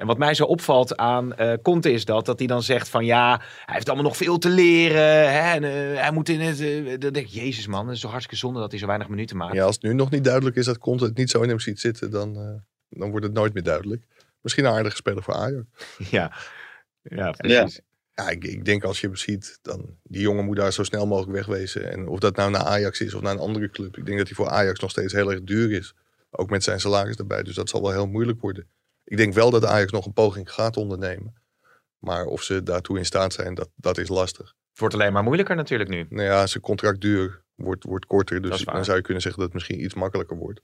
En 0.00 0.06
wat 0.06 0.18
mij 0.18 0.34
zo 0.34 0.44
opvalt 0.44 0.96
aan 0.96 1.34
eh 1.34 1.52
Conte 1.62 1.92
is 1.92 2.04
dat, 2.04 2.26
dat 2.26 2.38
hij 2.38 2.48
dan 2.48 2.62
zegt 2.62 2.88
van 2.88 3.04
ja, 3.04 3.38
hij 3.38 3.74
heeft 3.74 3.86
allemaal 3.86 4.06
nog 4.06 4.16
veel 4.16 4.38
te 4.38 4.48
leren. 4.48 5.32
Hè, 5.32 5.52
en, 5.52 5.64
eh, 5.64 6.00
hij 6.00 6.10
moet 6.12 6.28
in 6.28 6.40
het, 6.40 6.60
eh, 6.60 6.98
dan 6.98 7.12
denk 7.12 7.26
ik, 7.26 7.26
jezus 7.26 7.66
man, 7.66 7.86
dat 7.86 7.94
is 7.94 8.00
zo 8.00 8.08
hartstikke 8.08 8.38
zonde 8.38 8.60
dat 8.60 8.70
hij 8.70 8.80
zo 8.80 8.86
weinig 8.86 9.08
minuten 9.08 9.36
maakt. 9.36 9.54
Ja, 9.54 9.64
als 9.64 9.74
het 9.74 9.84
nu 9.84 9.94
nog 9.94 10.10
niet 10.10 10.24
duidelijk 10.24 10.56
is 10.56 10.64
dat 10.64 10.78
Conte 10.78 11.04
het 11.04 11.16
niet 11.16 11.30
zo 11.30 11.42
in 11.42 11.48
hem 11.48 11.60
ziet 11.60 11.80
zitten, 11.80 12.10
dan, 12.10 12.36
eh, 12.36 12.98
dan 12.98 13.10
wordt 13.10 13.26
het 13.26 13.34
nooit 13.34 13.54
meer 13.54 13.62
duidelijk. 13.62 14.04
Misschien 14.40 14.64
een 14.64 14.72
aardige 14.72 14.96
speler 14.96 15.22
voor 15.22 15.34
Ajax. 15.34 15.66
ja. 16.10 16.32
ja 17.02 17.30
precies. 17.30 17.80
Ja, 18.14 18.28
ik, 18.28 18.44
ik 18.44 18.64
denk 18.64 18.84
als 18.84 19.00
je 19.00 19.06
hem 19.06 19.16
ziet, 19.16 19.58
dan 19.62 19.96
die 20.02 20.22
jongen 20.22 20.44
moet 20.44 20.56
daar 20.56 20.72
zo 20.72 20.84
snel 20.84 21.06
mogelijk 21.06 21.32
wegwezen. 21.32 21.92
En 21.92 22.08
of 22.08 22.18
dat 22.18 22.36
nou 22.36 22.50
naar 22.50 22.64
Ajax 22.64 23.00
is 23.00 23.14
of 23.14 23.22
naar 23.22 23.32
een 23.32 23.38
andere 23.38 23.70
club. 23.70 23.96
Ik 23.96 24.06
denk 24.06 24.18
dat 24.18 24.26
hij 24.26 24.36
voor 24.36 24.48
Ajax 24.48 24.80
nog 24.80 24.90
steeds 24.90 25.12
heel 25.12 25.30
erg 25.30 25.42
duur 25.42 25.72
is. 25.72 25.94
Ook 26.30 26.50
met 26.50 26.64
zijn 26.64 26.80
salaris 26.80 27.16
erbij. 27.16 27.42
Dus 27.42 27.54
dat 27.54 27.68
zal 27.68 27.82
wel 27.82 27.92
heel 27.92 28.06
moeilijk 28.06 28.40
worden. 28.40 28.66
Ik 29.10 29.16
denk 29.16 29.34
wel 29.34 29.50
dat 29.50 29.64
Ajax 29.64 29.92
nog 29.92 30.06
een 30.06 30.12
poging 30.12 30.52
gaat 30.52 30.76
ondernemen. 30.76 31.34
Maar 31.98 32.24
of 32.24 32.42
ze 32.42 32.62
daartoe 32.62 32.98
in 32.98 33.04
staat 33.04 33.32
zijn, 33.32 33.54
dat, 33.54 33.70
dat 33.76 33.98
is 33.98 34.08
lastig. 34.08 34.54
Het 34.70 34.78
wordt 34.78 34.94
alleen 34.94 35.12
maar 35.12 35.22
moeilijker 35.22 35.56
natuurlijk 35.56 35.90
nu. 35.90 36.06
Nou 36.08 36.22
ja, 36.26 36.46
zijn 36.46 36.62
contractduur 36.62 37.42
wordt, 37.54 37.84
wordt 37.84 38.06
korter. 38.06 38.42
Dus 38.42 38.64
dan 38.64 38.84
zou 38.84 38.96
je 38.96 39.02
kunnen 39.02 39.22
zeggen 39.22 39.40
dat 39.40 39.52
het 39.52 39.58
misschien 39.60 39.84
iets 39.84 39.94
makkelijker 39.94 40.36
wordt. 40.36 40.60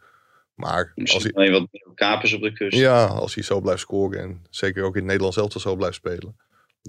Maar 0.54 0.78
als 0.78 0.92
Misschien 0.94 1.22
hij, 1.22 1.32
alleen 1.32 1.52
wat 1.52 1.68
meer 1.70 1.94
kapers 1.94 2.32
op 2.32 2.40
de 2.40 2.52
kust. 2.52 2.76
ja, 2.78 3.04
als 3.04 3.34
hij 3.34 3.42
zo 3.44 3.60
blijft 3.60 3.80
scoren 3.80 4.20
en 4.20 4.44
zeker 4.50 4.82
ook 4.82 4.92
in 4.92 4.98
het 4.98 5.06
Nederlands 5.06 5.36
elftal 5.36 5.60
zo 5.60 5.76
blijft 5.76 5.96
spelen. 5.96 6.36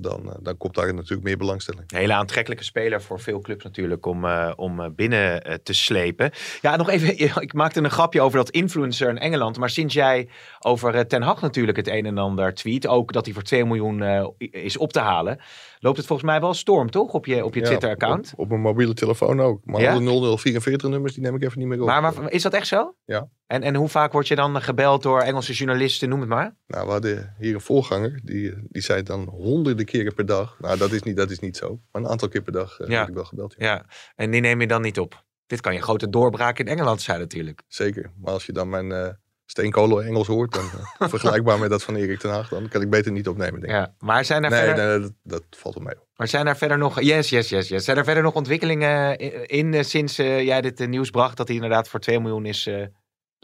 Dan, 0.01 0.29
eh, 0.29 0.35
dan 0.41 0.57
komt 0.57 0.75
daar 0.75 0.93
natuurlijk 0.93 1.23
meer 1.23 1.37
belangstelling. 1.37 1.83
Een 1.87 1.97
hele 1.97 2.13
aantrekkelijke 2.13 2.63
speler 2.63 3.01
voor 3.01 3.19
veel 3.19 3.39
clubs 3.39 3.63
natuurlijk 3.63 4.05
om, 4.05 4.25
eh, 4.25 4.51
om 4.55 4.79
eh, 4.79 4.89
binnen 4.95 5.61
te 5.63 5.73
slepen. 5.73 6.31
Ja, 6.61 6.75
nog 6.75 6.89
even, 6.89 7.19
ik 7.47 7.53
maakte 7.53 7.79
een 7.79 7.89
grapje 7.89 8.21
over 8.21 8.37
dat 8.37 8.49
influencer 8.49 9.09
in 9.09 9.17
Engeland. 9.17 9.57
Maar 9.57 9.69
sinds 9.69 9.93
jij 9.93 10.29
over 10.59 11.07
Ten 11.07 11.21
Hag 11.21 11.41
natuurlijk 11.41 11.77
het 11.77 11.87
een 11.87 12.05
en 12.05 12.17
ander 12.17 12.53
tweet, 12.53 12.87
ook 12.87 13.13
dat 13.13 13.25
hij 13.25 13.33
voor 13.33 13.43
2 13.43 13.65
miljoen 13.65 14.35
is 14.37 14.77
op 14.77 14.93
te 14.93 14.99
halen, 14.99 15.39
loopt 15.79 15.97
het 15.97 16.05
volgens 16.05 16.29
mij 16.29 16.39
wel 16.39 16.53
storm, 16.53 16.89
toch? 16.89 17.13
Op 17.13 17.25
je, 17.25 17.45
op 17.45 17.53
je 17.53 17.59
Ja, 17.59 17.65
Twitter-account. 17.65 18.31
Op, 18.33 18.39
op 18.39 18.49
mijn 18.49 18.61
mobiele 18.61 18.93
telefoon 18.93 19.41
ook. 19.41 19.65
Maar 19.65 19.81
Ja? 19.81 19.93
alle 19.93 20.01
0044 20.37 20.89
nummers, 20.89 21.13
die 21.13 21.23
neem 21.23 21.35
ik 21.35 21.43
even 21.43 21.59
niet 21.59 21.67
meer 21.67 21.81
op. 21.81 21.87
Maar, 21.87 22.01
maar 22.01 22.31
is 22.31 22.41
dat 22.41 22.53
echt 22.53 22.67
zo? 22.67 22.95
Ja. 23.05 23.29
En, 23.47 23.63
en 23.63 23.75
hoe 23.75 23.89
vaak 23.89 24.11
word 24.11 24.27
je 24.27 24.35
dan 24.35 24.61
gebeld 24.61 25.03
door 25.03 25.21
Engelse 25.21 25.53
journalisten, 25.53 26.09
noem 26.09 26.19
het 26.19 26.29
maar? 26.29 26.55
Nou, 26.67 26.85
we 26.85 26.91
hadden 26.91 27.35
hier 27.39 27.53
een 27.53 27.61
voorganger, 27.61 28.19
die, 28.23 28.53
die 28.69 28.81
zei 28.81 29.03
dan 29.03 29.27
honderden 29.29 29.85
keren 29.85 30.13
per 30.13 30.25
dag. 30.25 30.57
Nou, 30.59 30.77
dat 30.77 30.91
is 30.91 31.03
niet, 31.03 31.15
dat 31.17 31.31
is 31.31 31.39
niet 31.39 31.57
zo. 31.57 31.79
Maar 31.91 32.01
een 32.01 32.07
aantal 32.07 32.27
keer 32.27 32.41
per 32.41 32.51
dag 32.53 32.79
eh, 32.79 32.87
Ja. 32.87 32.95
word 32.97 33.09
ik 33.09 33.15
wel 33.15 33.25
gebeld. 33.25 33.55
Ja. 33.57 33.65
Ja, 33.65 33.85
en 34.15 34.31
die 34.31 34.41
neem 34.41 34.61
je 34.61 34.67
dan 34.67 34.81
niet 34.81 34.99
op. 34.99 35.25
Dit 35.45 35.61
kan 35.61 35.73
je 35.73 35.81
grote 35.81 36.09
doorbraak 36.09 36.59
in 36.59 36.67
Engeland 36.67 37.01
zijn 37.01 37.19
natuurlijk. 37.19 37.61
Zeker. 37.67 38.11
Maar 38.21 38.33
als 38.33 38.45
je 38.45 38.51
dan 38.51 38.69
mijn 38.69 38.91
eh 38.91 39.09
steenkolen 39.57 40.05
Engels 40.05 40.27
hoort, 40.27 40.53
dan 40.53 40.63
eh, 40.99 41.09
vergelijkbaar 41.15 41.59
met 41.59 41.69
dat 41.69 41.83
van 41.83 41.95
Erik 41.95 42.19
ten 42.19 42.29
Hag, 42.29 42.49
dan 42.49 42.67
kan 42.67 42.81
ik 42.81 42.89
beter 42.89 43.11
niet 43.11 43.27
opnemen, 43.27 43.59
denk 43.59 43.73
ik. 43.73 43.79
Ja, 43.79 43.93
maar 43.99 44.25
zijn 44.25 44.43
er 44.43 44.49
Nee, 44.49 44.65
verder... 44.65 44.87
nee, 44.87 44.99
dat, 44.99 45.13
dat 45.23 45.43
valt 45.49 45.75
wel 45.75 45.83
mee. 45.83 45.95
Maar 46.15 46.27
zijn 46.27 46.47
er 46.47 46.57
verder 46.57 46.77
nog. 46.77 47.01
Yes, 47.01 47.29
yes, 47.29 47.49
yes, 47.49 47.67
yes. 47.67 47.83
Zijn 47.83 47.97
er 47.97 48.03
verder 48.03 48.23
nog 48.23 48.33
ontwikkelingen 48.33 49.17
in, 49.17 49.45
in, 49.45 49.73
eh, 49.73 49.83
sinds 49.83 50.17
eh, 50.17 50.41
jij 50.41 50.61
dit 50.61 50.79
eh, 50.79 50.87
nieuws 50.87 51.09
bracht 51.09 51.37
dat 51.37 51.47
hij 51.47 51.55
inderdaad 51.55 51.89
voor 51.89 51.99
2 51.99 52.19
miljoen 52.19 52.45
is 52.45 52.67
eh, 52.67 52.85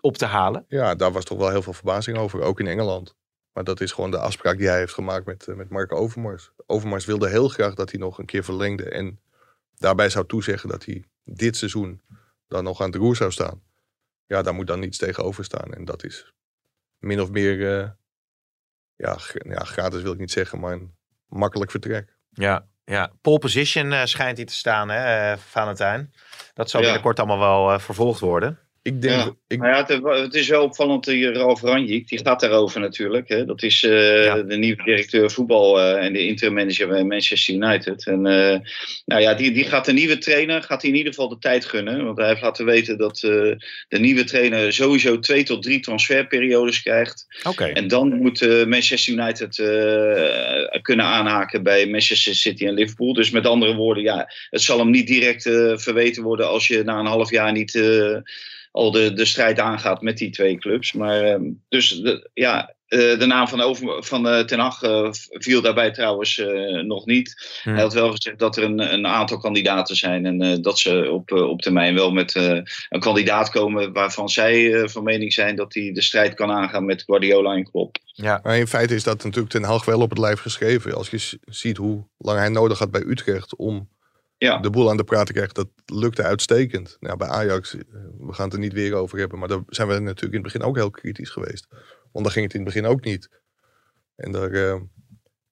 op 0.01 0.17
te 0.17 0.25
halen? 0.25 0.65
Ja, 0.67 0.95
daar 0.95 1.11
was 1.11 1.23
toch 1.23 1.37
wel 1.37 1.49
heel 1.49 1.61
veel 1.61 1.73
verbazing 1.73 2.17
over, 2.17 2.41
ook 2.41 2.59
in 2.59 2.67
Engeland. 2.67 3.15
Maar 3.53 3.63
dat 3.63 3.81
is 3.81 3.91
gewoon 3.91 4.11
de 4.11 4.17
afspraak 4.17 4.57
die 4.57 4.67
hij 4.67 4.77
heeft 4.77 4.93
gemaakt 4.93 5.25
met, 5.25 5.47
eh, 5.47 5.55
met 5.55 5.69
Mark 5.69 5.91
Overmars. 5.91 6.51
Overmars 6.65 7.05
wilde 7.05 7.29
heel 7.29 7.47
graag 7.47 7.73
dat 7.73 7.91
hij 7.91 7.99
nog 7.99 8.17
een 8.17 8.25
keer 8.25 8.43
verlengde. 8.43 8.89
En 8.89 9.19
daarbij 9.75 10.09
zou 10.09 10.25
toezeggen 10.25 10.69
dat 10.69 10.85
hij 10.85 11.03
dit 11.23 11.57
seizoen 11.57 12.01
dan 12.47 12.63
nog 12.63 12.81
aan 12.81 12.87
het 12.87 12.95
roer 12.95 13.15
zou 13.15 13.31
staan. 13.31 13.61
Ja, 14.25 14.41
daar 14.41 14.53
moet 14.53 14.67
dan 14.67 14.79
niets 14.79 14.97
tegenover 14.97 15.43
staan. 15.43 15.73
En 15.73 15.85
dat 15.85 16.03
is 16.03 16.33
min 16.97 17.21
of 17.21 17.29
meer, 17.29 17.79
eh, 17.79 17.89
ja, 18.95 19.17
ja, 19.43 19.59
gratis 19.63 20.01
wil 20.01 20.13
ik 20.13 20.19
niet 20.19 20.31
zeggen, 20.31 20.59
maar 20.59 20.71
een 20.73 20.95
makkelijk 21.27 21.71
vertrek. 21.71 22.17
Ja, 22.29 22.67
ja. 22.85 23.11
Pole 23.21 23.39
position 23.39 23.91
eh, 23.91 24.05
schijnt 24.05 24.37
hij 24.37 24.45
te 24.45 24.53
staan, 24.53 24.89
hè, 24.89 25.31
eh, 25.31 25.37
Valentijn. 25.37 26.13
Dat 26.53 26.69
zal 26.69 26.79
Ja. 26.79 26.85
binnenkort 26.85 27.19
allemaal 27.19 27.39
wel 27.39 27.71
eh, 27.73 27.79
vervolgd 27.79 28.19
worden. 28.19 28.59
Ik 28.83 29.01
denk, 29.01 29.13
Ja. 29.15 29.35
ik, 29.47 29.57
Nou 29.59 29.69
ja, 29.71 29.85
het, 29.85 30.21
het 30.23 30.33
is 30.33 30.47
wel 30.47 30.63
opvallend, 30.63 31.03
die 31.03 31.31
Ralf 31.31 31.61
Ranjik, 31.61 32.07
die 32.07 32.19
gaat 32.19 32.39
daarover 32.39 32.79
natuurlijk. 32.79 33.29
Hè. 33.29 33.45
Dat 33.45 33.63
is 33.63 33.83
eh, 33.83 34.23
Ja. 34.25 34.41
de 34.41 34.55
nieuwe 34.57 34.83
directeur 34.83 35.31
voetbal 35.31 35.79
eh, 35.79 36.05
en 36.05 36.13
de 36.13 36.25
interim 36.25 36.53
manager 36.53 36.87
bij 36.87 37.03
Manchester 37.03 37.53
United. 37.55 38.07
En 38.07 38.25
eh, 38.25 38.59
nou 39.05 39.21
ja, 39.21 39.33
die, 39.33 39.51
die 39.51 39.63
gaat 39.65 39.85
de 39.85 39.93
nieuwe 39.93 40.17
trainer, 40.17 40.63
gaat 40.63 40.81
hij 40.81 40.91
in 40.91 40.97
ieder 40.97 41.13
geval 41.13 41.29
de 41.29 41.37
tijd 41.39 41.65
gunnen. 41.65 42.05
Want 42.05 42.17
hij 42.17 42.27
heeft 42.27 42.41
laten 42.41 42.65
weten 42.65 42.97
dat 42.97 43.15
eh, 43.23 43.29
de 43.87 43.99
nieuwe 43.99 44.23
trainer 44.23 44.73
sowieso 44.73 45.19
twee 45.19 45.43
tot 45.43 45.63
drie 45.63 45.79
transferperiodes 45.79 46.81
krijgt. 46.81 47.25
Oké. 47.43 47.65
En 47.65 47.87
dan 47.87 48.17
moet 48.17 48.41
eh, 48.41 48.65
Manchester 48.65 49.13
United 49.13 49.59
eh, 49.59 50.81
kunnen 50.81 51.05
aanhaken 51.05 51.63
bij 51.63 51.87
Manchester 51.87 52.35
City 52.35 52.65
en 52.65 52.73
Liverpool. 52.73 53.13
Dus 53.13 53.29
met 53.31 53.45
andere 53.47 53.75
woorden, 53.75 54.03
ja, 54.03 54.27
het 54.49 54.61
zal 54.61 54.79
hem 54.79 54.89
niet 54.89 55.07
direct 55.07 55.45
eh, 55.45 55.77
verweten 55.77 56.23
worden 56.23 56.47
als 56.47 56.67
je 56.67 56.83
na 56.83 56.99
een 56.99 57.05
half 57.05 57.31
jaar 57.31 57.51
niet 57.51 57.75
eh, 57.75 58.17
al 58.73 58.91
de, 58.91 59.13
de 59.13 59.25
strijd 59.25 59.59
aangaat 59.59 60.01
met 60.01 60.17
die 60.17 60.29
twee 60.29 60.57
clubs. 60.57 60.93
Maar 60.93 61.21
ehm, 61.21 61.51
dus 61.69 61.89
de, 61.89 62.29
ja, 62.33 62.75
eh, 62.87 63.19
de 63.19 63.25
naam 63.25 63.47
van, 63.47 63.61
over, 63.61 64.03
van 64.03 64.27
eh, 64.27 64.39
Ten 64.39 64.59
Hag 64.59 64.81
eh, 64.81 65.07
viel 65.29 65.61
daarbij 65.61 65.91
trouwens 65.91 66.37
eh, 66.39 66.81
nog 66.83 67.05
niet. 67.05 67.59
Hmm. 67.63 67.73
Hij 67.73 67.81
had 67.81 67.93
wel 67.93 68.11
gezegd 68.11 68.39
dat 68.39 68.57
er 68.57 68.63
een, 68.63 68.93
een 68.93 69.07
aantal 69.07 69.37
kandidaten 69.37 69.95
zijn 69.95 70.25
en 70.25 70.41
eh, 70.41 70.57
dat 70.61 70.79
ze 70.79 71.11
op, 71.11 71.31
op 71.31 71.61
termijn 71.61 71.95
wel 71.95 72.11
met 72.11 72.35
eh, 72.35 72.59
een 72.89 72.99
kandidaat 72.99 73.49
komen 73.49 73.93
waarvan 73.93 74.29
zij 74.29 74.73
eh, 74.73 74.87
van 74.87 75.03
mening 75.03 75.33
zijn 75.33 75.55
dat 75.55 75.73
hij 75.73 75.91
de 75.91 76.01
strijd 76.01 76.33
kan 76.33 76.51
aangaan 76.51 76.85
met 76.85 77.03
Guardiola 77.03 77.53
en 77.53 77.71
Klopp. 77.71 77.97
Ja, 78.03 78.39
maar 78.43 78.57
in 78.57 78.67
feite 78.67 78.95
is 78.95 79.03
dat 79.03 79.23
natuurlijk 79.23 79.53
ten 79.53 79.63
Hag 79.63 79.85
wel 79.85 80.01
op 80.01 80.09
het 80.09 80.19
lijf 80.19 80.39
geschreven. 80.39 80.95
Als 80.95 81.09
je 81.09 81.39
ziet 81.45 81.77
hoe 81.77 82.07
lang 82.17 82.39
hij 82.39 82.49
nodig 82.49 82.79
had 82.79 82.91
bij 82.91 83.03
Utrecht 83.05 83.55
om 83.55 83.89
Ja. 84.43 84.57
de 84.57 84.69
boel 84.69 84.89
aan 84.89 84.97
de 84.97 85.03
praat 85.03 85.25
te 85.25 85.33
krijgen, 85.33 85.53
dat 85.53 85.67
lukte 85.85 86.23
uitstekend. 86.23 86.97
Nou, 86.99 87.17
bij 87.17 87.27
Ajax, 87.27 87.73
eh, 87.75 87.81
we 88.19 88.33
gaan 88.33 88.45
het 88.45 88.53
er 88.53 88.59
niet 88.59 88.73
weer 88.73 88.93
over 88.93 89.17
hebben, 89.19 89.39
maar 89.39 89.47
daar 89.47 89.61
zijn 89.67 89.87
we 89.87 89.93
natuurlijk 89.93 90.33
in 90.33 90.43
het 90.43 90.53
begin 90.53 90.61
ook 90.61 90.75
heel 90.75 90.89
kritisch 90.91 91.29
geweest. 91.29 91.67
Want 92.11 92.25
daar 92.25 92.33
ging 92.33 92.45
het 92.45 92.53
in 92.53 92.61
het 92.65 92.73
begin 92.73 92.85
ook 92.89 93.03
niet. 93.03 93.29
En 94.15 94.31
daar 94.31 94.51
eh, 94.51 94.75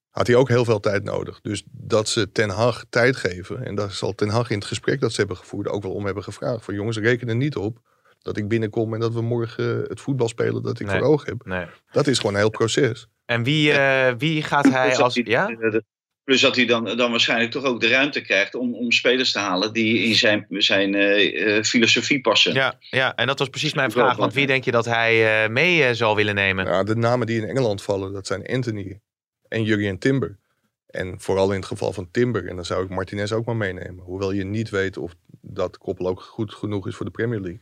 had 0.10 0.28
hij 0.28 0.36
ook 0.36 0.48
heel 0.48 0.66
veel 0.66 0.80
tijd 0.80 1.04
nodig. 1.04 1.42
Dus 1.42 1.64
dat 1.72 2.10
ze 2.10 2.32
Ten 2.32 2.50
Hag 2.50 2.84
tijd 2.90 3.16
geven, 3.16 3.64
en 3.66 3.76
daar 3.76 3.92
zal 3.92 4.14
Ten 4.16 4.30
Hag 4.30 4.50
in 4.50 4.58
het 4.58 4.68
gesprek 4.68 5.00
dat 5.00 5.12
ze 5.12 5.20
hebben 5.20 5.38
gevoerd 5.38 5.68
ook 5.68 5.84
wel 5.84 5.94
om 5.94 6.06
hebben 6.06 6.24
gevraagd. 6.24 6.66
Van 6.66 6.74
jongens, 6.74 6.98
reken 6.98 7.30
er 7.30 7.36
niet 7.36 7.56
op 7.56 7.80
dat 8.22 8.38
ik 8.38 8.48
binnenkom 8.48 8.94
en 8.94 9.00
dat 9.00 9.14
we 9.14 9.22
morgen 9.22 9.66
het 9.88 10.02
voetbal 10.02 10.28
spelen 10.28 10.64
dat 10.64 10.80
ik 10.80 10.88
Nee. 10.88 10.98
voor 11.00 11.08
ogen 11.08 11.28
heb. 11.30 11.46
nee. 11.46 11.66
Dat 11.92 12.08
is 12.08 12.18
gewoon 12.18 12.34
een 12.34 12.40
heel 12.40 12.50
proces. 12.50 13.08
En 13.26 13.44
wie, 13.44 13.72
eh, 13.72 14.14
wie 14.18 14.44
gaat 14.44 14.70
hij 14.74 14.98
als. 14.98 15.16
hij- 15.16 15.24
Ja? 15.28 15.48
Plus 16.24 16.42
dat 16.42 16.56
hij 16.56 16.66
dan, 16.66 16.98
dan 16.98 17.12
waarschijnlijk 17.12 17.52
toch 17.52 17.64
ook 17.64 17.82
de 17.82 17.88
ruimte 17.88 18.22
krijgt 18.22 18.56
om, 18.56 18.76
om 18.76 18.92
spelers 18.92 19.32
te 19.32 19.40
halen 19.40 19.74
die 19.74 20.04
in 20.04 20.16
zijn, 20.16 20.46
zijn 20.50 20.96
eh, 20.96 21.58
eh, 21.58 21.64
filosofie 21.64 22.22
passen. 22.22 22.54
Ja, 22.54 22.78
ja, 22.80 23.16
en 23.16 23.28
dat 23.28 23.40
was 23.40 23.50
precies 23.50 23.74
mijn 23.74 23.92
vraag. 23.92 24.18
Want 24.18 24.34
wie 24.34 24.48
denk 24.48 24.64
je 24.64 24.72
dat 24.72 24.86
hij 24.86 25.44
eh, 25.44 25.50
mee 25.50 25.84
eh, 25.84 25.94
zal 25.94 26.16
willen 26.16 26.36
nemen? 26.36 26.66
Ja, 26.66 26.84
de 26.84 26.96
namen 26.96 27.28
die 27.28 27.42
in 27.42 27.48
Engeland 27.48 27.82
vallen, 27.84 28.14
dat 28.14 28.28
zijn 28.28 28.46
Anthony 28.46 29.00
en 29.48 29.64
Jurgen 29.64 29.98
Timber. 29.98 30.38
En 30.88 31.20
vooral 31.20 31.50
in 31.52 31.60
het 31.60 31.66
geval 31.66 31.94
van 31.94 32.12
Timber, 32.12 32.48
en 32.48 32.56
dan 32.56 32.66
zou 32.66 32.84
ik 32.84 32.90
Martinez 32.90 33.32
ook 33.32 33.46
maar 33.46 33.56
meenemen. 33.56 34.04
Hoewel 34.04 34.32
je 34.32 34.44
niet 34.44 34.70
weet 34.70 34.98
of 34.98 35.16
dat 35.42 35.78
koppel 35.78 36.08
ook 36.08 36.22
goed 36.22 36.54
genoeg 36.54 36.88
is 36.88 36.96
voor 36.96 37.06
de 37.06 37.12
Premier 37.12 37.40
League. 37.40 37.62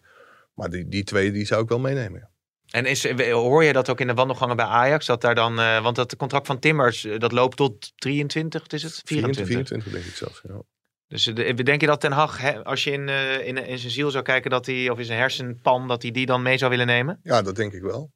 Maar 0.54 0.70
die, 0.70 0.88
die 0.88 1.04
twee, 1.04 1.32
die 1.32 1.46
zou 1.46 1.64
ik 1.64 1.70
wel 1.70 1.80
meenemen. 1.80 2.20
ja. 2.20 2.30
En 2.72 2.86
is, 2.86 3.06
eh, 3.06 3.32
hoor 3.34 3.64
je 3.64 3.74
dat 3.74 3.90
ook 3.90 4.00
in 4.00 4.08
de 4.08 4.14
wandelgangen 4.14 4.56
bij 4.56 4.66
Ajax? 4.66 5.06
Dat 5.06 5.22
daar 5.22 5.36
dan, 5.36 5.60
eh, 5.60 5.84
want 5.84 5.96
dat 5.96 6.16
contract 6.16 6.48
van 6.48 6.60
Timmers, 6.60 7.06
eh, 7.06 7.18
dat 7.20 7.32
loopt 7.32 7.58
tot 7.58 7.92
23, 7.96 8.62
wat 8.62 8.74
is 8.74 8.84
het? 8.84 9.02
24. 9.06 9.48
24 9.48 9.92
denk 9.92 10.06
ik 10.06 10.16
zelfs. 10.16 10.42
Ja. 10.48 10.62
Dus 11.08 11.28
eh, 11.28 11.36
de- 11.56 11.64
denk 11.64 11.82
je 11.82 11.88
dat 11.88 12.02
Ten 12.02 12.12
Hag, 12.12 12.38
hè, 12.42 12.64
als 12.64 12.84
je 12.84 12.92
in, 12.92 13.10
eh, 13.10 13.48
in, 13.48 13.58
in 13.66 13.78
zijn 13.78 13.92
ziel 13.92 14.12
zou 14.12 14.24
kijken, 14.24 14.50
dat 14.52 14.66
hij, 14.66 14.90
of 14.90 15.00
in 15.00 15.06
zijn 15.06 15.20
hersenpan, 15.20 15.88
dat 15.88 16.02
hij 16.02 16.12
die 16.12 16.26
dan 16.26 16.42
mee 16.42 16.58
zou 16.58 16.72
willen 16.72 16.88
nemen? 16.88 17.20
ja, 17.24 17.42
dat 17.42 17.56
denk 17.56 17.74
ik 17.74 17.82
wel. 17.82 18.12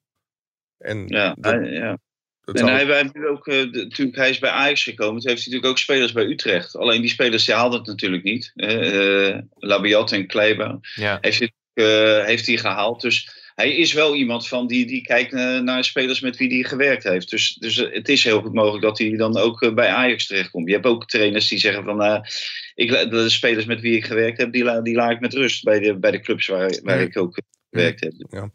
En 0.78 1.08
Ja, 1.08 1.36
dat, 1.40 1.54
hij- 1.54 1.70
ja. 1.72 1.98
dat 2.42 2.60
En 2.60 2.68
hij, 2.68 3.10
nu 3.14 3.28
ook, 3.28 3.48
eh, 3.48 3.72
de- 3.72 3.84
natuurlijk, 3.84 4.18
hij 4.18 4.30
is 4.30 4.40
bij 4.40 4.50
Ajax 4.50 4.84
gekomen. 4.84 5.22
Toen 5.22 5.30
heeft 5.30 5.44
hij 5.44 5.54
natuurlijk 5.54 5.66
ook 5.66 5.78
spelers 5.78 6.12
bij 6.12 6.26
Utrecht. 6.26 6.76
Alleen 6.76 7.02
die 7.02 7.10
spelers 7.10 7.46
die 7.46 7.56
haalden 7.56 7.80
het 7.80 7.88
natuurlijk 7.88 8.24
niet. 8.24 8.52
Eh 8.56 9.28
eh, 9.30 9.42
Labiat 9.56 10.12
en 10.12 10.28
Kleiber 10.28 10.78
Ja. 10.96 11.18
heeft 11.22 11.40
hij, 11.40 11.52
eh, 11.74 12.26
heeft 12.26 12.46
hij 12.48 12.58
gehaald. 12.58 13.02
Dus 13.02 13.43
hij 13.56 13.76
is 13.76 13.94
wel 13.94 14.16
iemand 14.16 14.48
van 14.48 14.68
die, 14.68 14.86
die 14.86 15.02
kijkt 15.02 15.34
eh, 15.34 15.60
naar 15.60 15.84
spelers 15.84 16.20
met 16.20 16.38
wie 16.38 16.54
hij 16.54 16.70
gewerkt 16.70 17.04
heeft. 17.04 17.30
Dus, 17.30 17.54
dus 17.54 17.78
eh, 17.78 17.94
het 17.94 18.10
is 18.10 18.24
heel 18.24 18.42
goed 18.42 18.54
mogelijk 18.54 18.84
dat 18.84 18.98
hij 18.98 19.16
dan 19.16 19.38
ook 19.38 19.62
eh, 19.62 19.74
bij 19.74 19.88
Ajax 19.88 20.28
terechtkomt. 20.28 20.68
Je 20.68 20.74
hebt 20.74 20.86
ook 20.86 21.08
trainers 21.08 21.48
die 21.48 21.60
zeggen 21.60 21.84
van... 21.84 22.02
eh, 22.04 22.20
ik, 22.76 22.90
de 22.90 23.30
spelers 23.30 23.66
met 23.66 23.82
wie 23.82 23.96
ik 23.96 24.06
gewerkt 24.06 24.38
heb, 24.38 24.52
die, 24.52 24.64
la, 24.64 24.82
die 24.82 24.96
laat 24.96 25.12
ik 25.12 25.20
met 25.20 25.34
rust 25.34 25.64
bij 25.64 25.80
de, 25.80 26.00
bij 26.00 26.12
de 26.12 26.20
clubs 26.20 26.48
waar, 26.48 26.80
waar 26.84 27.00
Ja. 27.00 27.06
ik 27.06 27.18
ook 27.18 27.38
gewerkt 27.70 28.00
heb. 28.00 28.14
ja, 28.30 28.48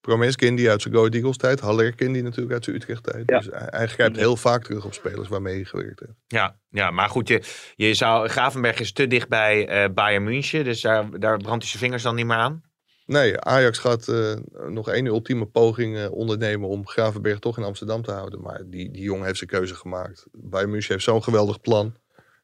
Promes 0.00 0.36
die 0.36 0.70
uit 0.70 0.82
zijn 0.82 0.94
Go 0.94 1.08
Eagles 1.08 1.36
tijd. 1.36 1.60
Haller 1.60 1.96
die 1.96 2.22
natuurlijk 2.22 2.52
uit 2.52 2.64
zijn 2.64 2.76
Utrecht 2.76 3.02
tijd. 3.02 3.22
Ja. 3.26 3.38
Dus 3.38 3.48
hij, 3.50 3.66
hij 3.70 3.86
grijpt 3.86 4.16
heel 4.16 4.36
vaak 4.36 4.64
terug 4.64 4.84
op 4.84 4.94
spelers 4.94 5.28
waarmee 5.28 5.54
hij 5.54 5.64
gewerkt 5.64 6.00
heeft. 6.00 6.12
Ja, 6.26 6.60
ja, 6.68 6.90
maar 6.90 7.08
goed, 7.08 7.28
je, 7.28 7.42
je 7.76 7.94
zou, 7.94 8.28
Gravenberg 8.28 8.80
is 8.80 8.92
te 8.92 9.06
dicht 9.06 9.28
bij 9.28 9.66
eh 9.68 9.90
Bayern 9.94 10.24
München, 10.24 10.64
dus 10.64 10.80
daar, 10.80 11.18
daar 11.20 11.36
brandt 11.36 11.62
hij 11.62 11.70
zijn 11.70 11.82
vingers 11.82 12.02
dan 12.02 12.14
niet 12.14 12.26
meer 12.26 12.36
aan. 12.36 12.62
Nee, 13.10 13.40
Ajax 13.40 13.78
gaat 13.78 14.08
eh, 14.08 14.36
nog 14.68 14.88
één 14.88 15.06
ultieme 15.06 15.46
poging 15.46 15.96
eh, 15.96 16.12
ondernemen 16.12 16.68
om 16.68 16.86
Gravenberg 16.86 17.38
toch 17.38 17.58
in 17.58 17.64
Amsterdam 17.64 18.02
te 18.02 18.10
houden. 18.10 18.40
Maar 18.40 18.62
die, 18.66 18.90
die 18.90 19.02
jongen 19.02 19.24
heeft 19.24 19.38
zijn 19.38 19.50
keuze 19.50 19.74
gemaakt. 19.74 20.26
Bayern 20.32 20.70
München 20.70 20.92
heeft 20.92 21.04
zo'n 21.04 21.22
geweldig 21.22 21.60
plan. 21.60 21.96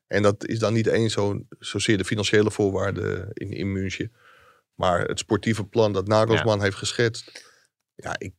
En 0.07 0.23
dat 0.23 0.47
is 0.47 0.59
dan 0.59 0.73
niet 0.73 0.87
eens 0.87 1.13
zo, 1.13 1.41
zozeer 1.59 1.99
de 1.99 2.05
financiële 2.05 2.51
voorwaarden 2.51 3.29
in, 3.33 3.53
in 3.53 3.73
München. 3.73 4.13
Maar 4.75 5.05
het 5.05 5.19
sportieve 5.19 5.65
plan 5.65 5.93
dat 5.93 6.07
Nagelsman 6.07 6.63
heeft 6.63 6.77
geschetst. 6.77 7.53
Ja, 7.95 8.15
ik 8.19 8.33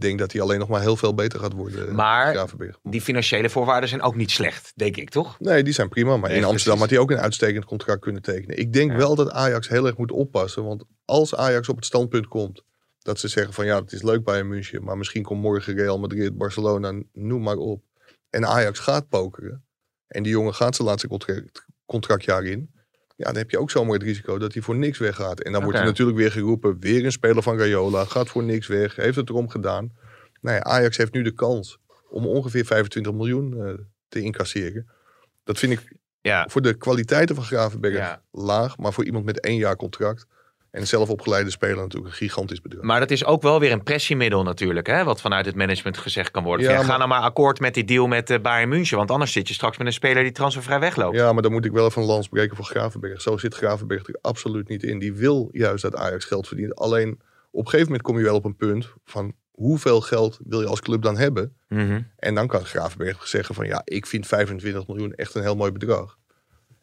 denk 0.00 0.18
dat 0.18 0.32
hij 0.32 0.40
alleen 0.40 0.58
nog 0.58 0.68
maar 0.68 0.80
heel 0.80 0.96
veel 0.96 1.14
beter 1.14 1.40
gaat 1.40 1.52
worden. 1.52 1.94
Maar- 1.94 2.34
Gravenberg. 2.34 2.78
Die 2.82 3.00
financiële 3.00 3.50
voorwaarden 3.50 3.88
zijn 3.88 4.02
ook 4.02 4.14
niet 4.16 4.30
slecht, 4.30 4.72
denk 4.76 4.96
ik, 4.96 5.10
toch? 5.10 5.40
Nee, 5.40 5.62
die 5.62 5.72
zijn 5.72 5.88
prima. 5.88 6.16
Maar 6.16 6.28
Nee, 6.30 6.38
in 6.38 6.44
Amsterdam 6.44 6.78
precies. 6.78 6.80
had 6.80 6.90
hij 6.90 6.98
ook 6.98 7.10
een 7.10 7.24
uitstekend 7.24 7.64
contract 7.64 8.00
kunnen 8.00 8.22
tekenen. 8.22 8.58
Ik 8.58 8.72
denk 8.72 8.90
Ja. 8.90 8.96
wel 8.96 9.14
dat 9.14 9.30
Ajax 9.30 9.68
heel 9.68 9.86
erg 9.86 9.96
moet 9.96 10.12
oppassen. 10.12 10.64
Want 10.64 10.84
als 11.04 11.34
Ajax 11.34 11.68
op 11.68 11.76
het 11.76 11.84
standpunt 11.84 12.28
komt 12.28 12.62
dat 12.98 13.18
ze 13.18 13.28
zeggen 13.28 13.52
van 13.54 13.64
ja, 13.66 13.80
het 13.80 13.92
is 13.92 14.02
leuk 14.02 14.24
bij 14.24 14.38
een 14.38 14.48
München. 14.48 14.84
Maar 14.84 14.98
misschien 14.98 15.22
komt 15.22 15.40
morgen 15.40 15.74
Real 15.74 15.98
Madrid, 15.98 16.36
Barcelona, 16.38 17.02
noem 17.12 17.42
maar 17.42 17.56
op. 17.56 17.82
En 18.30 18.46
Ajax 18.46 18.78
gaat 18.78 19.08
pokeren. 19.08 19.64
En 20.06 20.22
die 20.22 20.32
jongen 20.32 20.54
gaat 20.54 20.76
zijn 20.76 20.88
laatste 20.88 21.08
contract, 21.08 21.64
contractjaar 21.86 22.44
in. 22.44 22.73
Ja, 23.16 23.24
dan 23.24 23.36
heb 23.36 23.50
je 23.50 23.58
ook 23.58 23.70
zomaar 23.70 23.92
het 23.92 24.02
risico 24.02 24.38
dat 24.38 24.52
hij 24.52 24.62
voor 24.62 24.76
niks 24.76 24.98
weggaat. 24.98 25.40
En 25.40 25.52
dan 25.52 25.60
wordt 25.62 25.76
er 25.76 25.82
Oké. 25.82 25.90
natuurlijk 25.90 26.18
weer 26.18 26.30
geroepen, 26.32 26.76
weer 26.80 27.04
een 27.04 27.12
speler 27.12 27.42
van 27.42 27.58
Rayola. 27.58 28.04
Gaat 28.04 28.28
voor 28.28 28.42
niks 28.42 28.66
weg, 28.66 28.96
heeft 28.96 29.16
het 29.16 29.28
erom 29.28 29.48
gedaan. 29.48 29.92
Nou 30.40 30.56
ja, 30.56 30.62
Ajax 30.62 30.96
heeft 30.96 31.12
nu 31.12 31.22
de 31.22 31.32
kans 31.34 31.78
om 32.08 32.26
ongeveer 32.26 32.64
25 32.64 33.12
miljoen 33.12 33.66
eh, 33.66 33.74
te 34.08 34.20
incasseren. 34.20 34.88
Dat 35.44 35.58
vind 35.58 35.72
ik 35.72 35.92
Ja. 36.20 36.46
voor 36.50 36.62
de 36.62 36.74
kwaliteiten 36.74 37.34
van 37.34 37.44
Gravenberg 37.44 37.94
Ja. 37.96 38.22
laag. 38.30 38.78
Maar 38.78 38.92
voor 38.92 39.04
iemand 39.04 39.24
met 39.24 39.40
één 39.40 39.56
jaar 39.56 39.76
contract 39.76 40.26
en 40.74 40.86
zelf 40.86 41.08
opgeleide 41.08 41.50
speler 41.50 41.76
natuurlijk 41.76 42.06
een 42.06 42.18
gigantisch 42.18 42.60
bedrag. 42.60 42.82
Maar 42.82 43.00
dat 43.00 43.10
is 43.10 43.24
ook 43.24 43.42
wel 43.42 43.60
weer 43.60 43.72
een 43.72 43.82
pressiemiddel 43.82 44.42
natuurlijk, 44.42 44.86
hè? 44.86 45.04
wat 45.04 45.20
vanuit 45.20 45.46
het 45.46 45.54
management 45.54 45.98
gezegd 45.98 46.30
kan 46.30 46.42
worden. 46.42 46.70
Ja, 46.70 46.82
Ga 46.82 46.96
nou 46.96 47.08
maar 47.08 47.20
akkoord 47.20 47.60
met 47.60 47.74
die 47.74 47.84
deal 47.84 48.06
met 48.06 48.30
eh, 48.30 48.40
Bayern 48.40 48.68
München, 48.68 48.96
want 48.96 49.10
anders 49.10 49.32
zit 49.32 49.48
je 49.48 49.54
straks 49.54 49.78
met 49.78 49.86
een 49.86 49.92
speler 49.92 50.22
die 50.22 50.32
transfervrij 50.32 50.80
wegloopt. 50.80 51.16
Ja, 51.16 51.32
maar 51.32 51.42
dan 51.42 51.52
moet 51.52 51.64
ik 51.64 51.72
wel 51.72 51.86
even 51.86 52.02
een 52.02 52.08
lans 52.08 52.28
breken 52.28 52.56
voor 52.56 52.64
Gravenberg. 52.64 53.20
Zo 53.20 53.36
zit 53.36 53.54
Gravenberg 53.54 54.08
er 54.08 54.18
absoluut 54.20 54.68
niet 54.68 54.82
in. 54.82 54.98
Die 54.98 55.12
wil 55.12 55.48
juist 55.52 55.82
dat 55.82 55.96
Ajax 55.96 56.24
geld 56.24 56.48
verdient. 56.48 56.74
Alleen 56.74 57.20
op 57.50 57.60
een 57.60 57.64
gegeven 57.64 57.86
moment 57.86 58.02
kom 58.02 58.18
je 58.18 58.24
wel 58.24 58.34
op 58.36 58.44
een 58.44 58.56
punt 58.56 58.92
van 59.04 59.34
hoeveel 59.50 60.00
geld 60.00 60.38
wil 60.44 60.60
je 60.60 60.66
als 60.66 60.80
club 60.80 61.02
dan 61.02 61.16
hebben? 61.16 61.56
Mhm. 61.68 62.00
En 62.16 62.34
dan 62.34 62.46
kan 62.46 62.64
Gravenberg 62.64 63.26
zeggen 63.26 63.54
van 63.54 63.66
ja, 63.66 63.82
ik 63.84 64.06
vind 64.06 64.26
25 64.26 64.86
miljoen 64.86 65.14
echt 65.14 65.34
een 65.34 65.42
heel 65.42 65.56
mooi 65.56 65.72
bedrag. 65.72 66.18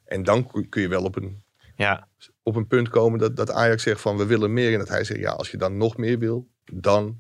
En 0.06 0.24
dan 0.24 0.52
kun 0.70 0.82
je 0.82 0.88
wel 0.88 1.04
op 1.04 1.16
een, 1.16 1.44
Ja. 1.76 2.08
Op 2.44 2.56
een 2.56 2.68
punt 2.68 2.90
komen 2.90 3.20
dat, 3.20 3.36
dat 3.36 3.52
Ajax 3.52 3.84
zegt 3.84 4.02
van 4.02 4.18
we 4.18 4.26
willen 4.26 4.54
meer. 4.54 4.74
En 4.74 4.80
dat 4.80 4.90
hij 4.90 5.04
zegt 5.04 5.20
ja, 5.20 5.32
als 5.32 5.52
je 5.52 5.58
dan 5.58 5.78
nog 5.78 5.98
meer 5.98 6.20
wil, 6.20 6.48
dan... 6.74 7.20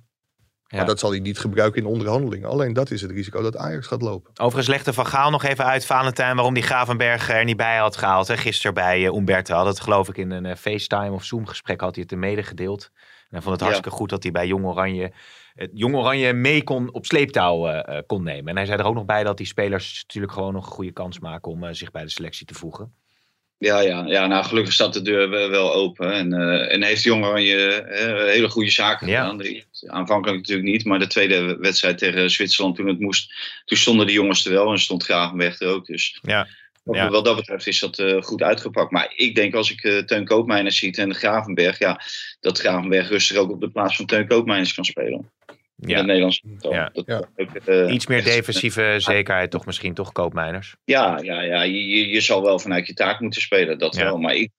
Ja. 0.67 0.78
Maar 0.78 0.86
dat 0.86 0.99
zal 0.99 1.09
hij 1.09 1.19
niet 1.19 1.39
gebruiken 1.39 1.82
in 1.82 1.88
onderhandelingen. 1.88 2.49
Alleen 2.49 2.74
dat 2.74 2.91
is 2.91 3.01
het 3.01 3.11
risico 3.11 3.41
dat 3.41 3.57
Ajax 3.57 3.88
gaat 3.88 4.01
lopen. 4.01 4.32
Overigens 4.39 4.67
legde 4.67 4.93
Van 4.93 5.05
Gaal 5.05 5.30
nog 5.30 5.43
even 5.43 5.65
uit, 5.65 5.86
Valentijn, 5.86 6.36
waarom 6.36 6.53
die 6.53 6.63
Gravenberg 6.63 7.30
er 7.30 7.43
niet 7.43 7.57
bij 7.57 7.78
had 7.78 7.97
gehaald. 7.97 8.28
Hè? 8.28 8.38
Gisteren 8.38 8.74
bij 8.74 9.05
eh, 9.07 9.15
Umberto 9.15 9.55
had 9.55 9.65
het 9.65 9.80
geloof 9.80 10.09
ik 10.09 10.17
in 10.17 10.32
een 10.32 10.45
eh, 10.45 10.55
FaceTime 10.55 11.11
of 11.11 11.24
Zoom 11.24 11.47
gesprek 11.47 11.82
had 11.82 11.93
hij 11.95 12.03
het 12.03 12.11
er 12.11 12.17
medegedeeld. 12.17 12.91
En 13.32 13.38
hij 13.38 13.41
vond 13.41 13.51
het 13.51 13.59
Ja. 13.59 13.65
hartstikke 13.65 13.97
goed 13.97 14.09
dat 14.09 14.24
hij 14.24 14.32
bij 14.32 14.47
Jong 14.47 14.65
Oranje, 14.65 15.11
het 15.53 15.69
Jong 15.74 15.95
Oranje 15.95 16.34
mee 16.34 16.63
kon, 16.63 16.93
op 16.93 17.05
sleeptouw 17.05 17.67
eh, 17.67 17.97
eh, 17.97 18.03
kon 18.05 18.24
nemen. 18.24 18.47
En 18.47 18.55
hij 18.55 18.65
zei 18.65 18.80
er 18.80 18.86
ook 18.86 18.95
nog 18.95 19.05
bij 19.05 19.24
dat 19.24 19.38
die 19.38 19.45
spelers 19.45 20.01
natuurlijk 20.01 20.34
gewoon 20.34 20.53
nog 20.53 20.65
een 20.65 20.72
goede 20.72 20.91
kans 20.91 21.19
maken 21.19 21.51
om 21.51 21.63
eh, 21.63 21.74
zich 21.74 21.91
bij 21.91 22.03
de 22.03 22.09
selectie 22.09 22.45
te 22.45 22.53
voegen. 22.53 22.93
Ja, 23.62 23.80
ja, 23.80 24.05
ja, 24.07 24.28
nou 24.28 24.45
gelukkig 24.45 24.74
staat 24.74 24.93
de 24.93 25.01
deur 25.01 25.30
wel, 25.30 25.74
open. 25.74 26.12
En, 26.14 26.34
eh, 26.34 26.74
en 26.74 26.84
heeft 26.84 27.03
de 27.03 27.09
jongen 27.09 27.30
Oranje 27.30 27.72
eh, 27.82 28.34
hele 28.34 28.49
goede 28.49 28.70
zaken 28.72 29.07
Ja. 29.07 29.22
gedaan. 29.22 29.38
De- 29.38 29.64
aanvankelijk 29.88 30.38
natuurlijk 30.39 30.68
niet, 30.68 30.86
maar 30.86 30.99
de 30.99 31.07
tweede 31.07 31.57
wedstrijd 31.57 31.97
tegen 31.97 32.30
Zwitserland 32.32 32.76
toen 32.76 32.88
het 32.88 32.99
moest, 32.99 33.34
toen 33.66 33.78
stonden 33.78 34.05
de 34.05 34.12
jongens 34.14 34.45
er 34.45 34.51
wel 34.51 34.72
en 34.72 34.80
stond 34.80 35.03
Gravenberg 35.03 35.59
er 35.59 35.68
ook. 35.68 35.86
Dus 35.86 36.20
Ja. 36.22 36.47
wat, 36.84 36.95
Ja. 36.95 37.09
wat 37.09 37.26
dat 37.26 37.36
betreft 37.36 37.68
is 37.68 37.80
dat 37.80 37.99
eh, 37.99 38.22
goed 38.22 38.41
uitgepakt. 38.43 38.91
Maar 38.91 39.14
ik 39.16 39.36
denk 39.36 39.53
als 39.55 39.72
ik 39.72 39.84
eh, 39.84 39.97
Teun 39.97 40.26
Koopmeiners 40.26 40.78
ziet 40.78 40.97
en 40.97 41.16
Gravenberg, 41.16 41.80
ja, 41.80 42.01
dat 42.39 42.59
Gravenberg 42.59 43.09
rustig 43.09 43.38
ook 43.38 43.51
op 43.51 43.62
de 43.62 43.70
plaats 43.70 43.95
van 43.95 44.05
Teun 44.05 44.28
Koopmeiners 44.28 44.74
kan 44.74 44.86
spelen. 44.86 45.32
Ja. 45.89 46.01
Nederlands. 46.01 46.43
Ja. 46.59 46.89
Dat, 46.93 47.03
Ja. 47.05 47.17
ook, 47.36 47.55
eh, 47.65 47.93
Iets 47.93 48.07
meer 48.07 48.23
defensieve 48.23 48.95
zekerheid 48.97 49.51
toch 49.51 49.65
misschien, 49.65 49.93
toch 49.93 50.11
Koopmeiners? 50.11 50.75
Ja, 50.84 51.19
ja, 51.23 51.41
ja. 51.41 51.61
Je, 51.61 51.88
je, 51.88 52.07
je 52.07 52.21
zal 52.21 52.41
wel 52.43 52.59
vanuit 52.59 52.88
je 52.88 52.93
taak 52.93 53.19
moeten 53.19 53.41
spelen, 53.41 53.77
dat 53.79 53.95
Ja. 53.95 54.03
wel. 54.03 54.17
Maar 54.17 54.36
ik, 54.36 54.49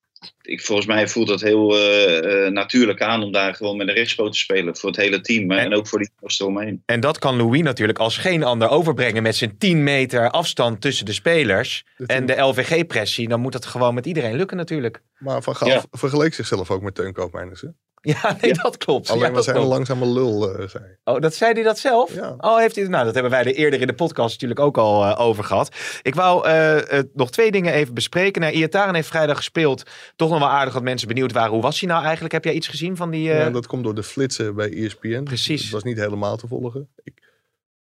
ik, 0.43 0.61
volgens 0.61 0.87
mij 0.87 1.09
voelt 1.09 1.29
dat 1.29 1.41
heel 1.41 1.77
eh, 1.77 2.45
eh, 2.47 2.53
natuurlijk 2.53 3.01
aan 3.03 3.23
om 3.23 3.33
daar 3.33 3.55
gewoon 3.55 3.77
met 3.77 3.89
een 3.89 3.95
rechtspoot 3.95 4.33
te 4.33 4.39
spelen. 4.39 4.77
Voor 4.77 4.89
het 4.91 4.99
hele 4.99 5.21
team 5.21 5.51
En- 5.51 5.59
en 5.59 5.75
ook 5.75 5.87
voor 5.87 5.99
die 5.99 6.11
jongens 6.15 6.41
eromheen. 6.41 6.83
En 6.87 7.01
dat 7.01 7.19
kan 7.19 7.37
Louis 7.37 7.63
natuurlijk 7.63 7.99
als 7.99 8.17
geen 8.17 8.45
ander 8.45 8.69
overbrengen 8.69 9.23
met 9.23 9.37
zijn 9.37 9.59
10 9.59 9.83
meter 9.83 10.31
afstand 10.31 10.81
tussen 10.81 11.07
de 11.07 11.13
spelers 11.13 11.85
Dat 11.97 12.09
en 12.09 12.27
de 12.27 12.41
LVG-pressie. 12.41 13.29
Dan 13.29 13.41
moet 13.41 13.53
dat 13.53 13.67
gewoon 13.67 13.95
met 13.95 14.07
iedereen 14.07 14.37
lukken 14.37 14.57
natuurlijk. 14.57 15.03
Maar 15.19 15.43
Van 15.43 15.57
Gaal 15.57 15.69
Ja. 15.69 15.83
vergeleek 15.91 16.35
zichzelf 16.35 16.71
ook 16.71 16.83
met 16.83 16.95
Teun 16.95 17.13
Koopmeiners. 17.13 17.61
Hè? 17.61 17.69
Ja, 18.05 18.37
nee, 18.41 18.55
dat 18.55 18.77
klopt. 18.77 19.11
Alleen 19.11 19.29
ja, 19.29 19.31
was 19.31 19.47
dat 19.47 19.55
hij 19.55 19.65
een 19.65 19.71
langzame 19.71 20.07
lul, 20.07 20.59
eh, 20.59 20.69
zei. 20.69 20.85
Oh, 21.05 21.21
dat 21.21 21.35
zei 21.35 21.53
hij 21.53 21.63
dat 21.63 21.79
zelf? 21.79 22.15
Ja. 22.15 22.35
Oh, 22.39 22.59
heeft 22.59 22.77
hij 22.77 22.87
Nou, 22.87 23.05
dat 23.05 23.15
hebben 23.15 23.33
wij 23.33 23.41
er 23.41 23.55
eerder 23.55 23.81
in 23.81 23.87
de 23.87 23.95
podcast 23.95 24.33
natuurlijk 24.33 24.61
ook 24.61 24.79
al 24.79 25.05
eh, 25.05 25.21
over 25.27 25.45
gehad. 25.45 25.77
Ik 26.03 26.15
wou 26.15 26.47
eh, 26.47 27.01
nog 27.15 27.31
twee 27.31 27.51
dingen 27.51 27.73
even 27.73 27.95
bespreken. 27.95 28.41
Nou, 28.41 28.55
Iataren 28.55 28.95
heeft 28.95 29.09
vrijdag 29.09 29.37
gespeeld. 29.37 29.83
Toch 30.17 30.31
nog 30.31 30.39
wel 30.39 30.49
aardig 30.49 30.75
dat 30.75 30.83
mensen 30.83 31.09
benieuwd 31.09 31.33
waren. 31.33 31.53
Hoe 31.53 31.63
was 31.63 31.81
hij 31.81 31.89
nou 31.89 32.03
eigenlijk? 32.03 32.35
Heb 32.35 32.45
jij 32.45 32.53
iets 32.53 32.69
gezien 32.69 32.97
van 32.97 33.11
die... 33.11 33.23
Ja, 33.23 33.51
dat 33.51 33.67
komt 33.67 33.85
door 33.85 33.95
de 33.95 34.03
flitsen 34.03 34.55
bij 34.55 34.73
ESPN. 34.73 35.23
Precies. 35.23 35.63
Het 35.63 35.71
was 35.71 35.83
niet 35.83 35.99
helemaal 35.99 36.37
te 36.37 36.47
volgen. 36.47 36.89
Ik, 37.03 37.23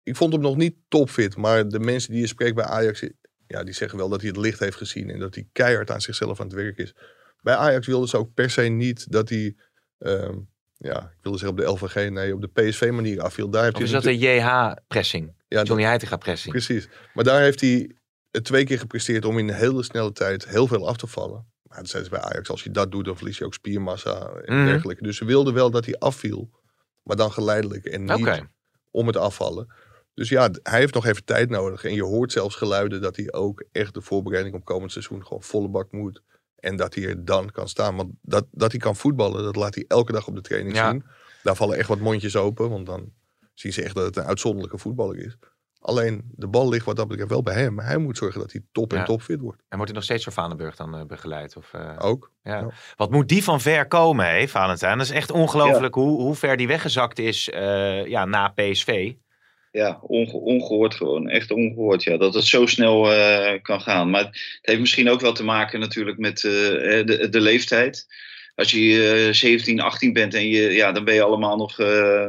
ik 0.04 0.16
vond 0.16 0.34
hem 0.34 0.42
nog 0.42 0.56
niet 0.56 0.76
topfit. 0.88 1.38
Maar 1.38 1.68
de 1.68 1.80
mensen 1.80 2.12
die 2.12 2.22
je 2.22 2.28
spreekt 2.28 2.56
bij 2.56 2.66
Ajax... 2.66 3.04
Ja, 3.48 3.64
die 3.64 3.74
zeggen 3.74 3.98
wel 3.98 4.10
dat 4.10 4.20
hij 4.20 4.30
het 4.30 4.38
licht 4.38 4.60
heeft 4.60 4.78
gezien. 4.78 5.10
En 5.10 5.20
dat 5.20 5.36
hij 5.36 5.48
keihard 5.52 5.92
aan 5.92 6.02
zichzelf 6.02 6.40
aan 6.40 6.46
het 6.46 6.56
werk 6.56 6.78
is. 6.78 6.96
Bij 7.42 7.56
Ajax 7.56 7.88
wilden 7.88 8.10
ze 8.10 8.18
ook 8.18 8.34
per 8.34 8.50
se 8.50 8.62
niet 8.62 9.12
dat 9.12 9.30
hij... 9.30 9.56
ehm, 9.98 10.38
ja, 10.78 11.00
ik 11.02 11.18
wilde 11.22 11.38
zeggen 11.38 11.58
op 11.58 11.66
de 11.66 11.72
LVG. 11.86 12.10
Nee, 12.10 12.34
op 12.34 12.42
de 12.42 12.48
PSV-manier 12.48 13.22
afviel. 13.22 13.50
Daar 13.50 13.64
heeft 13.64 13.76
of 13.76 13.82
is 13.82 13.92
hij 13.92 14.02
dat 14.02 14.12
natuurlijk- 14.12 14.40
de 14.42 14.46
JH-pressing? 14.46 15.34
ja, 15.48 15.64
Johnny 15.64 15.86
Heitinga-pressing? 15.86 16.54
Precies. 16.54 16.88
Maar 17.14 17.24
daar 17.24 17.42
heeft 17.42 17.62
hij 17.62 17.92
het 18.32 18.44
twee 18.44 18.64
keer 18.66 18.80
gepresteerd 18.80 19.26
om 19.26 19.38
in 19.38 19.48
een 19.50 19.56
hele 19.56 19.84
snelle 19.84 20.12
tijd 20.12 20.48
heel 20.48 20.68
veel 20.68 20.88
af 20.88 20.98
te 20.98 21.08
vallen. 21.08 21.46
Maar 21.64 21.78
dat 21.78 21.90
zeiden 21.90 22.12
ze 22.14 22.20
bij 22.20 22.30
Ajax, 22.30 22.50
als 22.50 22.64
je 22.64 22.72
dat 22.72 22.92
doet, 22.92 23.06
dan 23.06 23.16
verlies 23.18 23.38
je 23.38 23.46
ook 23.46 23.54
spiermassa 23.54 24.28
en 24.28 24.56
Mhm. 24.58 24.66
dergelijke. 24.66 25.04
Dus 25.04 25.18
ze 25.18 25.26
wilden 25.26 25.54
wel 25.54 25.72
dat 25.72 25.86
hij 25.86 25.96
afviel, 26.00 26.50
maar 27.04 27.16
dan 27.16 27.32
geleidelijk 27.32 27.86
en 27.86 28.04
niet 28.04 28.44
om 28.92 29.08
het 29.08 29.18
afvallen. 29.18 29.74
Dus 30.14 30.30
ja, 30.30 30.50
hij 30.64 30.80
heeft 30.80 30.94
nog 30.94 31.06
even 31.06 31.24
tijd 31.26 31.50
nodig. 31.50 31.84
En 31.84 31.94
je 31.94 32.04
hoort 32.04 32.32
zelfs 32.32 32.56
geluiden 32.56 33.02
dat 33.02 33.16
hij 33.16 33.34
ook 33.34 33.64
echt 33.72 33.94
de 33.94 34.02
voorbereiding 34.02 34.56
op 34.56 34.66
komend 34.66 34.92
seizoen 34.92 35.26
gewoon 35.26 35.44
volle 35.44 35.68
bak 35.70 35.92
moet. 35.92 36.22
En 36.66 36.76
dat 36.76 36.96
hij 36.96 37.04
er 37.04 37.26
dan 37.26 37.52
kan 37.52 37.68
staan. 37.68 37.96
Want 37.96 38.12
dat, 38.22 38.46
dat 38.52 38.72
hij 38.72 38.80
kan 38.80 38.96
voetballen, 38.96 39.44
dat 39.44 39.56
laat 39.56 39.76
hij 39.76 39.86
elke 39.88 40.12
dag 40.12 40.28
op 40.28 40.36
de 40.36 40.42
training 40.42 40.76
Ja. 40.76 40.90
zien. 40.90 41.04
Daar 41.44 41.56
vallen 41.56 41.78
echt 41.78 41.88
wat 41.88 42.00
mondjes 42.00 42.36
open, 42.36 42.70
want 42.70 42.86
dan 42.86 43.12
zien 43.54 43.74
ze 43.74 43.84
echt 43.84 43.96
dat 43.96 44.06
het 44.06 44.16
een 44.16 44.24
uitzonderlijke 44.24 44.78
voetballer 44.78 45.18
is. 45.18 45.38
Alleen 45.80 46.24
de 46.36 46.48
bal 46.48 46.70
ligt 46.70 46.86
wat 46.86 46.96
dat 46.96 47.08
betreft 47.08 47.30
wel 47.30 47.42
bij 47.44 47.54
hem. 47.62 47.74
Maar 47.74 47.86
hij 47.86 47.98
moet 47.98 48.18
zorgen 48.18 48.40
dat 48.40 48.52
hij 48.52 48.62
top 48.72 48.94
en 48.94 48.98
Ja. 49.00 49.06
top 49.06 49.22
fit 49.22 49.40
wordt. 49.40 49.58
En 49.62 49.66
wordt 49.78 49.86
hij 49.86 49.94
nog 49.94 50.04
steeds 50.04 50.24
door 50.24 50.34
Vandenburg 50.34 50.76
dan 50.76 50.96
eh, 50.96 51.06
begeleid? 51.06 51.56
Of, 51.56 51.74
eh, 51.74 51.96
Ook. 52.00 52.32
ja. 52.44 52.58
ja. 52.60 52.70
Wat 52.96 53.12
moet 53.12 53.28
die 53.30 53.44
van 53.44 53.62
ver 53.62 53.88
komen, 53.88 54.26
hè, 54.30 54.48
Valentijn? 54.48 54.98
Dat 54.98 55.06
is 55.08 55.14
echt 55.14 55.32
ongelooflijk 55.32 55.96
hoe, 55.96 56.22
hoe 56.22 56.36
ver 56.36 56.58
die 56.58 56.68
weggezakt 56.68 57.20
is 57.20 57.50
eh, 57.50 58.06
ja, 58.06 58.26
na 58.26 58.48
PSV. 58.48 59.14
Ja, 59.76 60.00
onge- 60.02 60.38
ongehoord 60.38 60.96
gewoon. 60.96 61.30
Echt 61.30 61.52
ongehoord, 61.52 62.04
ja. 62.04 62.18
Dat 62.18 62.34
het 62.34 62.44
zo 62.44 62.66
snel 62.66 63.12
eh, 63.14 63.62
kan 63.62 63.82
gaan. 63.82 64.10
Maar 64.10 64.24
het 64.24 64.60
heeft 64.62 64.80
misschien 64.80 65.10
ook 65.10 65.22
wel 65.22 65.34
te 65.34 65.44
maken 65.44 65.80
natuurlijk 65.80 66.18
met 66.18 66.44
eh, 66.44 66.52
de, 67.06 67.28
de 67.30 67.42
leeftijd. 67.42 68.06
Als 68.56 68.72
je 68.72 69.26
eh 69.28 69.34
17, 69.34 69.80
18 69.82 70.14
bent 70.14 70.34
en 70.34 70.48
je, 70.48 70.72
ja, 70.72 70.92
dan 70.92 71.04
ben 71.04 71.14
je 71.14 71.22
allemaal 71.24 71.58
nog 71.58 71.80
eh 71.80 72.28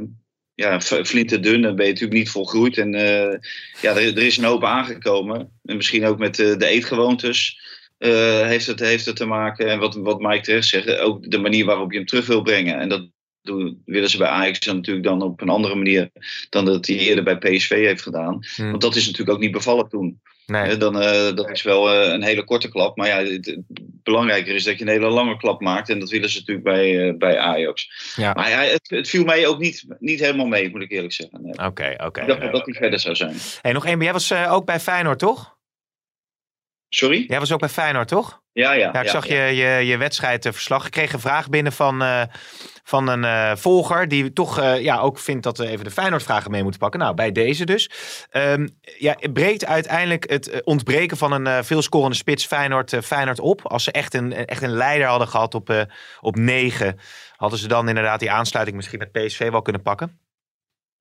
ja, 0.55 0.80
flinterdun. 0.80 1.62
Dan 1.62 1.76
ben 1.76 1.86
je 1.86 1.92
natuurlijk 1.92 2.18
niet 2.18 2.30
volgroeid. 2.30 2.78
En 2.78 2.94
eh, 2.94 3.38
ja, 3.80 3.90
er, 3.97 4.16
er 4.16 4.22
is 4.22 4.36
een 4.36 4.44
hoop 4.44 4.64
aangekomen. 4.64 5.59
En 5.64 5.76
misschien 5.76 6.05
ook 6.07 6.18
met 6.18 6.38
eh, 6.38 6.57
de 6.57 6.66
eetgewoontes. 6.66 7.61
eh, 7.99 8.47
heeft, 8.47 8.66
het, 8.66 8.80
heeft 8.80 9.07
het 9.07 9.16
te 9.16 9.26
maken. 9.26 9.68
En 9.70 9.78
wat, 9.78 9.94
wat 9.94 10.20
Mike 10.20 10.40
terecht 10.42 10.68
zegt, 10.68 10.99
ook 10.99 11.30
de 11.30 11.38
manier 11.38 11.64
waarop 11.64 11.90
je 11.92 11.97
hem 11.99 12.07
terug 12.07 12.26
wil 12.26 12.42
brengen. 12.42 12.78
En 12.78 12.88
dat 12.88 13.09
doen, 13.47 13.82
willen 13.84 14.11
ze 14.11 14.18
bij 14.18 14.28
Ajax 14.28 14.61
dan 14.61 14.76
natuurlijk 14.76 15.07
dan 15.07 15.22
op 15.22 15.40
een 15.40 15.49
andere 15.49 15.74
manier 15.74 16.11
dan 16.51 16.64
dat 16.64 16.86
hij 16.86 16.97
eerder 16.97 17.24
bij 17.24 17.38
PSV 17.38 17.70
heeft 17.70 18.03
gedaan. 18.03 18.38
Hmm. 18.57 18.70
Want 18.70 18.82
dat 18.82 18.97
is 18.97 19.07
natuurlijk 19.07 19.36
ook 19.36 19.42
niet 19.42 19.53
bevallen 19.53 19.88
toen. 19.88 20.20
Nee. 20.47 20.76
Dan, 20.76 21.01
eh, 21.01 21.34
dat 21.34 21.51
is 21.51 21.62
wel 21.62 21.92
eh, 21.92 22.12
een 22.12 22.22
hele 22.22 22.44
korte 22.44 22.68
klap. 22.68 22.97
Maar 22.97 23.07
ja, 23.07 23.18
het, 23.18 23.47
het 23.47 23.61
belangrijker 24.03 24.55
is 24.55 24.64
dat 24.64 24.78
je 24.78 24.84
een 24.84 24.90
hele 24.90 25.09
lange 25.09 25.36
klap 25.36 25.61
maakt. 25.61 25.88
En 25.88 25.99
dat 25.99 26.11
willen 26.11 26.30
ze 26.30 26.38
natuurlijk 26.38 26.66
bij, 26.66 27.09
eh, 27.09 27.16
bij 27.16 27.38
Ajax. 27.38 27.90
Ja. 28.16 28.32
Maar 28.32 28.51
ja, 28.51 28.61
het, 28.61 28.90
het 28.90 29.09
viel 29.09 29.24
mij 29.24 29.47
ook 29.47 29.59
niet, 29.59 29.84
niet 29.99 30.20
helemaal 30.20 30.47
mee, 30.47 30.70
moet 30.70 30.82
ik 30.82 30.90
eerlijk 30.90 31.12
zeggen. 31.12 31.42
Nee. 31.42 31.66
Oké, 31.66 31.94
oké. 31.97 32.20
Ik 32.20 32.26
dacht 32.26 32.53
dat 32.53 32.64
hij 32.64 32.74
verder 32.74 33.01
zou 33.01 33.14
zijn. 33.14 33.36
Hey, 33.62 33.72
nog 33.72 33.86
één. 33.86 34.01
Jij 34.01 34.12
was 34.12 34.32
ook 34.32 34.64
bij 34.64 34.80
Feyenoord, 34.80 35.18
toch? 35.18 35.55
Sorry? 36.89 37.24
Jij 37.28 37.39
was 37.39 37.53
ook 37.53 37.61
bij 37.61 37.68
Feyenoord, 37.68 38.09
toch? 38.09 38.41
Ja, 38.53 38.72
ja. 38.72 38.91
Ja, 38.93 39.01
ik 39.01 39.09
zag 39.09 39.26
ja. 39.26 39.45
je, 39.45 39.57
je, 39.57 39.87
je 39.87 39.97
wedstrijdverslag. 39.97 40.87
Ik 40.87 40.91
kreeg 40.91 41.12
een 41.12 41.20
vraag 41.20 41.49
binnen 41.49 41.72
van, 41.72 42.03
eh, 42.03 42.22
van 42.82 43.09
een 43.09 43.24
eh, 43.24 43.57
volger. 43.57 44.09
Die 44.09 44.32
toch 44.32 44.59
eh, 44.59 44.82
ja, 44.82 44.99
ook 44.99 45.18
vindt 45.18 45.43
dat 45.43 45.59
we 45.59 45.68
even 45.68 45.84
de 45.84 45.91
Feyenoord-vragen 45.91 46.51
mee 46.51 46.62
moeten 46.62 46.80
pakken. 46.80 47.01
Nou, 47.01 47.14
bij 47.14 47.32
deze 47.32 47.64
dus. 47.64 47.91
Ehm, 48.30 48.68
ja, 48.99 49.16
breekt 49.32 49.66
uiteindelijk 49.66 50.30
het 50.30 50.64
ontbreken 50.64 51.16
van 51.16 51.32
een 51.32 51.64
veelscorende 51.64 52.16
spits 52.16 52.47
Feyenoord, 52.47 52.97
Feyenoord 53.03 53.41
op. 53.41 53.66
Als 53.66 53.84
ze 53.84 53.93
echt 53.93 54.14
een, 54.14 54.32
echt 54.32 54.62
een 54.62 54.76
leider 54.76 55.07
hadden 55.07 55.28
gehad 55.28 55.55
op, 55.55 55.87
op 56.20 56.37
negen. 56.37 56.99
Hadden 57.37 57.59
ze 57.59 57.68
dan 57.68 57.89
inderdaad 57.89 58.20
die 58.20 58.30
aansluiting 58.30 58.76
misschien 58.76 58.99
met 58.99 59.12
PSV 59.12 59.51
wel 59.51 59.62
kunnen 59.62 59.82
pakken? 59.82 60.26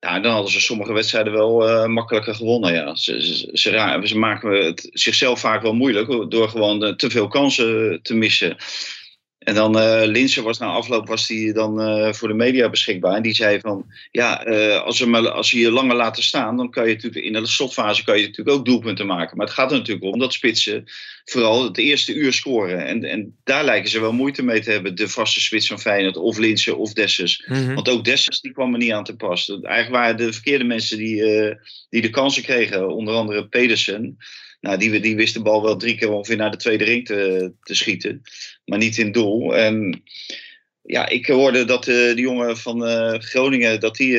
Ja, 0.00 0.20
dan 0.20 0.32
hadden 0.32 0.52
ze 0.52 0.60
sommige 0.60 0.92
wedstrijden 0.92 1.32
wel 1.32 1.68
eh, 1.68 1.86
makkelijker 1.86 2.34
gewonnen. 2.34 2.74
Ja. 2.74 2.94
Ze, 2.94 3.22
ze, 3.26 3.50
ze, 3.52 4.00
ze 4.04 4.18
maken 4.18 4.64
het 4.64 4.88
zichzelf 4.92 5.40
vaak 5.40 5.62
wel 5.62 5.74
moeilijk 5.74 6.30
door 6.30 6.48
gewoon 6.48 6.84
eh, 6.84 6.94
te 6.94 7.10
veel 7.10 7.28
kansen 7.28 8.02
te 8.02 8.14
missen. 8.14 8.56
En 9.46 9.54
dan 9.54 9.78
uh, 9.78 10.02
Linsen 10.04 10.42
was 10.42 10.58
na 10.58 10.66
afloop 10.66 11.08
was 11.08 11.26
die 11.26 11.52
dan 11.52 11.80
uh, 11.80 12.12
voor 12.12 12.28
de 12.28 12.34
media 12.34 12.70
beschikbaar. 12.70 13.14
En 13.14 13.22
die 13.22 13.34
zei 13.34 13.60
van 13.60 13.86
ja, 14.10 14.46
uh, 14.46 14.82
als, 14.82 14.96
ze 14.96 15.30
als 15.30 15.50
je 15.50 15.58
je 15.58 15.70
langer 15.70 15.96
laten 15.96 16.22
staan, 16.22 16.56
dan 16.56 16.70
kan 16.70 16.88
je 16.88 16.94
natuurlijk 16.94 17.24
in 17.24 17.32
de 17.32 17.46
slotfase 17.46 18.04
kan 18.04 18.18
je 18.18 18.26
natuurlijk 18.26 18.56
ook 18.56 18.64
doelpunten 18.64 19.06
maken. 19.06 19.36
Maar 19.36 19.46
het 19.46 19.54
gaat 19.54 19.70
er 19.70 19.78
natuurlijk 19.78 20.12
om 20.12 20.18
dat 20.18 20.32
spitsen 20.32 20.84
vooral 21.24 21.64
het 21.64 21.78
eerste 21.78 22.14
uur 22.14 22.32
scoren. 22.32 22.86
En, 22.86 23.04
en 23.04 23.36
daar 23.44 23.64
lijken 23.64 23.90
ze 23.90 24.00
wel 24.00 24.12
moeite 24.12 24.42
mee 24.42 24.60
te 24.60 24.70
hebben, 24.70 24.94
de 24.94 25.08
vaste 25.08 25.40
spits 25.40 25.66
van 25.66 25.80
Feyenoord, 25.80 26.16
of 26.16 26.38
Linsen 26.38 26.78
of 26.78 26.92
Dessers. 26.92 27.44
Mm 27.46 27.56
-hmm. 27.56 27.74
Want 27.74 27.88
ook 27.88 28.04
Dessers 28.04 28.40
die 28.40 28.52
kwam 28.52 28.72
er 28.72 28.78
niet 28.78 28.92
aan 28.92 29.04
te 29.04 29.16
pas. 29.16 29.48
Eigenlijk 29.48 29.90
waren 29.90 30.16
de 30.16 30.32
verkeerde 30.32 30.64
mensen 30.64 30.98
die, 30.98 31.22
die 31.88 32.02
de 32.02 32.10
kansen 32.10 32.42
kregen, 32.42 32.94
onder 32.94 33.14
andere 33.14 33.48
Pedersen. 33.48 34.16
Nou, 34.60 34.78
die, 34.78 35.00
die 35.00 35.16
wist 35.16 35.34
de 35.34 35.42
bal 35.42 35.62
wel 35.62 35.76
drie 35.76 35.96
keer 35.96 36.10
ongeveer 36.10 36.36
naar 36.36 36.50
de 36.50 36.56
tweede 36.56 36.84
ring 36.84 37.06
te, 37.06 37.52
te 37.62 37.74
schieten. 37.74 38.22
Maar 38.66 38.78
niet 38.78 38.98
in 38.98 39.12
doel. 39.12 39.56
En 39.56 40.02
ja, 40.82 41.08
ik 41.08 41.26
hoorde 41.26 41.64
dat 41.64 41.84
de, 41.84 42.12
de 42.14 42.20
jongen 42.20 42.56
van 42.56 42.88
uh, 42.88 43.18
Groningen, 43.18 43.80
dat 43.80 43.96
die, 43.96 44.12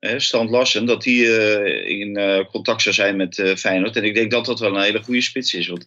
uh, 0.00 0.18
Strand 0.18 0.50
Larsen, 0.50 0.86
dat 0.86 1.02
die 1.02 1.24
uh, 1.24 1.88
in 1.88 2.46
contact 2.50 2.82
zou 2.82 2.94
zijn 2.94 3.16
met 3.16 3.52
Feyenoord. 3.56 3.96
En 3.96 4.04
ik 4.04 4.14
denk 4.14 4.30
dat 4.30 4.44
dat 4.44 4.60
wel 4.60 4.76
een 4.76 4.82
hele 4.82 5.02
goede 5.02 5.20
spits 5.20 5.54
is. 5.54 5.68
Want 5.68 5.84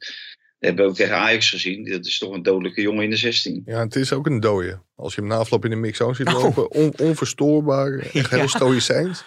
we 0.60 0.66
hebben 0.66 0.86
ook 0.86 0.96
tegen 0.96 1.16
Ajax 1.16 1.50
gezien. 1.50 1.86
Dat 1.86 2.06
is 2.06 2.18
toch 2.18 2.34
een 2.34 2.44
dodelijke 2.44 2.82
jongen 2.82 3.04
in 3.04 3.10
de 3.10 3.16
16. 3.16 3.62
Ja, 3.66 3.80
het 3.80 3.96
is 3.96 4.14
ook 4.14 4.26
een 4.26 4.40
dode. 4.40 4.82
Als 4.96 5.16
je 5.16 5.22
hem 5.22 5.30
na 5.30 5.36
afloop 5.36 5.64
in 5.64 5.70
de 5.70 5.76
mix-zone 5.76 6.16
ziet 6.16 6.32
lopen, 6.32 6.72
on, 6.72 6.94
onverstoorbaar, 6.98 8.00
echt 8.14 8.30
heel 8.30 8.40
ja. 8.40 8.48
stoïcijns. 8.48 9.24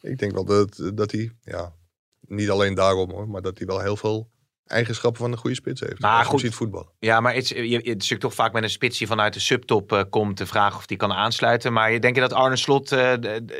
Ik 0.00 0.18
denk 0.18 0.32
wel 0.32 0.44
dat, 0.44 0.90
dat 0.94 1.12
hij, 1.12 1.30
ja, 1.42 1.74
niet 2.20 2.50
alleen 2.50 2.74
daarom 2.74 3.10
hoor, 3.10 3.28
maar 3.28 3.42
dat 3.42 3.58
hij 3.58 3.66
wel 3.66 3.80
heel 3.80 3.96
veel 3.96 4.30
eigenschappen 4.66 5.20
van 5.20 5.32
een 5.32 5.38
goede 5.38 5.56
spits 5.56 5.80
heeft. 5.80 6.00
Maar 6.00 6.18
als 6.18 6.26
goed, 6.26 6.40
ziet 6.40 6.54
voetballen. 6.54 6.88
Ja, 6.98 7.20
maar 7.20 7.34
het, 7.34 7.48
je, 7.48 7.56
het 7.56 7.84
is 7.84 7.84
natuurlijk 7.84 8.20
toch 8.20 8.34
vaak 8.34 8.52
met 8.52 8.62
een 8.62 8.70
spits 8.70 8.98
die 8.98 9.06
vanuit 9.06 9.34
de 9.34 9.40
subtop 9.40 9.92
uh, 9.92 10.02
komt 10.10 10.36
te 10.36 10.46
vragen 10.46 10.76
of 10.76 10.86
die 10.86 10.96
kan 10.96 11.12
aansluiten. 11.12 11.72
Maar 11.72 11.92
je 11.92 12.12
dat 12.20 12.32
Arne 12.32 12.56
Slot, 12.56 12.92
uh, 12.92 13.12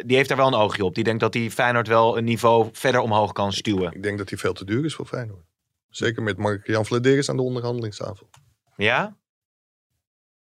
die 0.06 0.16
heeft 0.16 0.28
daar 0.28 0.38
wel 0.38 0.46
een 0.46 0.54
oogje 0.54 0.84
op. 0.84 0.94
Die 0.94 1.04
denkt 1.04 1.20
dat 1.20 1.34
hij 1.34 1.50
Feyenoord 1.50 1.88
wel 1.88 2.18
een 2.18 2.24
niveau 2.24 2.68
verder 2.72 3.00
omhoog 3.00 3.32
kan 3.32 3.52
stuwen. 3.52 3.86
Ik, 3.86 3.94
ik 3.94 4.02
denk 4.02 4.18
dat 4.18 4.28
hij 4.28 4.38
veel 4.38 4.52
te 4.52 4.64
duur 4.64 4.84
is 4.84 4.94
voor 4.94 5.06
Feyenoord. 5.06 5.44
Zeker 5.88 6.22
met 6.22 6.36
Mark-Jan 6.36 6.86
Vladeris 6.86 7.30
aan 7.30 7.36
de 7.36 7.42
onderhandelingstafel. 7.42 8.30
Ja? 8.76 9.16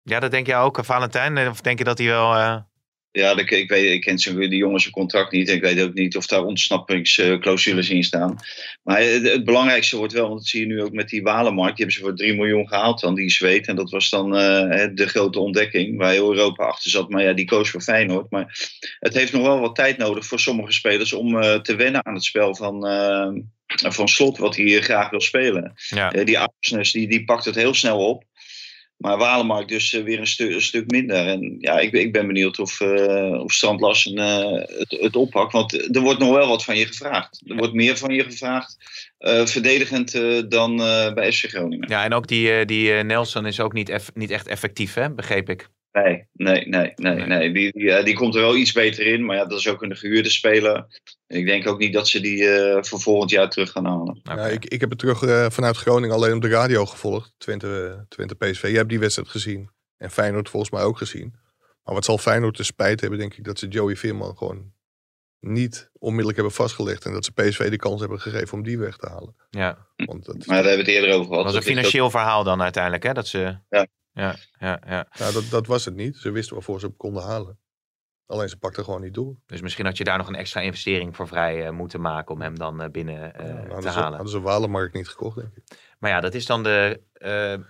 Ja, 0.02 0.20
dat 0.20 0.30
denk 0.30 0.46
jij 0.46 0.58
ook, 0.58 0.84
Valentijn? 0.84 1.48
Of 1.48 1.60
denk 1.60 1.78
je 1.78 1.84
dat 1.84 1.98
hij 1.98 2.06
wel... 2.06 2.36
Uh... 2.36 2.56
Ja, 3.12 3.36
ik, 3.36 3.50
ik, 3.50 3.68
weet, 3.68 3.90
ik 3.90 4.00
ken 4.00 4.18
zijn, 4.18 4.38
die 4.38 4.56
jongens 4.56 4.82
zijn 4.82 4.94
contract 4.94 5.32
niet. 5.32 5.48
Ik 5.48 5.62
weet 5.62 5.82
ook 5.82 5.94
niet 5.94 6.16
of 6.16 6.26
daar 6.26 6.44
ontsnappingsclausules 6.44 7.90
in 7.90 8.04
staan. 8.04 8.36
Maar 8.82 9.00
het, 9.00 9.22
het, 9.22 9.44
belangrijkste 9.44 9.96
wordt 9.96 10.12
wel, 10.12 10.26
want 10.26 10.38
dat 10.38 10.48
zie 10.48 10.60
je 10.60 10.66
nu 10.66 10.82
ook 10.82 10.92
met 10.92 11.08
die 11.08 11.22
Walenmarkt. 11.22 11.76
Die 11.76 11.84
hebben 11.84 11.94
ze 11.94 12.08
voor 12.08 12.16
3 12.16 12.34
miljoen 12.34 12.68
gehaald 12.68 13.00
dan, 13.00 13.14
die 13.14 13.30
zweet. 13.30 13.66
En 13.66 13.76
dat 13.76 13.90
was 13.90 14.10
dan 14.10 14.26
uh, 14.26 14.86
de 14.94 15.06
grote 15.06 15.38
ontdekking 15.38 15.96
waar 15.96 16.12
heel 16.12 16.32
Europa 16.34 16.64
achter 16.64 16.90
zat. 16.90 17.08
Maar 17.08 17.22
ja, 17.22 17.32
die 17.32 17.44
koos 17.44 17.70
voor 17.70 17.80
Feyenoord. 17.80 18.30
Maar 18.30 18.68
het 18.98 19.14
heeft 19.14 19.32
nog 19.32 19.42
wel 19.42 19.60
wat 19.60 19.74
tijd 19.74 19.96
nodig 19.96 20.26
voor 20.26 20.40
sommige 20.40 20.72
spelers 20.72 21.12
om 21.12 21.34
uh, 21.34 21.54
te 21.54 21.74
wennen 21.74 22.06
aan 22.06 22.14
het 22.14 22.24
spel 22.24 22.54
van, 22.54 22.86
uh, 22.86 23.28
van 23.66 24.08
Slot, 24.08 24.38
wat 24.38 24.56
hij 24.56 24.80
graag 24.80 25.10
wil 25.10 25.20
spelen. 25.20 25.72
Ja. 25.88 26.10
die 26.10 26.38
Arsenes, 26.38 26.92
die, 26.92 27.08
die 27.08 27.24
pakt 27.24 27.44
het 27.44 27.54
heel 27.54 27.74
snel 27.74 28.08
op. 28.08 28.24
Maar 29.00 29.18
Walemark 29.18 29.68
dus 29.68 29.92
uh, 29.92 30.04
weer 30.04 30.18
een, 30.18 30.26
stu 30.26 30.54
een, 30.54 30.62
stuk 30.62 30.90
minder. 30.90 31.26
En 31.26 31.56
ja, 31.58 31.78
ik, 31.78 31.92
ik 31.92 32.12
ben 32.12 32.26
benieuwd 32.26 32.58
of, 32.58 32.80
uh, 32.80 33.40
of 33.42 33.52
Strand 33.52 34.06
uh, 34.06 34.52
het, 34.52 34.96
het 35.00 35.16
oppakt. 35.16 35.52
Want 35.52 35.94
er 35.96 36.00
wordt 36.00 36.18
nog 36.18 36.34
wel 36.34 36.48
wat 36.48 36.64
van 36.64 36.76
je 36.76 36.86
gevraagd. 36.86 37.42
Er 37.46 37.56
wordt 37.56 37.72
meer 37.72 37.96
van 37.96 38.14
je 38.14 38.22
gevraagd. 38.22 38.76
verdedigend 39.44 40.12
dan 40.50 40.76
bij 41.14 41.30
SC 41.30 41.48
Groningen. 41.48 41.88
Ja, 41.88 42.04
en 42.04 42.14
ook 42.14 42.26
die, 42.26 42.64
die 42.64 42.92
Nelson 42.92 43.46
is 43.46 43.60
ook 43.60 43.72
niet, 43.72 44.10
niet 44.14 44.30
echt 44.30 44.46
effectief, 44.46 44.94
hè? 44.94 45.10
begreep 45.10 45.48
ik. 45.48 45.68
Nee, 45.92 46.28
nee, 46.32 46.68
nee, 46.68 46.92
nee. 46.96 47.26
nee. 47.26 47.52
Die, 47.52 47.72
die, 47.72 48.02
die, 48.02 48.14
komt 48.14 48.34
er 48.34 48.40
wel 48.40 48.56
iets 48.56 48.72
beter 48.72 49.06
in. 49.06 49.24
Maar 49.24 49.36
ja, 49.36 49.44
dat 49.44 49.58
is 49.58 49.68
ook 49.68 49.82
een 49.82 49.96
gehuurde 49.96 50.30
speler. 50.30 50.86
Ik 51.26 51.46
denk 51.46 51.68
ook 51.68 51.78
niet 51.78 51.92
dat 51.92 52.08
ze 52.08 52.20
die 52.20 52.42
uh, 52.42 52.82
voor 52.82 53.00
volgend 53.00 53.30
jaar 53.30 53.50
terug 53.50 53.70
gaan 53.70 53.84
halen. 53.84 54.18
Okay. 54.18 54.36
Ja, 54.36 54.46
ik, 54.46 54.64
ik 54.64 54.80
heb 54.80 54.90
het 54.90 54.98
terug 54.98 55.22
uh, 55.22 55.46
vanuit 55.50 55.76
Groningen 55.76 56.14
alleen 56.14 56.34
op 56.34 56.42
de 56.42 56.48
radio 56.48 56.86
gevolgd. 56.86 57.34
Twente, 57.38 58.04
Twente 58.08 58.34
PSV. 58.34 58.62
Je 58.62 58.76
hebt 58.76 58.88
die 58.88 58.98
wedstrijd 58.98 59.28
gezien. 59.28 59.70
En 59.96 60.10
Feyenoord 60.10 60.48
volgens 60.48 60.72
mij 60.72 60.82
ook 60.82 60.98
gezien. 60.98 61.34
Maar 61.82 61.94
wat 61.94 62.04
zal 62.04 62.18
Feyenoord 62.18 62.56
te 62.56 62.64
spijt 62.64 63.00
hebben, 63.00 63.18
denk 63.18 63.34
ik, 63.34 63.44
dat 63.44 63.58
ze 63.58 63.68
Joey 63.68 63.96
Veerman 63.96 64.36
gewoon 64.36 64.72
niet 65.40 65.90
onmiddellijk 65.92 66.36
hebben 66.36 66.54
vastgelegd. 66.54 67.04
En 67.04 67.12
dat 67.12 67.24
ze 67.24 67.32
PSV 67.32 67.70
de 67.70 67.76
kans 67.76 68.00
hebben 68.00 68.20
gegeven 68.20 68.58
om 68.58 68.62
die 68.62 68.78
weg 68.78 68.96
te 68.96 69.08
halen. 69.08 69.34
Ja. 69.50 69.86
Want 69.96 70.24
dat, 70.24 70.46
maar 70.46 70.62
daar 70.62 70.66
hebben 70.66 70.84
we 70.84 70.92
het 70.92 71.00
eerder 71.00 71.14
over 71.14 71.26
gehad. 71.26 71.44
Dat 71.44 71.54
was 71.54 71.64
een 71.64 71.74
financieel 71.74 72.10
verhaal 72.10 72.44
dan 72.44 72.62
uiteindelijk, 72.62 73.02
hè? 73.02 73.12
Dat 73.12 73.26
ze... 73.26 73.58
Ja. 73.68 73.86
Ja, 74.20 74.36
ja, 74.58 74.80
ja. 74.86 75.06
ja 75.12 75.30
dat, 75.32 75.44
dat 75.50 75.66
was 75.66 75.84
het 75.84 75.94
niet. 75.94 76.16
Ze 76.16 76.30
wisten 76.30 76.54
waarvoor 76.54 76.80
ze 76.80 76.86
hem 76.86 76.96
konden 76.96 77.22
halen. 77.22 77.58
Alleen 78.26 78.48
ze 78.48 78.58
pakten 78.58 78.84
gewoon 78.84 79.00
niet 79.00 79.14
door. 79.14 79.36
Dus 79.46 79.60
misschien 79.60 79.84
had 79.84 79.96
je 79.96 80.04
daar 80.04 80.18
nog 80.18 80.28
een 80.28 80.34
extra 80.34 80.60
investering 80.60 81.16
voor 81.16 81.28
vrij 81.28 81.66
uh, 81.66 81.70
moeten 81.70 82.00
maken 82.00 82.34
om 82.34 82.40
hem 82.40 82.58
dan 82.58 82.82
uh, 82.82 82.88
binnen 82.88 83.14
uh, 83.14 83.46
ja, 83.68 83.76
te 83.76 83.82
ze, 83.82 83.88
halen. 83.88 84.12
Hadden 84.12 84.28
ze 84.28 84.40
Walenmarkt 84.40 84.94
niet 84.94 85.08
gekocht, 85.08 85.36
denk 85.36 85.56
ik. 85.56 85.62
Maar 85.98 86.10
ja, 86.10 86.20
dat 86.20 86.34
is 86.34 86.46
dan 86.46 86.62
de, 86.62 87.00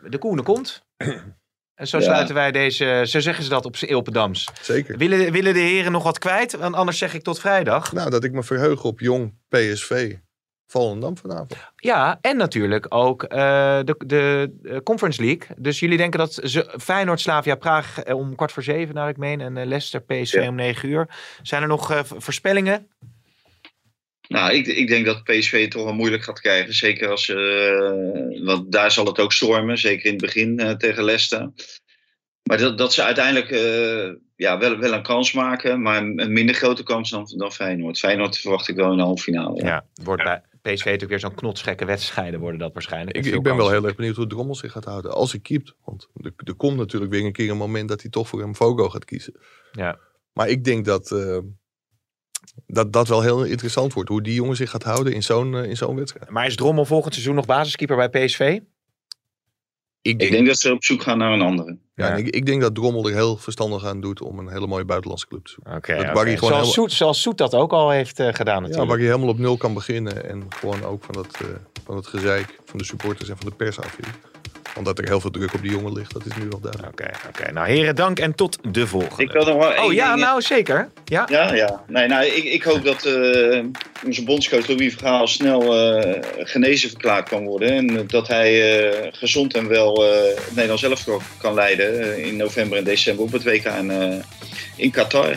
de 0.08 0.18
koene 0.18 0.42
komt. 0.42 0.86
en 1.80 1.86
zo 1.86 1.98
ja. 1.98 2.04
sluiten 2.04 2.34
wij 2.34 2.52
deze, 2.52 3.02
zo 3.06 3.20
zeggen 3.20 3.44
ze 3.44 3.50
dat 3.50 3.64
op 3.64 3.76
Ilpendams. 3.76 4.48
Zeker. 4.60 4.96
Willen, 4.96 5.32
willen 5.32 5.54
de 5.54 5.60
heren 5.60 5.92
nog 5.92 6.02
wat 6.02 6.18
kwijt? 6.18 6.56
Want 6.56 6.74
anders 6.74 6.98
zeg 6.98 7.14
ik 7.14 7.22
tot 7.22 7.40
vrijdag. 7.40 7.92
Nou, 7.92 8.10
dat 8.10 8.24
ik 8.24 8.32
me 8.32 8.42
verheug 8.42 8.84
op 8.84 9.00
jong 9.00 9.34
PSV. 9.48 10.16
Volendam 10.70 11.16
vanavond. 11.16 11.56
Ja, 11.76 12.18
en 12.20 12.36
natuurlijk 12.36 12.86
ook 12.88 13.22
uh, 13.22 13.28
de, 13.84 13.94
de, 14.06 14.50
de 14.62 14.82
Conference 14.82 15.22
League. 15.22 15.56
Dus 15.56 15.80
jullie 15.80 15.96
denken 15.96 16.18
dat 16.18 16.40
ze, 16.42 16.74
Feyenoord, 16.80 17.20
Slavia, 17.20 17.54
Praag 17.54 18.04
om 18.04 18.34
kwart 18.34 18.52
voor 18.52 18.62
zeven, 18.62 18.94
naar 18.94 19.08
ik 19.08 19.16
meen. 19.16 19.40
En 19.40 19.52
Leicester, 19.52 20.00
PSV 20.00 20.34
ja. 20.34 20.48
om 20.48 20.54
negen 20.54 20.88
uur. 20.88 21.08
Zijn 21.42 21.62
er 21.62 21.68
nog 21.68 21.92
uh, 21.92 22.00
voorspellingen? 22.04 22.88
Nou, 24.28 24.52
ik, 24.52 24.66
ik 24.66 24.88
denk 24.88 25.06
dat 25.06 25.24
PSV 25.24 25.60
het 25.60 25.70
toch 25.70 25.84
wel 25.84 25.94
moeilijk 25.94 26.22
gaat 26.22 26.40
krijgen. 26.40 26.74
Zeker 26.74 27.08
als 27.08 27.24
ze... 27.24 28.40
want 28.44 28.72
daar 28.72 28.90
zal 28.90 29.06
het 29.06 29.18
ook 29.18 29.32
stormen. 29.32 29.78
Zeker 29.78 30.04
in 30.04 30.12
het 30.12 30.20
begin 30.20 30.76
tegen 30.78 31.04
Leicester. 31.04 31.50
Maar 32.42 32.58
dat, 32.58 32.78
dat 32.78 32.92
ze 32.92 33.02
uiteindelijk 33.02 33.50
ja, 34.36 34.58
wel, 34.58 34.78
wel 34.78 34.92
een 34.92 35.02
kans 35.02 35.32
maken. 35.32 35.82
Maar 35.82 35.96
een 35.96 36.32
minder 36.32 36.54
grote 36.54 36.82
kans 36.82 37.10
dan, 37.10 37.32
dan 37.36 37.52
Feyenoord. 37.52 37.98
Feyenoord 37.98 38.38
verwacht 38.38 38.68
ik 38.68 38.76
wel 38.76 38.90
in 38.90 38.96
de 38.96 39.02
halve 39.02 39.22
finale. 39.22 39.56
Ja, 39.56 39.66
ja 39.66 39.84
wordt 40.04 40.22
bij... 40.22 40.42
PSV 40.62 40.84
natuurlijk 40.84 41.10
weer 41.10 41.20
zo'n 41.20 41.34
knotsgekke 41.34 41.84
wedstrijden 41.84 42.40
worden 42.40 42.58
dat 42.60 42.72
waarschijnlijk. 42.72 43.16
Ik, 43.16 43.24
ik 43.24 43.42
ben 43.42 43.56
wel 43.56 43.70
heel 43.70 43.84
erg 43.84 43.96
benieuwd 43.96 44.16
hoe 44.16 44.26
Drommel 44.26 44.54
zich 44.54 44.72
gaat 44.72 44.84
houden. 44.84 45.12
Als 45.12 45.30
hij 45.30 45.40
keept. 45.40 45.74
Want 45.84 46.08
er, 46.14 46.32
er, 46.36 46.54
komt 46.54 46.76
natuurlijk 46.76 47.12
weer 47.12 47.24
een 47.24 47.32
keer 47.32 47.50
een 47.50 47.56
moment 47.56 47.88
dat 47.88 48.00
hij 48.00 48.10
toch 48.10 48.28
voor 48.28 48.42
een 48.42 48.54
Fogo 48.54 48.88
gaat 48.88 49.04
kiezen. 49.04 49.34
Ja. 49.72 49.98
Maar 50.32 50.48
ik 50.48 50.64
denk 50.64 50.84
dat, 50.84 51.10
uh, 51.10 51.38
dat 52.66 52.92
dat 52.92 53.08
wel 53.08 53.22
heel 53.22 53.44
interessant 53.44 53.92
wordt. 53.92 54.08
Hoe 54.08 54.22
die 54.22 54.34
jongen 54.34 54.56
zich 54.56 54.70
gaat 54.70 54.82
houden 54.82 55.12
in 55.12 55.22
zo'n 55.22 55.52
uh, 55.52 55.64
in 55.64 55.76
zo'n 55.76 55.96
wedstrijd. 55.96 56.30
Maar 56.30 56.46
is 56.46 56.56
Drommel 56.56 56.84
volgend 56.84 57.14
seizoen 57.14 57.34
nog 57.34 57.46
basiskeeper 57.46 57.96
bij 57.96 58.08
PSV? 58.08 58.60
Ik 60.02 60.18
denk, 60.18 60.30
ik 60.30 60.36
denk 60.36 60.46
dat 60.46 60.58
ze 60.58 60.72
op 60.72 60.84
zoek 60.84 61.02
gaan 61.02 61.18
naar 61.18 61.32
een 61.32 61.40
andere. 61.40 61.78
Ja, 61.94 62.14
ik, 62.14 62.28
ik, 62.28 62.46
denk 62.46 62.60
dat 62.60 62.74
Drommel 62.74 63.08
er 63.08 63.14
heel 63.14 63.36
verstandig 63.36 63.84
aan 63.84 64.00
doet 64.00 64.22
om 64.22 64.38
een 64.38 64.48
hele 64.48 64.66
mooie 64.66 64.84
buitenlandse 64.84 65.26
club 65.26 65.44
te 65.44 65.50
zoeken. 65.50 65.76
Okay, 65.76 65.96
dat 65.96 66.16
okay. 66.16 66.36
Zoals, 66.36 66.54
heel... 66.54 66.72
Soet, 66.72 66.92
zoals 66.92 67.20
Soet 67.20 67.38
dat 67.38 67.54
ook 67.54 67.72
al 67.72 67.90
heeft 67.90 68.20
uh, 68.20 68.26
gedaan 68.32 68.62
natuurlijk. 68.62 68.82
Ja, 68.82 68.86
waar 68.86 68.98
je 68.98 69.06
helemaal 69.06 69.28
op 69.28 69.38
nul 69.38 69.56
kan 69.56 69.74
beginnen 69.74 70.28
en 70.28 70.46
gewoon 70.48 70.84
ook 70.84 71.04
van 71.04 71.14
dat, 71.14 71.38
uh, 71.42 71.48
van 71.84 71.96
het 71.96 72.06
gezeik 72.06 72.58
van 72.64 72.78
de 72.78 72.84
supporters 72.84 73.28
en 73.28 73.36
van 73.36 73.48
de 73.48 73.54
pers 73.54 73.80
af 73.80 73.96
omdat 74.76 74.98
er 74.98 75.04
heel 75.08 75.20
veel 75.20 75.30
druk 75.30 75.54
op 75.54 75.62
die 75.62 75.70
jongen 75.70 75.92
ligt, 75.92 76.12
dat 76.12 76.26
is 76.26 76.32
nu 76.36 76.48
wel 76.48 76.60
duidelijk. 76.60 76.92
Oké, 76.92 77.02
okay, 77.02 77.20
oké. 77.28 77.52
Nou 77.52 77.68
heren, 77.68 77.96
dank 77.96 78.18
en 78.18 78.34
tot 78.34 78.58
de 78.70 78.86
volgende. 78.86 79.22
Ik 79.22 79.32
wil 79.32 79.44
nog 79.44 79.56
wel 79.56 79.84
oh 79.84 79.92
ja, 79.92 80.14
nou 80.14 80.42
zeker. 80.42 80.88
Ja, 81.04 81.26
ja. 81.30 81.54
ja. 81.54 81.84
Nee, 81.86 82.08
nou, 82.08 82.24
ik, 82.24 82.44
ik 82.44 82.62
hoop 82.62 82.84
dat 82.84 83.04
uh, 83.04 83.64
onze 84.04 84.24
bondscoach 84.24 84.68
Louis 84.68 84.92
Vergaal 84.92 85.26
snel 85.26 85.62
uh, 85.98 86.16
genezen 86.38 86.88
verklaard 86.88 87.28
kan 87.28 87.44
worden. 87.44 87.70
En 87.70 88.06
dat 88.06 88.28
hij 88.28 88.80
uh, 88.84 89.08
gezond 89.12 89.54
en 89.54 89.68
wel 89.68 90.02
het 90.02 90.48
Nederlands 90.48 90.82
elftal 90.82 91.20
kan 91.38 91.54
leiden 91.54 92.18
in 92.24 92.36
november 92.36 92.78
en 92.78 92.84
december 92.84 93.24
op 93.24 93.32
het 93.32 93.44
WK 93.44 93.64
in, 93.64 94.22
in 94.76 94.90
Qatar. 94.90 95.36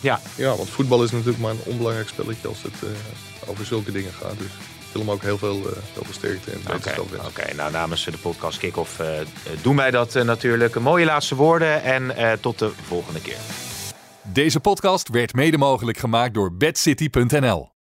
Ja. 0.00 0.20
ja, 0.36 0.56
want 0.56 0.68
voetbal 0.68 1.02
is 1.02 1.10
natuurlijk 1.10 1.38
maar 1.38 1.50
een 1.50 1.60
onbelangrijk 1.64 2.08
spelletje 2.08 2.48
als 2.48 2.62
het 2.62 2.90
over 3.46 3.66
zulke 3.66 3.92
dingen 3.92 4.12
gaat. 4.12 4.38
Dus 4.38 4.50
hem 4.98 5.10
ook 5.10 5.22
heel 5.22 5.38
veel, 5.38 5.56
uh, 5.56 5.64
heel 5.64 6.04
veel 6.04 6.14
sterkte 6.14 6.50
en 6.50 6.60
wetenschap 6.66 7.04
Oké, 7.04 7.14
okay, 7.14 7.26
okay. 7.26 7.52
nou 7.56 7.70
namens 7.70 8.04
de 8.04 8.18
podcast 8.18 8.58
Kick-Off 8.58 9.00
uh, 9.00 9.06
doen 9.62 9.76
wij 9.76 9.90
dat 9.90 10.14
uh, 10.14 10.22
natuurlijk. 10.22 10.78
Mooie 10.78 11.04
laatste 11.04 11.34
woorden 11.34 11.82
en 11.82 12.12
tot 12.40 12.58
de 12.58 12.70
volgende 12.86 13.20
keer. 13.20 13.38
Deze 14.22 14.60
podcast 14.60 15.08
werd 15.08 15.34
mede 15.34 15.58
mogelijk 15.58 15.98
gemaakt 15.98 16.34
door 16.34 16.56
bedcity.nl. 16.56 17.77